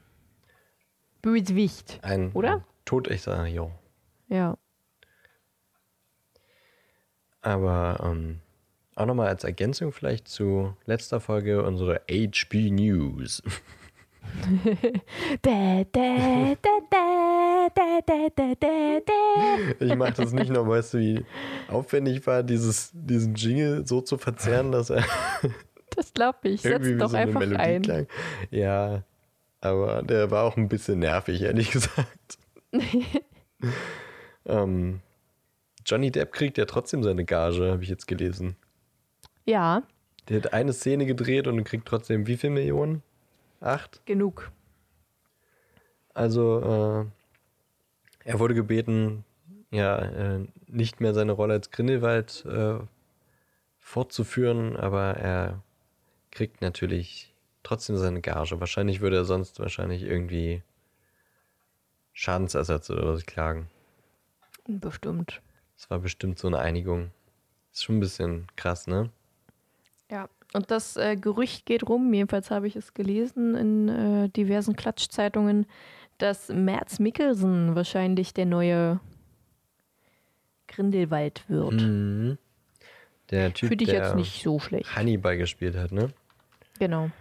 Bösewicht, 1.20 2.00
ein, 2.02 2.32
oder? 2.32 2.54
Ein 2.54 2.64
totechter 2.84 3.46
Jo. 3.46 3.70
Ja. 4.28 4.56
Aber 7.42 8.00
ähm, 8.02 8.40
auch 8.94 9.06
nochmal 9.06 9.28
als 9.28 9.44
Ergänzung 9.44 9.92
vielleicht 9.92 10.28
zu 10.28 10.74
letzter 10.86 11.20
Folge 11.20 11.62
unserer 11.64 12.00
HB 12.10 12.70
News. 12.70 13.42
ich 19.80 19.94
mache 19.94 20.12
das 20.14 20.32
nicht 20.32 20.50
noch, 20.50 20.66
weißt 20.66 20.94
du, 20.94 20.98
wie 20.98 21.24
aufwendig 21.68 22.26
war, 22.26 22.42
dieses, 22.42 22.90
diesen 22.94 23.34
Jingle 23.34 23.86
so 23.86 24.00
zu 24.00 24.16
verzerren, 24.18 24.72
dass 24.72 24.90
er 24.90 25.04
das 25.96 26.12
glaube 26.12 26.48
ich. 26.48 26.62
Setz 26.62 26.86
doch 26.98 27.10
so 27.10 27.16
einfach 27.16 27.40
ein. 27.40 27.82
klang. 27.82 28.06
Ja, 28.50 29.02
Aber 29.60 30.02
der 30.02 30.30
war 30.30 30.44
auch 30.44 30.56
ein 30.56 30.68
bisschen 30.68 30.98
nervig, 31.00 31.42
ehrlich 31.42 31.70
gesagt. 31.72 32.38
ähm, 34.46 35.00
Johnny 35.84 36.10
Depp 36.10 36.32
kriegt 36.32 36.58
ja 36.58 36.64
trotzdem 36.64 37.02
seine 37.02 37.24
Gage, 37.24 37.70
habe 37.72 37.82
ich 37.82 37.88
jetzt 37.88 38.06
gelesen. 38.06 38.56
Ja, 39.44 39.82
Der 40.28 40.36
hat 40.42 40.52
eine 40.52 40.72
Szene 40.72 41.06
gedreht 41.06 41.46
und 41.46 41.64
kriegt 41.64 41.86
trotzdem 41.86 42.26
wie 42.26 42.36
viel 42.36 42.50
Millionen? 42.50 43.02
Acht? 43.60 44.04
genug. 44.06 44.50
Also, 46.14 46.60
äh, 46.60 48.28
er 48.28 48.38
wurde 48.38 48.54
gebeten, 48.54 49.24
ja, 49.70 49.98
äh, 49.98 50.46
nicht 50.66 51.00
mehr 51.00 51.14
seine 51.14 51.32
Rolle 51.32 51.54
als 51.54 51.70
Grindelwald 51.70 52.44
äh, 52.46 52.78
fortzuführen, 53.78 54.76
aber 54.76 55.14
er 55.16 55.62
kriegt 56.32 56.60
natürlich 56.60 57.32
trotzdem 57.62 57.96
seine 57.96 58.20
Gage. 58.20 58.58
Wahrscheinlich 58.58 59.00
würde 59.00 59.18
er 59.18 59.24
sonst 59.24 59.60
wahrscheinlich 59.60 60.02
irgendwie 60.02 60.62
Schadensersatz 62.12 62.90
oder 62.90 63.06
was 63.06 63.24
klagen. 63.24 63.68
Bestimmt. 64.66 65.40
Das 65.76 65.90
war 65.90 66.00
bestimmt 66.00 66.38
so 66.38 66.48
eine 66.48 66.58
Einigung. 66.58 67.10
Ist 67.72 67.84
schon 67.84 67.98
ein 67.98 68.00
bisschen 68.00 68.46
krass, 68.56 68.86
ne? 68.86 69.10
Ja. 70.10 70.28
Und 70.54 70.70
das 70.70 70.98
äh, 70.98 71.16
Gerücht 71.16 71.64
geht 71.64 71.88
rum, 71.88 72.12
jedenfalls 72.12 72.50
habe 72.50 72.66
ich 72.66 72.76
es 72.76 72.92
gelesen 72.92 73.54
in 73.54 73.88
äh, 73.88 74.28
diversen 74.28 74.76
Klatschzeitungen, 74.76 75.64
dass 76.18 76.50
Mads 76.50 76.98
Mikkelsen 76.98 77.74
wahrscheinlich 77.74 78.34
der 78.34 78.44
neue 78.44 79.00
Grindelwald 80.68 81.44
wird. 81.48 81.80
Mhm. 81.80 82.38
Der 83.30 83.54
Typ, 83.54 83.70
Finde 83.70 83.84
ich 83.84 83.90
der 83.90 84.02
jetzt 84.02 84.14
nicht 84.14 84.42
so 84.42 84.58
schlecht. 84.58 84.94
Hannibal 84.94 85.38
gespielt 85.38 85.74
hat, 85.74 85.90
ne? 85.90 86.12
Genau. 86.82 87.12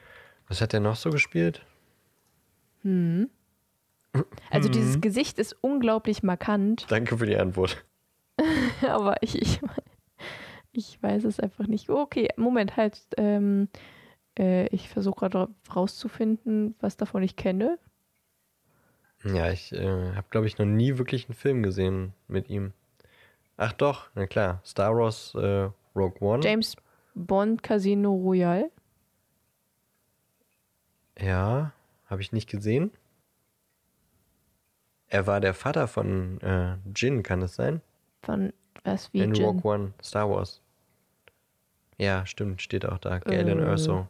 Was 0.47 0.59
hat 0.59 0.74
der 0.74 0.80
noch 0.80 0.95
so 0.95 1.12
gespielt? 1.12 1.64
Also 2.84 2.89
Mhm. 4.70 4.72
dieses 4.72 5.01
Gesicht 5.01 5.38
ist 5.38 5.55
unglaublich 5.62 6.24
markant, 6.24 6.89
Danke 6.89 7.16
für 7.16 7.28
die 7.28 7.38
Antwort. 7.38 7.86
aber 8.82 9.22
ich, 9.22 9.39
ich, 9.39 9.59
ich 10.72 11.03
weiß 11.03 11.26
es 11.26 11.39
einfach 11.39 11.68
nicht. 11.68 11.91
Okay, 11.91 12.30
Moment, 12.38 12.76
halt. 12.76 13.03
Ähm, 13.18 13.70
äh, 14.36 14.66
ich 14.70 14.89
versuche 14.89 15.20
gerade 15.20 15.49
rauszufinden, 15.76 16.74
was 16.80 16.97
davon 16.97 17.22
ich 17.22 17.36
kenne. 17.36 17.78
Ja, 19.24 19.51
ich 19.51 19.74
äh, 19.74 20.14
habe, 20.16 20.26
glaube 20.32 20.47
ich, 20.47 20.57
noch 20.57 20.66
nie 20.66 20.97
wirklich 20.97 21.30
einen 21.30 21.36
Film 21.36 21.62
gesehen 21.62 22.14
mit 22.28 22.49
ihm. 22.49 22.74
Ach 23.57 23.74
doch, 23.74 24.09
na 24.16 24.26
klar. 24.26 24.59
Star 24.66 24.97
Wars 24.97 25.36
äh, 25.36 25.70
Rogue 25.95 26.20
One. 26.20 26.43
James 26.43 26.76
Bond 27.14 27.62
Casino 27.62 28.16
Royale. 28.16 28.72
Ja, 31.20 31.72
habe 32.05 32.22
ich 32.22 32.32
nicht 32.32 32.49
gesehen. 32.49 32.91
Er 35.07 35.28
war 35.28 35.41
der 35.41 35.53
Vater 35.53 35.88
von 35.88 36.39
äh, 36.41 36.78
Jin, 36.95 37.22
kann 37.24 37.41
es 37.41 37.55
sein? 37.55 37.82
Von 38.24 38.53
was 38.84 39.12
wie 39.14 39.20
In 39.20 39.34
Jin. 39.34 39.45
Rogue 39.45 39.62
One, 39.72 39.93
Star 40.01 40.30
Wars. 40.30 40.62
Ja, 41.97 42.26
stimmt, 42.26 42.62
steht 42.62 42.86
auch 42.86 42.97
da. 42.97 43.20
Galen 43.20 43.59
Äh, 43.59 43.64
Erso. 43.66 44.07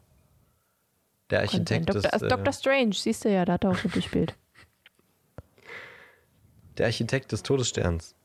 Der. 1.29 1.39
Architekt 1.41 1.89
Dr. 1.89 2.01
des, 2.01 2.11
also 2.11 2.25
äh, 2.25 2.29
Dr. 2.29 2.53
Strange, 2.53 2.93
siehst 2.93 3.25
du 3.25 3.29
ja, 3.31 3.45
da 3.45 3.53
hat 3.53 3.63
er 3.63 3.71
auch 3.71 3.83
mitgespielt. 3.83 4.35
der 6.77 6.85
Architekt 6.85 7.31
des 7.31 7.41
Todessterns. 7.43 8.15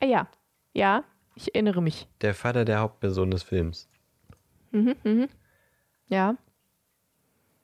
Ah 0.00 0.06
ja, 0.06 0.28
ja, 0.72 1.04
ich 1.34 1.54
erinnere 1.54 1.82
mich. 1.82 2.08
Der 2.22 2.34
Vater 2.34 2.64
der 2.64 2.80
Hauptperson 2.80 3.30
des 3.30 3.42
Films. 3.42 3.88
Ja, 6.08 6.36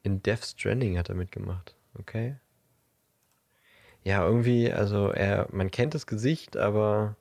In 0.07 0.23
Death 0.23 0.45
Stranding 0.45 0.97
hat 0.99 1.09
er 1.09 1.17
mitgemacht. 1.17 1.75
Okay. 1.99 2.37
Ja, 4.05 4.25
irgendwie, 4.25 4.73
also 4.73 5.11
er, 5.11 5.49
man 5.51 5.73
kennt 5.73 5.95
das 5.95 6.07
Gesicht, 6.07 6.57
aber 6.57 7.17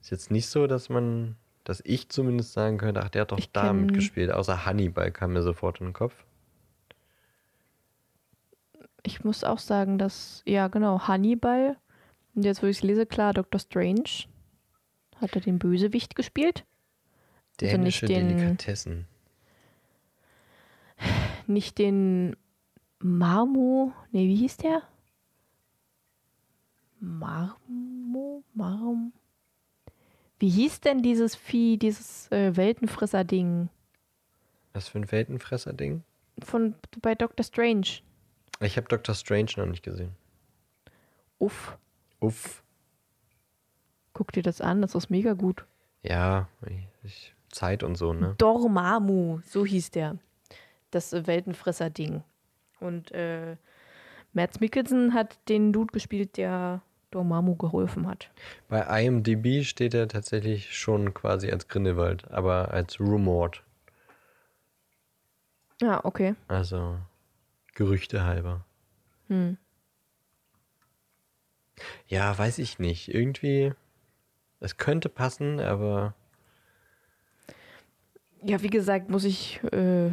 ist 0.00 0.12
jetzt 0.12 0.30
nicht 0.30 0.46
so, 0.46 0.68
dass 0.68 0.88
man, 0.88 1.34
dass 1.64 1.82
ich 1.84 2.10
zumindest 2.10 2.52
sagen 2.52 2.78
könnte, 2.78 3.02
ach, 3.02 3.08
der 3.08 3.22
hat 3.22 3.32
doch 3.32 3.38
Ich 3.38 3.50
da 3.50 3.70
kenn- 3.70 3.80
mitgespielt. 3.86 4.30
Außer 4.30 4.64
Hannibal 4.64 5.10
kam 5.10 5.32
mir 5.32 5.42
sofort 5.42 5.80
in 5.80 5.86
den 5.88 5.92
Kopf. 5.94 6.14
ich 9.02 9.24
muss 9.24 9.42
auch 9.42 9.58
sagen, 9.58 9.98
dass, 9.98 10.42
ja 10.46 10.68
genau, 10.68 11.08
Hannibal, 11.08 11.76
und 12.36 12.44
jetzt 12.44 12.62
wo 12.62 12.66
ich 12.66 12.76
es 12.76 12.82
lese, 12.84 13.04
klar, 13.06 13.32
Dr. 13.34 13.58
Strange 13.58 14.04
hat 15.16 15.34
er 15.34 15.40
den 15.40 15.58
Bösewicht 15.58 16.14
gespielt. 16.14 16.64
Also 17.60 17.76
nicht 17.78 18.02
Dänische 18.02 18.06
den- 18.06 18.28
Delikatessen. 18.28 19.06
Nicht 21.50 21.78
den 21.78 22.36
Marmo, 23.00 23.92
nee, 24.12 24.28
wie 24.28 24.36
hieß 24.36 24.58
der? 24.58 24.82
Marmo, 27.00 28.44
Marm. 28.54 29.12
Wie 30.38 30.48
hieß 30.48 30.80
denn 30.80 31.02
dieses 31.02 31.34
Vieh, 31.34 31.76
dieses 31.76 32.30
äh, 32.30 32.56
Weltenfresser-Ding 32.56 33.68
Was 34.74 34.86
für 34.88 34.98
ein 35.00 35.10
Weltenfresser-Ding? 35.10 36.04
von 36.40 36.76
bei 37.02 37.16
Dr. 37.16 37.42
Strange? 37.44 37.98
Ich 38.60 38.76
habe 38.76 38.86
Dr. 38.86 39.16
Strange 39.16 39.50
noch 39.56 39.66
nicht 39.66 39.82
gesehen. 39.82 40.12
Uff, 41.40 41.76
Uff. 42.20 42.62
guck 44.12 44.30
dir 44.30 44.44
das 44.44 44.60
an, 44.60 44.82
das 44.82 44.94
ist 44.94 45.10
mega 45.10 45.32
gut. 45.32 45.66
Ja, 46.04 46.48
ich, 47.02 47.34
Zeit 47.50 47.82
und 47.82 47.96
so, 47.96 48.12
ne? 48.12 48.36
Dormammu, 48.38 49.40
so 49.44 49.66
hieß 49.66 49.90
der. 49.90 50.16
Das 50.90 51.12
Weltenfresser-Ding. 51.12 52.22
Und 52.80 53.12
äh, 53.12 53.56
Mads 54.32 54.60
Mikkelsen 54.60 55.14
hat 55.14 55.38
den 55.48 55.72
Dude 55.72 55.92
gespielt, 55.92 56.36
der 56.36 56.82
Dormammu 57.10 57.56
geholfen 57.56 58.06
hat. 58.06 58.30
Bei 58.68 59.02
IMDb 59.02 59.64
steht 59.64 59.94
er 59.94 60.08
tatsächlich 60.08 60.76
schon 60.76 61.12
quasi 61.12 61.50
als 61.50 61.68
Grindelwald, 61.68 62.30
aber 62.30 62.72
als 62.72 63.00
Rumored. 63.00 63.62
Ja, 65.80 66.04
okay. 66.04 66.34
Also 66.46 66.98
Gerüchte 67.74 68.24
halber. 68.24 68.64
Hm. 69.28 69.56
Ja, 72.06 72.36
weiß 72.36 72.58
ich 72.58 72.78
nicht. 72.78 73.12
Irgendwie, 73.12 73.72
es 74.60 74.76
könnte 74.76 75.08
passen, 75.08 75.60
aber 75.60 76.14
Ja, 78.42 78.62
wie 78.62 78.70
gesagt, 78.70 79.08
muss 79.08 79.24
ich, 79.24 79.62
äh, 79.72 80.10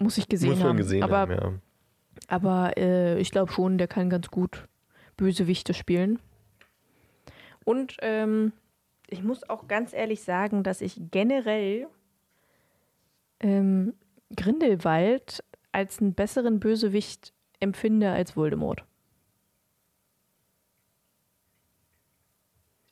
muss 0.00 0.18
ich 0.18 0.28
gesehen 0.28 0.50
muss 0.50 0.58
man 0.58 0.68
haben. 0.68 0.76
gesehen 0.76 1.02
aber 1.02 1.18
haben, 1.18 1.32
ja. 1.32 1.52
aber 2.28 2.76
äh, 2.76 3.18
ich 3.20 3.30
glaube 3.30 3.52
schon, 3.52 3.78
der 3.78 3.88
kann 3.88 4.10
ganz 4.10 4.30
gut 4.30 4.66
Bösewichte 5.16 5.74
spielen. 5.74 6.18
Und 7.64 7.96
ähm, 8.00 8.52
ich 9.06 9.22
muss 9.22 9.48
auch 9.48 9.68
ganz 9.68 9.92
ehrlich 9.92 10.22
sagen, 10.22 10.62
dass 10.62 10.80
ich 10.80 11.00
generell 11.10 11.88
ähm, 13.40 13.94
Grindelwald 14.34 15.44
als 15.72 16.00
einen 16.00 16.14
besseren 16.14 16.60
Bösewicht 16.60 17.32
empfinde 17.60 18.10
als 18.10 18.36
Voldemort. 18.36 18.84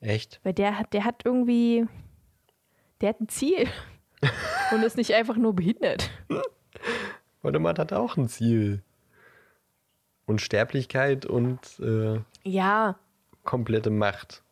Echt? 0.00 0.40
Weil 0.44 0.52
der 0.52 0.78
hat, 0.78 0.92
der 0.92 1.04
hat 1.04 1.24
irgendwie, 1.24 1.86
der 3.00 3.10
hat 3.10 3.20
ein 3.20 3.28
Ziel 3.28 3.66
und 4.72 4.82
ist 4.82 4.96
nicht 4.96 5.14
einfach 5.14 5.36
nur 5.36 5.54
behindert. 5.54 6.10
Voldemort 7.42 7.78
hat 7.78 7.92
auch 7.92 8.16
ein 8.16 8.28
Ziel. 8.28 8.82
Unsterblichkeit 10.26 11.24
und 11.24 11.80
äh, 11.80 12.20
Ja, 12.44 12.98
komplette 13.44 13.90
Macht. 13.90 14.42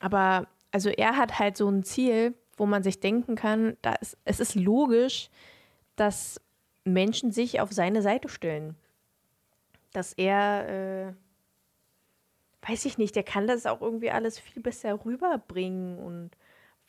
Aber 0.00 0.46
also 0.70 0.88
er 0.90 1.16
hat 1.16 1.38
halt 1.38 1.56
so 1.56 1.68
ein 1.68 1.82
Ziel, 1.82 2.34
wo 2.56 2.66
man 2.66 2.82
sich 2.82 3.00
denken 3.00 3.34
kann, 3.34 3.76
da 3.82 3.94
ist, 3.94 4.16
es 4.24 4.40
ist 4.40 4.54
logisch, 4.54 5.30
dass 5.96 6.40
Menschen 6.84 7.32
sich 7.32 7.60
auf 7.60 7.72
seine 7.72 8.02
Seite 8.02 8.28
stellen. 8.28 8.76
Dass 9.92 10.12
er, 10.12 10.68
äh, 10.68 11.12
weiß 12.68 12.84
ich 12.84 12.98
nicht, 12.98 13.16
der 13.16 13.24
kann 13.24 13.46
das 13.46 13.66
auch 13.66 13.80
irgendwie 13.80 14.10
alles 14.10 14.38
viel 14.38 14.62
besser 14.62 15.04
rüberbringen 15.04 15.98
und 15.98 16.30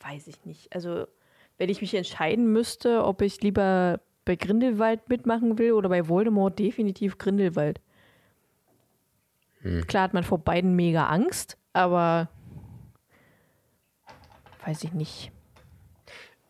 weiß 0.00 0.28
ich 0.28 0.44
nicht. 0.44 0.72
Also 0.74 1.06
wenn 1.58 1.68
ich 1.68 1.80
mich 1.80 1.94
entscheiden 1.94 2.52
müsste, 2.52 3.04
ob 3.04 3.22
ich 3.22 3.40
lieber 3.42 4.00
bei 4.24 4.36
Grindelwald 4.36 5.08
mitmachen 5.08 5.58
will 5.58 5.72
oder 5.72 5.88
bei 5.88 6.08
Voldemort, 6.08 6.58
definitiv 6.58 7.18
Grindelwald. 7.18 7.80
Klar 9.86 10.04
hat 10.04 10.14
man 10.14 10.24
vor 10.24 10.38
beiden 10.38 10.76
mega 10.76 11.06
Angst, 11.06 11.56
aber 11.72 12.28
weiß 14.64 14.84
ich 14.84 14.92
nicht. 14.92 15.32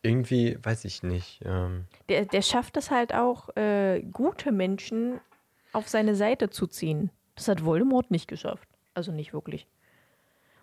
Irgendwie, 0.03 0.59
weiß 0.63 0.85
ich 0.85 1.03
nicht. 1.03 1.41
Ähm, 1.45 1.87
Der, 2.09 2.27
der 2.27 2.43
schafft 2.43 2.77
es 2.77 2.91
halt 2.91 3.15
auch, 3.15 3.57
äh, 3.57 4.03
gute 4.03 4.53
Menschen 4.53 5.21
auf 5.73 5.89
seine 5.89 6.15
Seite 6.15 6.51
zu 6.51 6.67
ziehen. 6.67 7.11
Das 7.37 7.49
hat 7.49 7.65
Voldemort 7.65 8.11
nicht 8.11 8.29
geschafft. 8.29 8.69
Also 8.95 9.13
nicht 9.13 9.33
wirklich. 9.33 9.67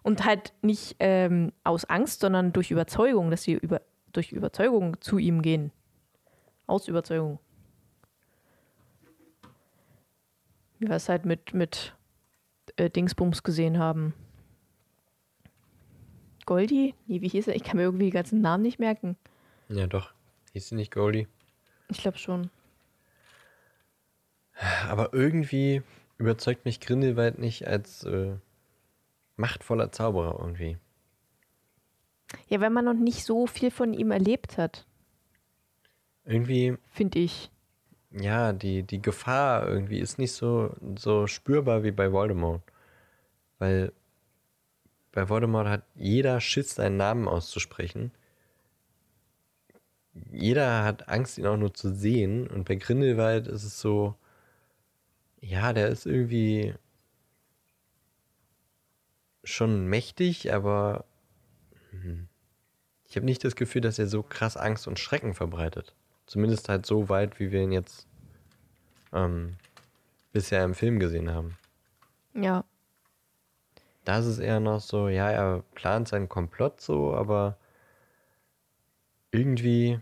Und 0.03 0.25
halt 0.25 0.53
nicht 0.61 0.95
ähm, 0.99 1.53
aus 1.63 1.85
Angst, 1.85 2.21
sondern 2.21 2.53
durch 2.53 2.69
Überzeugung, 2.71 3.31
dass 3.31 3.43
sie 3.43 3.53
über, 3.53 3.81
durch 4.11 4.31
Überzeugung 4.31 4.99
zu 5.01 5.17
ihm 5.17 5.41
gehen. 5.41 5.71
Aus 6.71 6.87
Überzeugung. 6.87 7.39
wie 10.79 10.87
wir 10.87 10.95
es 10.95 11.09
halt 11.09 11.25
mit, 11.25 11.53
mit 11.53 11.93
äh, 12.75 12.89
Dingsbums 12.89 13.43
gesehen 13.43 13.77
haben. 13.77 14.13
Goldie? 16.45 16.95
Nee, 17.05 17.21
wie 17.21 17.27
hieß 17.27 17.49
er? 17.49 17.55
Ich 17.55 17.63
kann 17.63 17.77
mir 17.77 17.83
irgendwie 17.83 18.05
die 18.05 18.11
ganzen 18.11 18.41
Namen 18.41 18.63
nicht 18.63 18.79
merken. 18.79 19.15
Ja, 19.69 19.85
doch. 19.85 20.13
Hieß 20.53 20.69
sie 20.69 20.75
nicht 20.75 20.91
Goldie? 20.91 21.27
Ich 21.89 21.99
glaube 21.99 22.17
schon. 22.17 22.49
Aber 24.87 25.13
irgendwie 25.13 25.83
überzeugt 26.17 26.65
mich 26.65 26.79
Grindelwald 26.79 27.37
nicht 27.37 27.67
als 27.67 28.03
äh, 28.03 28.37
machtvoller 29.35 29.91
Zauberer 29.91 30.39
irgendwie. 30.39 30.77
Ja, 32.47 32.59
weil 32.59 32.69
man 32.71 32.85
noch 32.85 32.93
nicht 32.93 33.23
so 33.23 33.45
viel 33.45 33.69
von 33.69 33.93
ihm 33.93 34.09
erlebt 34.09 34.57
hat, 34.57 34.87
Irgendwie, 36.25 36.77
finde 36.91 37.19
ich. 37.19 37.51
ja, 38.11 38.53
die, 38.53 38.83
die 38.83 39.01
Gefahr 39.01 39.67
irgendwie 39.67 39.99
ist 39.99 40.17
nicht 40.19 40.33
so, 40.33 40.75
so 40.97 41.27
spürbar 41.27 41.83
wie 41.83 41.91
bei 41.91 42.11
Voldemort. 42.11 42.61
Weil 43.59 43.93
bei 45.11 45.29
Voldemort 45.29 45.67
hat 45.67 45.83
jeder 45.95 46.41
Schiss, 46.41 46.75
seinen 46.75 46.97
Namen 46.97 47.27
auszusprechen. 47.27 48.11
Jeder 50.31 50.83
hat 50.83 51.07
Angst, 51.09 51.37
ihn 51.37 51.45
auch 51.47 51.57
nur 51.57 51.73
zu 51.73 51.93
sehen. 51.93 52.47
Und 52.47 52.65
bei 52.67 52.75
Grindelwald 52.75 53.47
ist 53.47 53.63
es 53.63 53.79
so, 53.79 54.15
ja, 55.41 55.73
der 55.73 55.87
ist 55.87 56.05
irgendwie 56.05 56.75
schon 59.43 59.87
mächtig, 59.87 60.53
aber 60.53 61.05
hm, 61.91 62.27
ich 63.05 63.15
habe 63.15 63.25
nicht 63.25 63.43
das 63.43 63.55
Gefühl, 63.55 63.81
dass 63.81 63.99
er 63.99 64.07
so 64.07 64.23
krass 64.23 64.55
Angst 64.57 64.87
und 64.87 64.99
Schrecken 64.99 65.33
verbreitet. 65.33 65.95
Zumindest 66.25 66.69
halt 66.69 66.85
so 66.85 67.09
weit, 67.09 67.39
wie 67.39 67.51
wir 67.51 67.61
ihn 67.61 67.71
jetzt 67.71 68.07
ähm, 69.13 69.57
bisher 70.31 70.63
im 70.63 70.73
Film 70.73 70.99
gesehen 70.99 71.31
haben. 71.31 71.57
Ja. 72.33 72.63
Da 74.05 74.19
ist 74.19 74.25
es 74.25 74.39
eher 74.39 74.59
noch 74.59 74.79
so, 74.79 75.09
ja, 75.09 75.29
er 75.29 75.63
plant 75.75 76.07
seinen 76.07 76.29
Komplott 76.29 76.81
so, 76.81 77.13
aber 77.13 77.57
irgendwie 79.31 79.99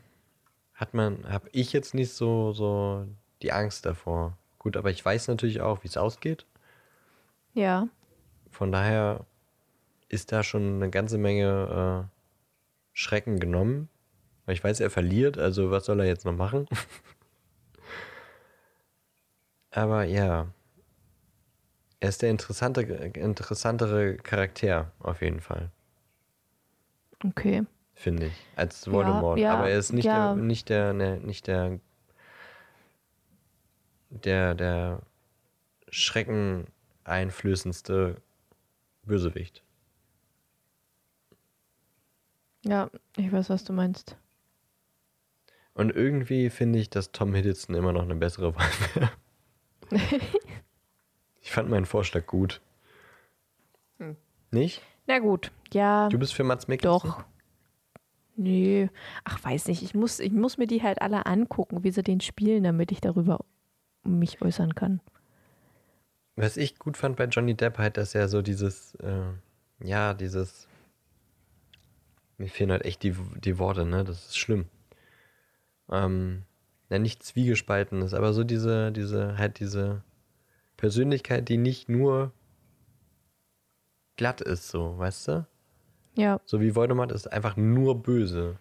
hat 0.74 0.94
man, 0.94 1.30
habe 1.30 1.50
ich 1.52 1.74
jetzt 1.74 1.94
nicht 1.94 2.14
so, 2.14 2.54
so 2.54 3.06
die 3.42 3.52
Angst 3.52 3.86
davor. 3.86 4.38
Gut, 4.58 4.78
aber 4.78 4.90
ich 4.90 5.04
weiß 5.04 5.28
natürlich 5.28 5.62
auch, 5.62 5.84
wie 5.84 5.88
es 5.88 5.98
ausgeht. 5.98 6.46
Ja. 7.54 7.88
Von 8.52 8.72
daher 8.72 9.26
ist 10.08 10.32
da 10.32 10.44
schon 10.44 10.76
eine 10.76 10.90
ganze 10.90 11.18
Menge 11.18 12.08
äh, 12.08 12.16
Schrecken 12.94 13.40
genommen. 13.40 13.90
Weil 14.50 14.56
ich 14.56 14.64
weiß, 14.64 14.80
er 14.80 14.90
verliert, 14.90 15.38
also 15.38 15.70
was 15.70 15.86
soll 15.86 16.00
er 16.00 16.08
jetzt 16.08 16.26
noch 16.26 16.36
machen? 16.36 16.66
Aber 19.70 20.06
ja, 20.06 20.48
er 22.00 22.10
ist 22.10 22.24
der 22.24 22.32
interessante, 22.32 22.82
interessantere 22.82 24.18
Charakter 24.18 24.92
auf 25.02 25.22
jeden 25.22 25.40
Fall, 25.40 25.70
Okay. 27.24 27.62
finde 27.94 28.26
ich, 28.26 28.48
als 28.56 28.90
Voldemort. 28.90 29.38
ja, 29.38 29.54
Aber 29.54 29.70
er 29.70 29.78
ist 29.78 29.94
nicht 29.94 30.08
ja. 30.08 30.34
der, 30.34 30.42
nicht 30.42 30.70
der, 30.70 30.94
ne, 30.94 31.20
nicht 31.20 31.46
der, 31.46 31.80
der, 34.10 34.56
der 34.56 35.04
schreckeneinflößendste 35.90 38.16
Bösewicht. 39.04 39.62
Ja, 42.66 42.90
ich 43.16 43.32
weiß, 43.32 43.52
was 43.52 43.64
du 43.64 43.74
meinst. 43.74 44.18
Und 45.80 45.96
irgendwie 45.96 46.50
finde 46.50 46.78
ich, 46.78 46.90
dass 46.90 47.14
Tom 47.14 47.34
Hiddleston 47.34 47.74
immer 47.74 47.94
noch 47.94 48.04
eine 48.04 48.16
bessere 48.16 48.54
Wahl 48.58 48.68
wäre. 48.96 49.12
ich 51.42 51.52
fand 51.52 51.70
meinen 51.70 51.86
Vorschlag 51.86 52.26
gut. 52.28 52.60
Hm. 53.98 54.18
Nicht? 54.52 54.82
Na 55.08 55.20
gut, 55.20 55.54
ja. 55.72 56.10
Du 56.10 56.20
bist 56.20 56.34
für 56.34 56.44
Mats 56.44 56.68
Mikkelsen? 56.68 57.10
Doch. 57.10 57.24
Nee. 58.36 58.90
Ach, 59.24 59.42
weiß 59.42 59.70
nicht. 59.70 59.82
Ich 59.82 59.96
muss, 59.96 60.20
ich 60.20 60.34
muss 60.34 60.58
mir 60.58 60.68
die 60.68 60.84
halt 60.84 61.02
alle 61.02 61.26
angucken, 61.26 61.82
wie 61.86 61.92
sie 61.92 62.04
den 62.04 62.20
spielen, 62.20 62.66
damit 62.66 62.92
ich 62.92 63.00
darüber 63.00 63.40
mich 64.04 64.42
äußern 64.42 64.76
kann. 64.76 65.00
Was 66.36 66.58
ich 66.58 66.78
gut 66.78 66.98
fand 66.98 67.16
bei 67.16 67.24
Johnny 67.24 67.56
Depp 67.56 67.78
halt, 67.78 67.96
dass 67.96 68.16
er 68.16 68.28
so 68.28 68.42
dieses, 68.42 68.96
äh, 68.96 69.32
ja, 69.82 70.14
dieses, 70.14 70.68
mir 72.38 72.50
fehlen 72.50 72.72
halt 72.72 72.84
echt 72.84 73.02
die, 73.02 73.16
die 73.46 73.58
Worte, 73.60 73.86
ne? 73.86 74.04
Das 74.04 74.26
ist 74.26 74.38
schlimm. 74.38 74.66
Ähm, 75.92 76.44
ja, 76.90 77.00
nicht 77.00 77.24
zwiegespalten 77.24 78.02
ist, 78.02 78.14
aber 78.14 78.34
so 78.34 78.44
diese, 78.44 78.92
diese, 78.92 79.38
halt 79.38 79.60
diese 79.60 80.04
Persönlichkeit, 80.78 81.48
die 81.50 81.58
nicht 81.58 81.88
nur 81.90 82.32
glatt 84.18 84.42
ist, 84.42 84.70
so, 84.70 84.98
weißt 84.98 85.28
du? 85.28 85.48
Ja, 86.16 86.40
So 86.46 86.60
wie 86.60 86.76
Voldemort 86.76 87.12
ist 87.12 87.32
einfach 87.32 87.56
nur 87.56 88.02
böse. 88.02 88.58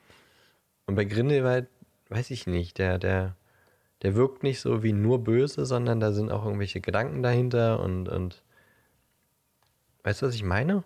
Und 0.87 0.95
bei 0.95 1.05
Grindelwald, 1.05 1.69
weiß 2.11 2.31
ich 2.31 2.47
nicht, 2.47 2.79
der, 2.79 2.99
der, 2.99 3.35
der 4.03 4.15
wirkt 4.15 4.43
nicht 4.43 4.61
so 4.61 4.83
wie 4.83 4.93
nur 4.93 5.25
böse, 5.25 5.65
sondern 5.65 6.01
da 6.01 6.13
sind 6.13 6.31
auch 6.31 6.45
irgendwelche 6.45 6.81
Gedanken 6.81 7.23
dahinter 7.23 7.81
und, 7.81 8.09
und 8.09 8.43
weißt 10.05 10.23
du, 10.23 10.27
was 10.27 10.35
ich 10.35 10.45
meine? 10.45 10.85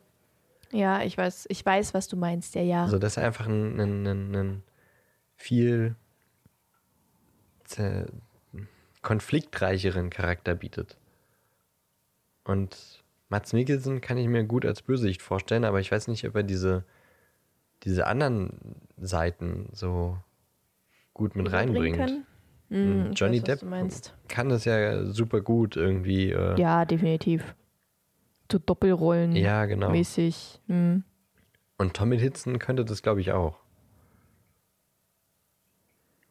ja, 0.73 1.03
ich 1.03 1.17
weiß, 1.19 1.47
ich 1.51 1.65
weiß, 1.65 1.93
was 1.95 2.09
du 2.09 2.17
meinst, 2.17 2.55
ja, 2.55 2.63
ja. 2.63 2.83
Also, 2.83 2.99
dass 2.99 3.17
er 3.19 3.27
einfach 3.27 3.47
einen, 3.47 3.79
einen, 3.79 4.07
einen, 4.07 4.35
einen 4.35 4.63
viel 5.37 5.95
konfliktreicheren 9.03 10.11
Charakter 10.11 10.55
bietet. 10.55 10.97
Und 12.45 13.03
Mats 13.29 13.53
Mikkelsen 13.53 14.01
kann 14.01 14.19
ich 14.19 14.29
mir 14.29 14.45
gut 14.45 14.65
als 14.67 14.83
Bösewicht 14.83 15.23
vorstellen, 15.23 15.65
aber 15.65 15.81
ich 15.81 15.91
weiß 15.91 16.09
nicht, 16.09 16.27
ob 16.27 16.37
er 16.37 16.43
diese, 16.43 16.85
diese 17.83 18.07
anderen 18.07 18.77
Seiten 18.97 19.69
so 19.73 20.19
gut 21.15 21.37
mit 21.37 21.53
reinbringt. 21.53 22.25
Hm, 22.69 23.11
ich 23.13 23.19
Johnny 23.19 23.39
weiß, 23.39 23.61
Depp 23.61 24.29
kann 24.29 24.49
das 24.49 24.65
ja 24.65 25.05
super 25.05 25.41
gut 25.41 25.77
irgendwie. 25.77 26.31
Äh, 26.31 26.59
Ja, 26.59 26.85
definitiv. 26.85 27.55
So 28.51 28.59
Doppelrollen 28.59 29.35
ja, 29.35 29.65
genau. 29.65 29.91
mäßig. 29.91 30.61
Hm. 30.69 31.05
Und 31.79 31.95
Tommy 31.95 32.19
Hitzen 32.19 32.59
könnte 32.59 32.85
das, 32.85 33.03
glaube 33.03 33.21
ich, 33.21 33.33
auch. 33.33 33.62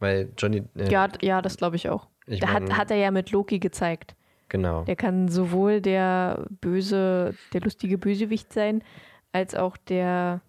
Weil 0.02 0.30
Johnny. 0.38 0.64
Äh, 0.76 0.92
Ja, 0.92 1.08
ja, 1.22 1.42
das 1.42 1.56
glaube 1.56 1.78
ich 1.78 1.88
auch. 1.88 2.08
ich 2.28 2.42
Da 2.42 2.50
hat, 2.50 2.64
mein, 2.64 2.78
hat 2.78 2.92
er 2.92 2.98
ja 2.98 3.12
mit 3.12 3.32
Loki 3.32 3.60
gezeigt. 3.60 4.16
Genau. 4.50 4.84
Der 4.84 4.98
kann 4.98 5.30
sowohl 5.30 5.80
der 5.80 6.46
böse, 6.60 7.36
der 7.54 7.62
lustige 7.62 7.98
Bösewicht 7.98 8.52
sein, 8.52 8.84
als 9.32 9.56
auch 9.56 9.78
der 9.78 10.42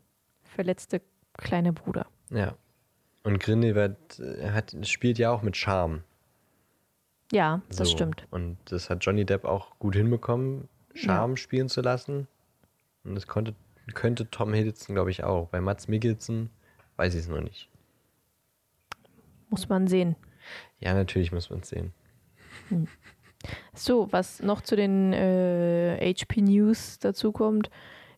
verletzte 0.42 1.00
kleine 1.38 1.72
Bruder. 1.72 2.06
Ja. 2.30 2.54
Und 3.22 3.38
Grindelwald 3.38 4.18
äh, 4.18 4.50
hat, 4.50 4.74
spielt 4.82 5.18
ja 5.18 5.30
auch 5.30 5.42
mit 5.42 5.56
Charme. 5.56 6.02
Ja, 7.30 7.62
das 7.68 7.76
So. 7.76 7.84
stimmt. 7.96 8.26
Und 8.30 8.56
das 8.64 8.90
hat 8.90 9.04
Johnny 9.04 9.24
Depp 9.24 9.44
auch 9.44 9.78
gut 9.78 9.94
hinbekommen, 9.94 10.68
Charme 10.94 11.36
spielen 11.36 11.68
zu 11.68 11.80
lassen. 11.80 12.26
Und 13.04 13.14
das 13.14 13.26
konnte, 13.26 13.54
könnte 13.94 14.28
Tom 14.30 14.52
Hiddleston, 14.52 14.94
glaube 14.94 15.10
ich, 15.10 15.22
auch. 15.24 15.46
Bei 15.48 15.60
Mats 15.60 15.88
Mikkelsen 15.88 16.50
weiß 16.96 17.14
ich 17.14 17.20
es 17.20 17.28
noch 17.28 17.40
nicht. 17.40 17.68
Muss 19.52 19.68
man 19.68 19.86
sehen. 19.86 20.16
Ja, 20.80 20.94
natürlich 20.94 21.30
muss 21.30 21.50
man 21.50 21.60
es 21.60 21.68
sehen. 21.68 21.92
So, 23.74 24.10
was 24.10 24.42
noch 24.42 24.62
zu 24.62 24.76
den 24.76 25.12
äh, 25.12 26.14
HP 26.14 26.40
News 26.40 26.98
dazu 26.98 27.32
kommt, 27.32 27.70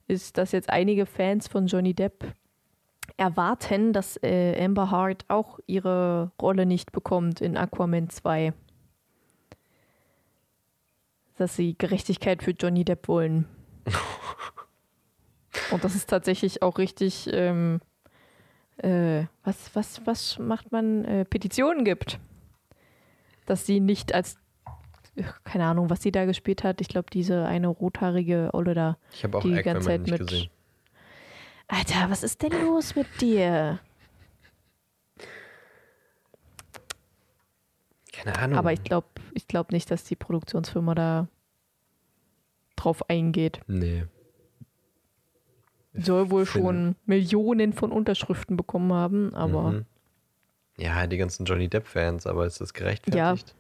ist, 0.07 0.39
dass 0.39 0.53
jetzt 0.53 0.71
einige 0.71 1.07
Fans 1.07 1.49
von 1.49 1.67
Johnny 1.67 1.93
Depp 1.93 2.25
erwarten, 3.17 3.93
dass 3.93 4.17
äh, 4.23 4.63
Amber 4.63 4.91
Hart 4.91 5.25
auch 5.29 5.59
ihre 5.67 6.31
Rolle 6.41 6.67
nicht 6.67 6.93
bekommt 6.93 7.41
in 7.41 7.57
Aquaman 7.57 8.11
2. 8.11 8.53
Dass 11.37 11.57
sie 11.57 11.77
Gerechtigkeit 11.77 12.43
für 12.43 12.53
Johnny 12.53 12.85
Depp 12.85 13.09
wollen. 13.09 13.47
Und 15.71 15.85
das 15.85 15.95
ist 15.95 16.11
tatsächlich 16.11 16.63
auch 16.63 16.79
richtig, 16.79 17.29
ähm, 17.33 17.81
äh, 18.79 19.25
was, 19.45 19.75
was, 19.75 20.07
was 20.07 20.39
macht 20.39 20.73
man? 20.73 21.05
Äh, 21.05 21.25
Petitionen 21.25 21.85
gibt. 21.85 22.19
Dass 23.47 23.67
sie 23.67 23.81
nicht 23.81 24.15
als 24.15 24.37
keine 25.45 25.67
Ahnung, 25.67 25.91
was 25.91 26.03
sie 26.03 26.11
da 26.11 26.25
gespielt 26.25 26.65
hat. 26.65 26.81
Ich 26.81 26.89
glaube, 26.89 27.09
diese 27.13 27.45
eine 27.47 27.69
rothaarige 27.69 28.51
Olle 28.53 28.75
da. 28.75 28.99
Ich 29.13 29.23
habe 29.23 29.39
auch 29.39 29.43
Die 29.43 29.53
Aquaman 29.53 29.63
ganze 29.75 29.87
Zeit 29.87 30.01
nicht 30.01 30.11
mit- 30.11 30.21
gesehen. 30.29 30.51
Alter, 31.69 32.11
was 32.11 32.23
ist 32.25 32.43
denn 32.43 32.51
los 32.67 32.97
mit 32.97 33.07
dir? 33.21 33.79
Keine 38.13 38.37
Ahnung. 38.39 38.59
Aber 38.59 38.73
ich 38.73 38.83
glaube 38.83 39.07
ich 39.35 39.47
glaub 39.49 39.73
nicht, 39.73 39.91
dass 39.91 40.05
die 40.05 40.17
Produktionsfirma 40.17 40.95
da 40.95 41.29
drauf 42.77 43.09
eingeht. 43.09 43.61
Nee. 43.67 44.05
Soll 45.95 46.31
wohl 46.31 46.45
finde- 46.47 46.67
schon 46.69 46.97
Millionen 47.07 47.73
von 47.73 47.93
Unterschriften 47.93 48.57
bekommen 48.57 48.93
haben, 48.93 49.35
aber 49.35 49.63
Mhm. 49.73 49.87
Ja, 50.77 51.07
die 51.07 51.19
ganzen 51.19 51.45
Johnny 51.45 51.69
Depp-Fans, 51.69 52.27
aber 52.27 52.47
ist 52.47 52.61
das 52.61 52.75
gerechtfertigt? 52.75 53.55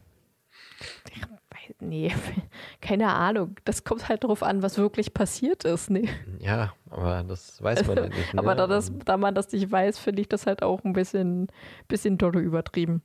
weiß, 1.51 1.74
nee, 1.78 2.12
keine 2.80 3.09
Ahnung. 3.12 3.55
Das 3.64 3.85
kommt 3.85 4.09
halt 4.09 4.24
darauf 4.24 4.43
an, 4.43 4.62
was 4.62 4.78
wirklich 4.78 5.14
passiert 5.14 5.64
ist. 5.64 5.91
Nee. 5.91 6.09
Ja, 6.41 6.74
aber 6.91 7.22
das 7.22 7.62
weiß 7.62 7.87
man 7.87 7.97
ja 7.97 8.07
nicht. 8.09 8.16
Ne? 8.35 8.41
aber 8.41 8.57
da, 8.57 8.66
das, 8.66 8.91
da 9.05 9.16
man 9.16 9.32
das 9.35 9.53
nicht 9.53 9.70
weiß, 9.70 9.97
finde 9.99 10.22
ich 10.22 10.28
das 10.28 10.47
halt 10.47 10.62
auch 10.64 10.82
ein 10.82 10.93
bisschen, 10.93 11.47
bisschen 11.87 12.18
dolle 12.18 12.41
übertrieben. 12.41 13.01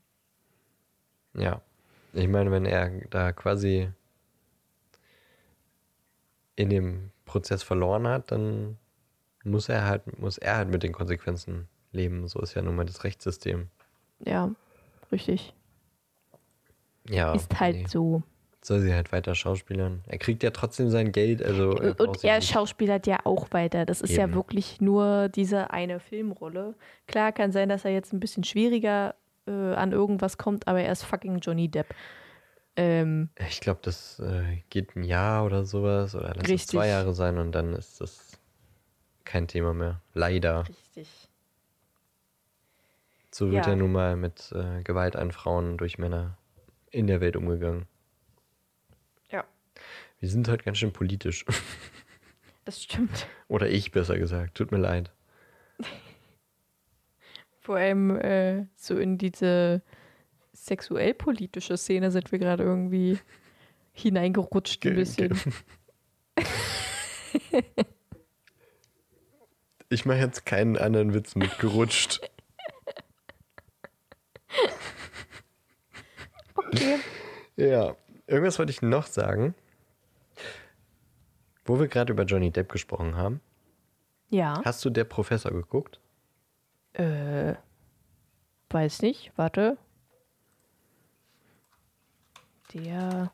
Ja. 1.36 1.62
Ich 2.14 2.28
meine, 2.28 2.50
wenn 2.50 2.66
er 2.66 2.90
da 3.12 3.32
quasi 3.32 3.90
in 6.56 6.70
dem 6.70 7.12
Prozess 7.26 7.62
verloren 7.64 8.08
hat, 8.08 8.32
dann 8.32 8.78
muss 9.44 9.70
er 9.70 9.86
halt, 9.86 10.20
muss 10.20 10.38
er 10.38 10.58
halt 10.58 10.70
mit 10.70 10.84
den 10.84 10.92
Konsequenzen 10.92 11.68
leben. 11.92 12.28
So 12.28 12.40
ist 12.42 12.54
ja 12.54 12.62
nun 12.62 12.76
mal 12.76 12.86
das 12.86 13.04
Rechtssystem. 13.04 13.68
Ja, 14.26 14.52
richtig. 15.12 15.54
Ja. 17.08 17.34
Ist 17.34 17.60
halt 17.60 17.76
nee. 17.76 17.88
so. 17.88 18.24
Soll 18.62 18.82
sie 18.82 18.94
halt 18.94 19.12
weiter 19.14 19.36
schauspielern. 19.36 20.04
Er 20.08 20.18
kriegt 20.18 20.44
ja 20.44 20.52
trotzdem 20.52 20.90
sein 20.90 21.14
Geld, 21.14 21.42
also. 21.42 21.72
er 21.78 22.00
Und 22.00 22.24
er 22.24 22.42
schauspielert 22.42 23.08
ja 23.08 23.20
auch 23.24 23.48
weiter. 23.52 23.86
Das 23.86 24.02
ist 24.02 24.14
ja 24.14 24.26
Eben. 24.26 24.34
wirklich 24.34 24.82
nur 24.82 25.30
diese 25.30 25.72
eine 25.72 26.02
Filmrolle. 26.02 26.76
Klar 27.08 27.32
kann 27.32 27.54
sein, 27.54 27.70
dass 27.70 27.86
er 27.86 27.92
jetzt 27.92 28.12
ein 28.12 28.20
bisschen 28.20 28.44
schwieriger 28.44 29.16
äh, 29.48 29.52
an 29.52 29.94
irgendwas 29.94 30.38
kommt, 30.38 30.68
aber 30.68 30.82
er 30.82 30.92
ist 30.92 31.04
fucking 31.04 31.40
Johnny 31.40 31.70
Depp. 31.70 31.96
Ähm, 32.76 33.30
Ich 33.48 33.62
glaube, 33.62 33.80
das 33.82 34.20
äh, 34.20 34.62
geht 34.70 34.96
ein 34.96 35.04
Jahr 35.04 35.46
oder 35.46 35.66
sowas 35.66 36.14
oder 36.14 36.34
lass 36.36 36.50
es 36.50 36.68
zwei 36.68 36.90
Jahre 36.90 37.14
sein 37.14 37.38
und 37.38 37.54
dann 37.54 37.74
ist 37.74 38.02
das 38.02 38.39
kein 39.30 39.48
Thema 39.48 39.74
mehr. 39.76 40.02
Leider. 40.16 40.68
richtig. 40.68 41.08
So 43.32 43.52
wird 43.52 43.66
Ja. 43.68 43.72
ja 43.72 43.76
nun 43.76 43.92
mal 43.92 44.16
mit 44.16 44.52
äh, 44.54 44.82
Gewalt 44.82 45.16
an 45.16 45.32
Frauen 45.32 45.78
durch 45.78 46.00
Männer 46.00 46.36
in 46.90 47.06
der 47.06 47.22
Welt 47.22 47.36
umgegangen. 47.36 47.86
Ja. 49.30 49.46
Wir 50.20 50.30
sind 50.30 50.48
halt 50.48 50.66
ganz 50.66 50.80
schön 50.80 50.92
politisch. 50.92 51.46
Das 52.66 52.84
stimmt. 52.84 53.26
Oder 53.48 53.68
ich 53.68 53.92
besser 53.92 54.20
gesagt. 54.20 54.54
Tut 54.54 54.72
mir 54.72 54.78
leid. 54.78 55.12
Vor 57.62 57.78
allem 57.78 58.16
äh, 58.16 58.68
so 58.76 58.96
in 59.00 59.18
diese 59.18 59.82
sexuell-politische 60.54 61.78
Szene 61.78 62.12
sind 62.12 62.32
wir 62.32 62.38
gerade 62.38 62.62
irgendwie 62.62 63.18
hineingerutscht 63.94 64.86
ein 64.86 64.94
bisschen. 64.94 65.40
Ich 69.90 70.06
mache 70.06 70.20
jetzt 70.20 70.46
keinen 70.46 70.78
anderen 70.78 71.14
Witz 71.16 71.36
mit 71.36 71.58
gerutscht. 71.58 72.22
Okay. 76.54 77.00
Ja, 77.56 77.96
irgendwas 78.28 78.60
wollte 78.60 78.72
ich 78.72 78.84
noch 78.84 79.08
sagen. 79.08 79.56
Wo 81.66 81.80
wir 81.80 81.88
gerade 81.88 82.14
über 82.14 82.24
Johnny 82.24 82.52
Depp 82.52 82.72
gesprochen 82.72 83.16
haben. 83.18 83.42
Ja. 84.30 84.62
Hast 84.64 84.86
du 84.86 84.92
der 84.92 85.06
Professor 85.06 85.52
geguckt? 85.52 86.00
Äh, 86.94 87.56
weiß 88.70 89.02
nicht, 89.02 89.32
warte. 89.36 89.78
Der 92.74 93.32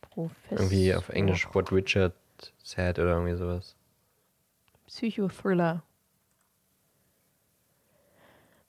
Professor. 0.00 0.58
Irgendwie 0.58 0.94
auf 0.94 1.10
Englisch 1.10 1.46
What 1.52 1.70
Richard 1.72 2.14
Said 2.62 2.98
oder 2.98 3.12
irgendwie 3.12 3.36
sowas. 3.36 3.77
Psychothriller. 4.88 5.82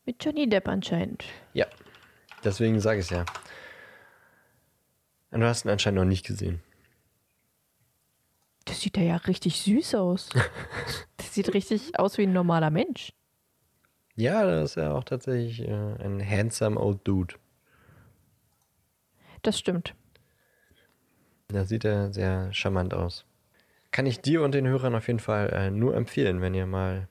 Mit 0.06 0.24
Johnny 0.24 0.50
Depp 0.50 0.68
anscheinend. 0.68 1.24
Ja, 1.54 1.66
deswegen 2.44 2.80
sage 2.82 3.00
ich 3.00 3.06
es 3.06 3.10
ja. 3.10 3.26
Und 5.32 5.40
du 5.40 5.48
hast 5.48 5.64
ihn 5.64 5.72
anscheinend 5.72 6.00
noch 6.00 6.06
nicht 6.06 6.26
gesehen. 6.26 6.62
Das 8.66 8.82
sieht 8.82 8.98
ja 8.98 9.16
richtig 9.16 9.62
süß 9.62 9.96
aus. 9.96 10.30
das 11.18 11.34
sieht 11.34 11.54
richtig 11.54 11.98
aus 11.98 12.18
wie 12.18 12.24
ein 12.24 12.34
normaler 12.34 12.70
Mensch. 12.70 13.14
Ja, 14.16 14.46
das 14.46 14.72
ist 14.72 14.76
ja 14.76 14.94
auch 14.94 15.06
tatsächlich 15.06 15.62
äh, 15.62 15.96
ein 16.04 16.22
handsome 16.22 16.78
old 16.78 17.00
dude. 17.08 17.36
Das 19.42 19.58
stimmt. 19.58 19.96
Da 21.48 21.64
sieht 21.64 21.86
er 21.86 22.12
sehr 22.12 22.54
charmant 22.54 22.94
aus. 22.94 23.26
Kann 23.92 24.06
ich 24.06 24.22
dir 24.22 24.44
und 24.44 24.54
den 24.54 24.68
Hörern 24.68 24.96
auf 24.96 25.08
jeden 25.08 25.20
Fall 25.20 25.50
äh, 25.50 25.72
nur 25.72 25.96
empfehlen, 25.96 26.42
wenn 26.42 26.54
ihr 26.54 26.66
mal 26.66 27.08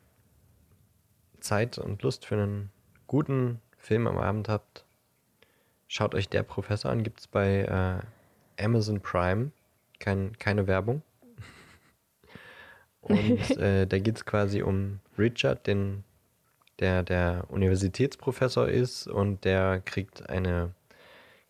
Zeit 1.40 1.78
und 1.78 2.02
Lust 2.02 2.26
für 2.26 2.36
einen 2.36 2.70
guten 3.06 3.60
Film 3.76 4.06
am 4.06 4.18
Abend 4.18 4.48
habt. 4.48 4.84
Schaut 5.88 6.14
euch 6.14 6.28
der 6.28 6.42
Professor 6.42 6.90
an, 6.90 7.02
gibt 7.02 7.20
es 7.20 7.26
bei 7.26 7.62
äh, 8.58 8.62
Amazon 8.62 9.00
Prime. 9.00 9.50
Kein, 9.98 10.38
keine 10.38 10.66
Werbung. 10.66 11.02
Und 13.00 13.56
äh, 13.56 13.86
da 13.86 13.98
geht 13.98 14.16
es 14.16 14.24
quasi 14.24 14.62
um 14.62 15.00
Richard, 15.18 15.66
den, 15.66 16.04
der 16.78 17.02
der 17.02 17.44
Universitätsprofessor 17.48 18.68
ist 18.68 19.08
und 19.08 19.44
der 19.44 19.80
kriegt 19.80 20.28
eine 20.28 20.74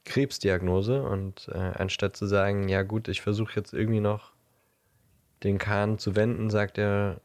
Krebsdiagnose 0.05 1.03
und 1.03 1.49
äh, 1.53 1.59
anstatt 1.59 2.17
zu 2.17 2.27
sagen, 2.27 2.69
ja 2.69 2.83
gut, 2.83 3.09
ich 3.09 3.21
versuche 3.21 3.57
jetzt 3.57 3.75
irgendwie 3.75 4.01
noch 4.01 4.33
den 5.43 5.59
Kahn 5.59 5.99
zu 5.99 6.17
wenden, 6.17 6.51
sagt 6.51 6.79
er, 6.79 7.21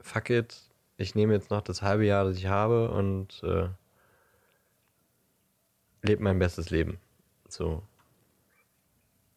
fuck 0.00 0.30
it, 0.30 0.60
ich 0.96 1.14
nehme 1.14 1.34
jetzt 1.34 1.50
noch 1.50 1.62
das 1.62 1.82
halbe 1.82 2.04
Jahr, 2.04 2.24
das 2.24 2.36
ich 2.36 2.46
habe 2.46 2.90
und 2.90 3.42
äh, 3.42 3.68
lebe 6.02 6.22
mein 6.22 6.38
bestes 6.38 6.70
Leben. 6.70 6.98
So. 7.48 7.82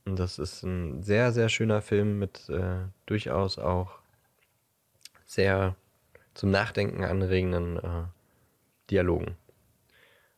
Und 0.05 0.17
das 0.17 0.39
ist 0.39 0.63
ein 0.63 1.03
sehr, 1.03 1.31
sehr 1.31 1.49
schöner 1.49 1.81
Film 1.81 2.19
mit 2.19 2.47
äh, 2.49 2.85
durchaus 3.05 3.57
auch 3.57 3.99
sehr 5.25 5.75
zum 6.33 6.51
Nachdenken 6.51 7.03
anregenden 7.03 7.77
äh, 7.77 8.03
Dialogen. 8.89 9.35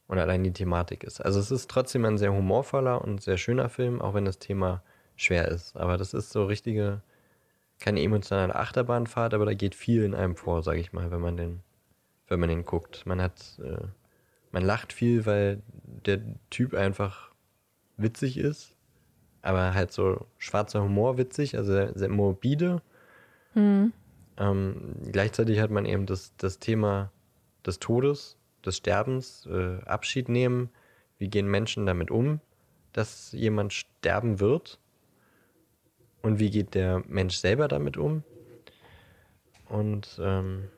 Und 0.07 0.17
allein 0.17 0.43
die 0.43 0.53
Thematik 0.53 1.03
ist. 1.03 1.21
Also 1.21 1.39
es 1.39 1.51
ist 1.51 1.69
trotzdem 1.69 2.03
ein 2.05 2.17
sehr 2.17 2.33
humorvoller 2.33 3.01
und 3.03 3.21
sehr 3.21 3.37
schöner 3.37 3.69
Film, 3.69 4.01
auch 4.01 4.15
wenn 4.15 4.25
das 4.25 4.39
Thema 4.39 4.81
schwer 5.15 5.47
ist. 5.49 5.77
Aber 5.77 5.97
das 5.97 6.15
ist 6.15 6.31
so 6.31 6.45
richtige, 6.45 7.01
keine 7.79 8.01
emotionale 8.01 8.55
Achterbahnfahrt, 8.55 9.33
aber 9.33 9.45
da 9.45 9.53
geht 9.53 9.75
viel 9.75 10.03
in 10.03 10.13
einem 10.13 10.35
vor, 10.35 10.63
sage 10.63 10.79
ich 10.79 10.93
mal, 10.93 11.11
wenn 11.11 11.21
man 11.21 11.37
den, 11.37 11.59
wenn 12.27 12.39
man 12.39 12.49
den 12.49 12.65
guckt. 12.65 13.05
Man 13.05 13.21
hat, 13.21 13.59
äh, 13.63 13.85
man 14.51 14.63
lacht 14.63 14.93
viel, 14.93 15.25
weil 15.25 15.61
der 16.05 16.19
Typ 16.49 16.73
einfach 16.73 17.31
witzig 17.97 18.37
ist, 18.37 18.75
aber 19.41 19.73
halt 19.73 19.91
so 19.91 20.27
schwarzer 20.37 20.83
Humor 20.83 21.17
witzig, 21.17 21.57
also 21.57 21.71
sehr, 21.71 21.97
sehr 21.97 22.09
morbide. 22.09 22.81
Hm. 23.53 23.93
Ähm, 24.37 24.95
gleichzeitig 25.11 25.59
hat 25.59 25.71
man 25.71 25.85
eben 25.85 26.05
das, 26.05 26.35
das 26.37 26.59
Thema 26.59 27.11
des 27.65 27.79
Todes, 27.79 28.37
des 28.65 28.77
Sterbens, 28.77 29.47
äh, 29.49 29.81
Abschied 29.85 30.29
nehmen. 30.29 30.69
Wie 31.17 31.29
gehen 31.29 31.47
Menschen 31.47 31.85
damit 31.85 32.11
um, 32.11 32.39
dass 32.93 33.31
jemand 33.31 33.73
sterben 33.73 34.39
wird? 34.39 34.79
Und 36.21 36.39
wie 36.39 36.49
geht 36.49 36.75
der 36.75 37.03
Mensch 37.07 37.37
selber 37.37 37.67
damit 37.67 37.97
um? 37.97 38.23
Und 39.69 40.19
ähm, 40.21 40.69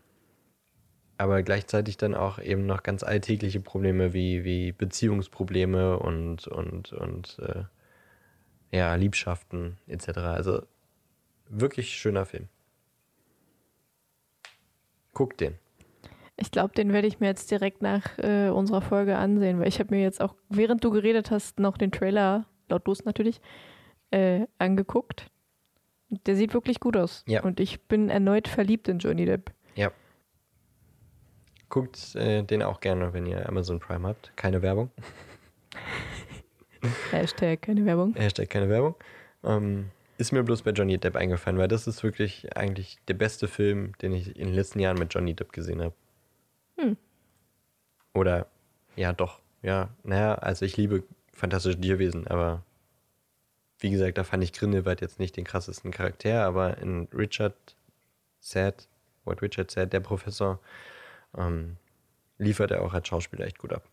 aber 1.21 1.43
gleichzeitig 1.43 1.97
dann 1.97 2.15
auch 2.15 2.39
eben 2.39 2.65
noch 2.65 2.81
ganz 2.81 3.03
alltägliche 3.03 3.59
Probleme 3.59 4.11
wie, 4.11 4.43
wie 4.43 4.71
Beziehungsprobleme 4.71 5.99
und, 5.99 6.47
und, 6.47 6.93
und 6.93 7.37
äh, 7.39 7.63
ja, 8.75 8.95
Liebschaften 8.95 9.77
etc. 9.85 10.17
Also 10.17 10.63
wirklich 11.47 11.91
schöner 11.91 12.25
Film. 12.25 12.47
Guck 15.13 15.37
den. 15.37 15.59
Ich 16.37 16.49
glaube, 16.49 16.73
den 16.73 16.91
werde 16.91 17.07
ich 17.07 17.19
mir 17.19 17.27
jetzt 17.27 17.51
direkt 17.51 17.83
nach 17.83 18.17
äh, 18.17 18.49
unserer 18.49 18.81
Folge 18.81 19.15
ansehen, 19.17 19.59
weil 19.59 19.67
ich 19.67 19.79
habe 19.79 19.93
mir 19.93 20.01
jetzt 20.01 20.21
auch, 20.21 20.33
während 20.49 20.83
du 20.83 20.89
geredet 20.89 21.29
hast, 21.29 21.59
noch 21.59 21.77
den 21.77 21.91
Trailer, 21.91 22.47
lautlos 22.67 23.05
natürlich, 23.05 23.41
äh, 24.11 24.45
angeguckt. 24.57 25.29
Der 26.25 26.35
sieht 26.35 26.53
wirklich 26.53 26.79
gut 26.79 26.97
aus. 26.97 27.23
Ja. 27.27 27.41
Und 27.43 27.59
ich 27.59 27.81
bin 27.81 28.09
erneut 28.09 28.47
verliebt 28.47 28.87
in 28.87 28.99
Johnny 28.99 29.25
Depp. 29.25 29.51
Ja. 29.75 29.91
Guckt 31.69 32.15
äh, 32.15 32.43
den 32.43 32.63
auch 32.63 32.81
gerne, 32.81 33.13
wenn 33.13 33.25
ihr 33.25 33.47
Amazon 33.47 33.79
Prime 33.79 34.07
habt. 34.07 34.31
Keine 34.35 34.61
Werbung. 34.61 34.91
Hashtag, 37.11 37.61
keine 37.61 37.85
Werbung. 37.85 38.13
Hashtag 38.15 38.49
keine 38.49 38.67
Werbung. 38.67 38.95
Ähm, 39.43 39.89
ist 40.17 40.31
mir 40.31 40.43
bloß 40.43 40.63
bei 40.63 40.71
Johnny 40.71 40.97
Depp 40.97 41.15
eingefallen, 41.15 41.57
weil 41.57 41.67
das 41.67 41.87
ist 41.87 42.03
wirklich 42.03 42.55
eigentlich 42.57 42.97
der 43.07 43.13
beste 43.13 43.47
Film, 43.47 43.93
den 44.01 44.13
ich 44.13 44.35
in 44.35 44.47
den 44.47 44.53
letzten 44.53 44.79
Jahren 44.79 44.97
mit 44.97 45.13
Johnny 45.13 45.33
Depp 45.33 45.53
gesehen 45.53 45.81
habe. 45.81 45.95
Hm. 46.77 46.97
Oder, 48.13 48.47
ja, 48.95 49.13
doch. 49.13 49.39
Ja, 49.63 49.89
naja, 50.03 50.35
also 50.35 50.65
ich 50.65 50.75
liebe 50.75 51.03
fantastische 51.33 51.79
Tierwesen, 51.79 52.27
aber 52.27 52.63
wie 53.81 53.89
gesagt, 53.89 54.17
da 54.17 54.23
fand 54.23 54.43
ich 54.43 54.53
Grindelwald 54.53 55.01
jetzt 55.01 55.19
nicht 55.19 55.35
den 55.35 55.43
krassesten 55.43 55.91
Charakter, 55.91 56.45
aber 56.45 56.77
in 56.77 57.07
Richard 57.13 57.55
Sad, 58.39 58.87
What 59.25 59.41
Richard 59.41 59.71
Sad, 59.71 59.91
der 59.91 59.99
Professor, 59.99 60.59
ähm, 61.35 61.77
liefert 62.37 62.71
er 62.71 62.83
auch 62.83 62.93
als 62.93 63.07
Schauspieler 63.07 63.45
echt 63.45 63.57
gut 63.57 63.73
ab. 63.73 63.87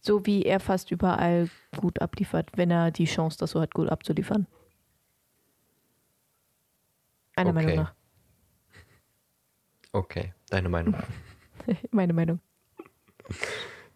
So 0.00 0.26
wie 0.26 0.44
er 0.44 0.60
fast 0.60 0.90
überall 0.90 1.48
gut 1.76 2.00
abliefert, 2.00 2.50
wenn 2.56 2.70
er 2.70 2.90
die 2.90 3.06
Chance 3.06 3.38
dazu 3.38 3.60
hat, 3.60 3.72
gut 3.72 3.88
abzuliefern. 3.88 4.46
Meiner 7.36 7.50
Okay. 7.50 7.54
Meinung 7.66 7.84
nach. 7.84 7.94
Okay, 9.94 10.32
deine 10.48 10.70
Meinung. 10.70 10.94
Meine 11.90 12.14
Meinung. 12.14 12.40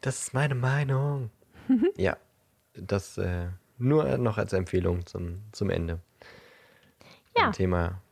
Das 0.02 0.20
ist 0.20 0.34
meine 0.34 0.54
Meinung. 0.54 1.30
ja, 1.96 2.18
das 2.76 3.18
äh, 3.18 3.48
nur 3.78 4.18
noch 4.18 4.38
als 4.38 4.52
Empfehlung 4.52 5.06
zum, 5.06 5.42
zum 5.52 5.70
Ende. 5.70 6.00
Ja. 7.36 7.44
Beim 7.44 7.52
Thema 7.52 8.02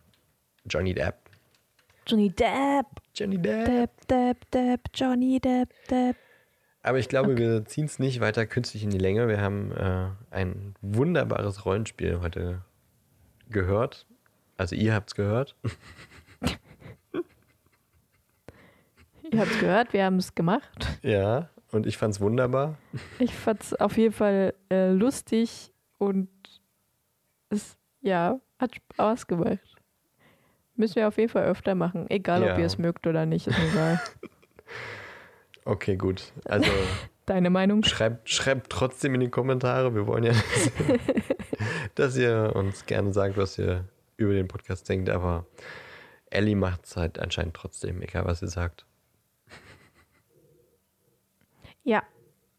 Johnny 0.67 0.95
Depp. 0.95 1.17
Johnny 2.07 2.31
Depp, 2.31 2.87
Johnny 3.15 3.39
Depp. 3.39 3.67
Depp, 3.67 4.09
Depp, 4.09 4.51
Depp, 4.51 4.81
Johnny 4.95 5.41
Depp, 5.41 5.71
Depp. 5.89 6.17
Aber 6.83 6.99
ich 6.99 7.09
glaube, 7.09 7.39
wir 7.39 7.65
ziehen 7.65 7.87
es 7.87 7.99
nicht 7.99 8.21
weiter 8.21 8.45
künstlich 8.45 8.85
in 8.85 8.91
die 8.91 8.99
Länge. 8.99 9.27
Wir 9.27 9.41
haben 9.41 9.73
äh, 9.73 10.09
ein 10.31 10.75
wunderbares 10.83 11.65
Rollenspiel 11.65 12.21
heute 12.21 12.61
gehört. 13.49 14.07
Also 14.59 14.77
ihr 14.77 14.93
habt 14.95 15.09
es 15.11 15.15
gehört. 15.15 15.57
Ihr 19.33 19.41
habt 19.41 19.51
es 19.51 19.59
gehört, 19.59 19.93
wir 19.93 20.05
haben 20.05 20.19
es 20.19 20.35
gemacht. 20.37 20.87
Ja, 21.03 21.49
und 21.75 21.87
ich 21.87 21.97
fand 21.99 22.15
es 22.15 22.21
wunderbar. 22.21 22.77
Ich 23.19 23.35
fand 23.35 23.63
es 23.63 23.75
auf 23.75 23.97
jeden 23.97 24.15
Fall 24.15 24.55
äh, 24.71 24.91
lustig 24.91 25.73
und 25.99 26.29
es, 27.51 27.77
ja, 28.01 28.39
hat 28.59 28.75
Spaß 28.77 29.27
gemacht. 29.27 29.59
Müssen 30.77 30.97
wir 30.97 31.09
auf 31.09 31.19
jeden 31.19 31.29
Fall 31.31 31.45
öfter 31.45 31.75
machen. 31.75 32.09
Egal, 32.11 32.43
Ja. 32.45 32.53
ob 32.53 32.59
ihr 32.59 32.67
es 32.67 32.79
mögt 32.79 33.07
oder 33.07 33.27
nicht, 33.27 33.47
ist 33.47 33.59
mir 33.59 33.69
egal. 33.71 34.01
Okay, 35.67 35.97
gut. 35.97 36.33
Also 36.45 36.71
Deine 37.27 37.49
Meinung? 37.49 37.83
schreibt, 37.85 38.29
schreibt 38.29 38.69
trotzdem 38.71 39.15
in 39.15 39.21
die 39.21 39.31
Kommentare. 39.31 39.95
Wir 39.95 40.07
wollen 40.07 40.25
ja, 40.25 40.33
dass, 41.95 41.95
dass 41.95 42.17
ihr 42.19 42.53
uns 42.55 42.85
gerne 42.85 43.15
sagt, 43.15 43.39
was 43.39 43.59
ihr 43.59 43.89
über 44.19 44.35
den 44.35 44.47
Podcast 44.47 44.87
denkt. 44.91 45.09
Aber 45.09 45.47
Ellie 46.29 46.55
macht 46.55 46.85
es 46.85 46.97
halt 46.99 47.19
anscheinend 47.19 47.55
trotzdem, 47.55 48.03
egal 48.03 48.27
was 48.27 48.41
sie 48.41 48.49
sagt. 48.49 48.85
Ja. 51.85 52.03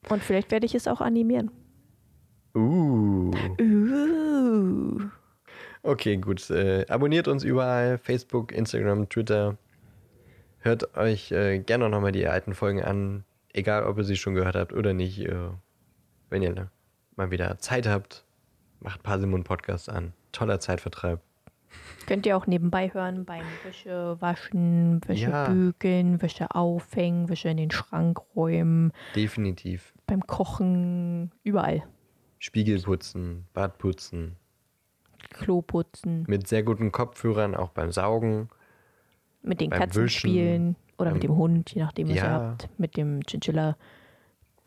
Und 0.09 0.23
vielleicht 0.23 0.51
werde 0.51 0.65
ich 0.65 0.76
es 0.76 0.88
auch 0.88 1.01
animieren. 1.01 1.51
Uh. 2.55 3.32
Uh. 3.59 5.09
Okay, 5.84 6.17
gut. 6.17 6.49
Äh, 6.49 6.86
abonniert 6.88 7.28
uns 7.28 7.43
überall: 7.43 7.97
Facebook, 7.97 8.51
Instagram, 8.51 9.09
Twitter. 9.09 9.57
Hört 10.59 10.95
euch 10.97 11.32
äh, 11.32 11.59
gerne 11.59 11.89
nochmal 11.89 12.11
die 12.11 12.28
alten 12.28 12.53
Folgen 12.53 12.82
an. 12.82 13.23
Egal, 13.53 13.84
ob 13.84 13.97
ihr 13.97 14.03
sie 14.03 14.15
schon 14.15 14.36
gehört 14.36 14.55
habt 14.55 14.73
oder 14.73 14.93
nicht. 14.93 15.19
Äh, 15.19 15.49
wenn 16.30 16.41
ihr 16.41 16.69
mal 17.15 17.32
wieder 17.32 17.57
Zeit 17.59 17.88
habt, 17.88 18.23
macht 18.80 19.03
Parsimon 19.03 19.43
Podcast 19.43 19.89
an. 19.89 20.13
Toller 20.32 20.59
Zeitvertreib. 20.59 21.19
Könnt 22.07 22.28
ihr 22.28 22.38
auch 22.38 22.45
nebenbei 22.45 22.93
hören 22.93 23.26
beim 23.26 23.45
Wäsche 23.63 24.17
waschen, 24.19 25.01
Wäsche 25.07 25.32
Ja. 25.32 25.49
bügeln, 25.49 26.21
Wäsche 26.21 26.53
aufhängen, 26.53 27.30
Wäsche 27.30 27.49
in 27.49 27.57
den 27.57 27.71
Schrank 27.71 28.19
räumen, 28.36 28.91
Definitiv. 29.15 29.91
beim 30.05 30.26
Kochen, 30.28 31.32
überall. 31.43 31.82
Spiegel 32.38 32.80
putzen, 32.82 33.47
Bad 33.53 33.80
putzen. 33.80 34.36
Klo 35.32 35.63
putzen, 35.63 36.26
Mit 36.28 36.47
sehr 36.47 36.61
guten 36.61 36.91
Kopfhörern, 36.91 37.55
auch 37.55 37.69
beim 37.69 37.91
Saugen. 37.91 38.49
mit 39.41 39.59
den 39.61 39.71
Katzen 39.71 40.03
Wischen, 40.03 40.19
spielen 40.19 40.76
oder 40.99 41.11
mit 41.11 41.23
dem 41.23 41.36
Hund, 41.36 41.71
je 41.73 41.82
nachdem, 41.82 42.07
was 42.09 42.15
ihr 42.17 42.23
Ja. 42.23 42.30
habt. 42.32 42.69
Mit 42.80 42.97
dem 42.97 43.21
Chinchilla. 43.28 43.78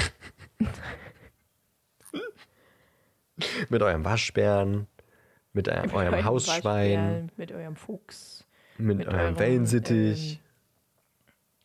Mit 3.69 3.83
eurem 3.83 4.05
Waschbären. 4.05 4.87
Mit 5.53 5.69
ein, 5.69 5.91
eurem 5.91 6.13
eurem 6.13 6.25
Hausschwein. 6.25 7.31
Mit 7.37 7.53
eurem 7.53 7.77
Fuchs. 7.77 8.47
Mit, 8.77 8.99
mit 8.99 9.09
eurem 9.09 9.21
eurem, 9.21 9.39
Wellensittich. 9.39 10.41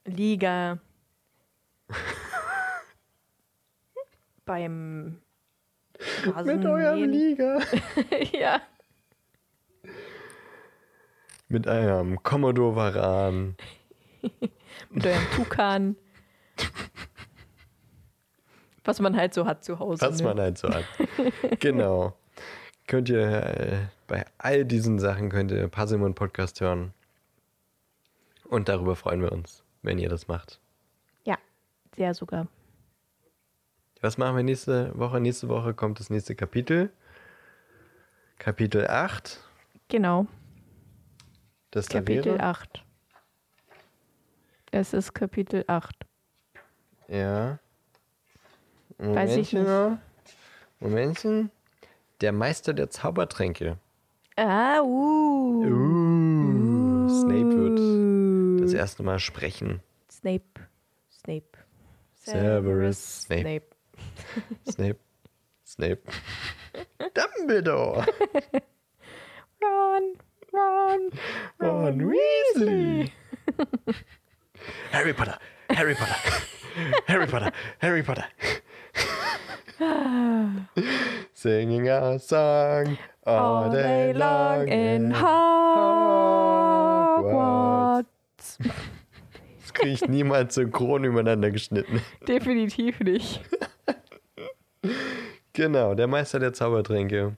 Liga. 0.05 0.79
beim 4.45 5.21
mit 6.43 6.65
eurem. 6.65 7.09
Liga. 7.09 7.59
ja. 8.31 8.61
Mit 11.47 11.67
eurem 11.67 12.21
Commodore-Varan. 12.23 13.55
Mit 14.89 15.05
eurem 15.05 15.27
Tukan. 15.35 15.95
Was 18.85 18.99
man 18.99 19.15
halt 19.15 19.33
so 19.33 19.45
hat 19.45 19.63
zu 19.63 19.79
Hause. 19.79 20.01
Was 20.01 20.19
ne? 20.19 20.25
man 20.25 20.39
halt 20.39 20.57
so 20.57 20.69
hat. 20.69 20.85
genau. 21.59 22.17
Könnt 22.87 23.09
ihr 23.09 23.21
äh, 23.21 23.77
bei 24.07 24.25
all 24.37 24.65
diesen 24.65 24.99
Sachen 24.99 25.29
könnt 25.29 25.51
ihr 25.51 25.67
Parsimon 25.67 26.13
Podcast 26.15 26.61
hören. 26.61 26.93
Und 28.45 28.69
darüber 28.69 28.95
freuen 28.95 29.21
wir 29.21 29.31
uns, 29.31 29.63
wenn 29.81 29.97
ihr 29.97 30.09
das 30.09 30.27
macht. 30.27 30.59
Ja, 31.25 31.37
sehr 31.95 32.13
sogar. 32.13 32.47
Was 34.01 34.17
machen 34.17 34.35
wir 34.35 34.43
nächste 34.43 34.97
Woche? 34.99 35.21
Nächste 35.21 35.47
Woche 35.47 35.73
kommt 35.73 35.99
das 35.99 36.09
nächste 36.09 36.35
Kapitel. 36.35 36.91
Kapitel 38.37 38.85
8. 38.85 39.39
Genau. 39.87 40.27
Das 41.71 41.87
da 41.87 41.99
Kapitel 41.99 42.33
wäre. 42.33 42.43
8. 42.43 42.83
Es 44.71 44.93
ist 44.93 45.13
Kapitel 45.13 45.63
8. 45.67 45.95
Ja. 47.07 47.59
Weiß 48.97 49.37
ich 49.37 49.53
Momentchen 49.53 49.89
nicht. 49.89 50.01
Momentchen. 50.79 51.51
Der 52.23 52.31
Meister 52.31 52.73
der 52.73 52.89
Zaubertränke. 52.89 53.77
Ah, 54.37 54.79
uh. 54.79 55.65
Uh, 55.65 57.09
Snape 57.09 57.51
wird 57.53 58.63
das 58.63 58.73
Uh. 58.73 58.77
erste 58.77 59.03
Mal 59.03 59.19
sprechen. 59.19 59.81
Snape. 60.09 60.45
Snape. 61.11 61.57
Severus 62.13 63.23
Snape. 63.23 63.63
Snape. 64.71 64.99
Snape. 65.65 66.01
Dumbledore. 67.13 68.05
Ron. 69.61 70.13
Ron. 70.53 71.09
Ron 71.61 72.09
Weasley. 72.09 73.11
Harry 74.93 75.11
Potter. 75.13 75.37
Harry 75.71 75.93
Potter. 75.93 76.15
Harry 77.05 77.27
Potter. 77.27 77.51
Harry 77.81 78.01
Potter. 78.01 78.25
Singing 81.33 81.89
a 81.89 82.19
song 82.19 82.97
all, 83.25 83.63
All 83.65 83.71
day 83.71 84.13
long 84.13 84.67
in 84.67 85.05
in 85.05 85.13
Hogwarts. 85.21 85.57
Das 89.61 89.73
kriege 89.73 89.93
ich 89.93 90.07
niemals 90.07 90.55
synchron 90.55 91.03
übereinander 91.03 91.51
geschnitten. 91.51 92.01
Definitiv 92.27 92.99
nicht. 92.99 93.41
Genau, 95.53 95.95
der 95.95 96.07
Meister 96.07 96.39
der 96.39 96.53
Zaubertränke. 96.53 97.37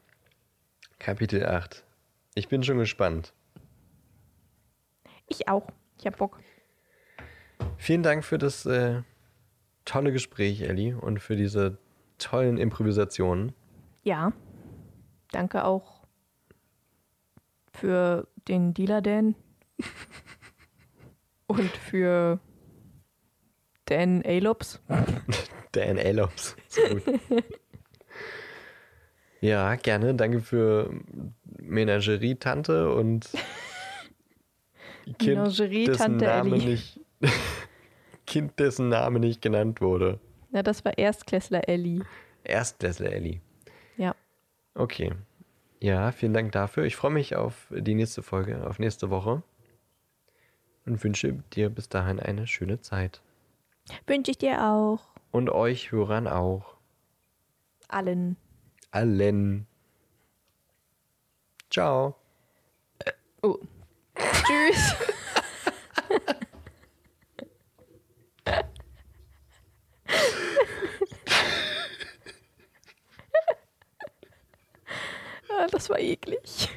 Kapitel 0.99 1.45
8. 1.45 1.83
Ich 2.33 2.47
bin 2.47 2.63
schon 2.63 2.79
gespannt. 2.79 3.33
Ich 5.27 5.47
auch. 5.47 5.67
Ich 5.99 6.05
hab 6.05 6.17
Bock. 6.17 6.39
Vielen 7.77 8.03
Dank 8.03 8.25
für 8.25 8.38
das 8.38 8.65
äh, 8.65 9.01
tolle 9.86 10.11
Gespräch, 10.11 10.61
Ellie, 10.61 10.97
und 10.97 11.19
für 11.19 11.36
diese 11.36 11.77
tollen 12.18 12.57
Improvisationen. 12.57 13.53
Ja. 14.03 14.34
Danke 15.32 15.66
auch 15.66 16.05
für 17.74 18.28
den 18.47 18.74
Dealer 18.74 19.01
Dan. 19.01 19.36
Und 21.47 21.70
für 21.70 22.39
Dan 23.86 24.24
Alops. 24.26 24.82
Dan 25.72 25.99
Alops. 25.99 26.55
Ja, 29.41 29.76
gerne. 29.76 30.16
Danke 30.16 30.41
für 30.41 30.89
Menagerie-Tante 31.59 32.91
und 32.91 33.30
Kind, 35.20 35.38
Menagerie 35.38 35.86
dessen 35.86 35.97
Tante 35.99 36.26
Name 36.26 36.57
nicht 36.57 36.99
Kind, 38.26 38.59
dessen 38.59 38.89
Name 38.89 39.20
nicht 39.20 39.43
genannt 39.43 39.82
wurde. 39.82 40.20
Na, 40.56 40.64
das 40.64 40.86
war 40.86 40.97
Erstklässler 40.97 41.68
Ellie. 41.68 42.06
Erstklässler 42.45 43.12
Ellie. 43.12 43.41
Ja. 43.97 44.16
Okay. 44.74 45.12
Ja, 45.82 46.14
vielen 46.14 46.34
Dank 46.34 46.53
dafür. 46.53 46.86
Ich 46.86 46.95
freue 46.95 47.12
mich 47.12 47.36
auf 47.36 47.68
die 47.72 47.93
nächste 47.93 48.24
Folge, 48.24 48.66
auf 48.66 48.80
nächste 48.80 49.10
Woche. 49.10 49.43
Und 50.86 51.03
wünsche 51.03 51.43
dir 51.51 51.70
bis 51.70 51.89
dahin 51.89 52.22
eine 52.22 52.47
schöne 52.47 52.80
Zeit. 52.80 53.22
Wünsche 54.08 54.32
ich 54.32 54.38
dir 54.38 54.64
auch. 54.64 55.01
Und 55.32 55.49
euch 55.49 55.91
Hörern 55.91 56.26
auch. 56.26 56.78
Allen. 57.89 58.38
Allen. 58.91 59.68
Ciao. 61.70 62.16
Oh. 63.41 63.60
Tschüss. 64.16 64.95
Das 75.76 75.89
war 75.89 75.99
eklig. 75.99 76.69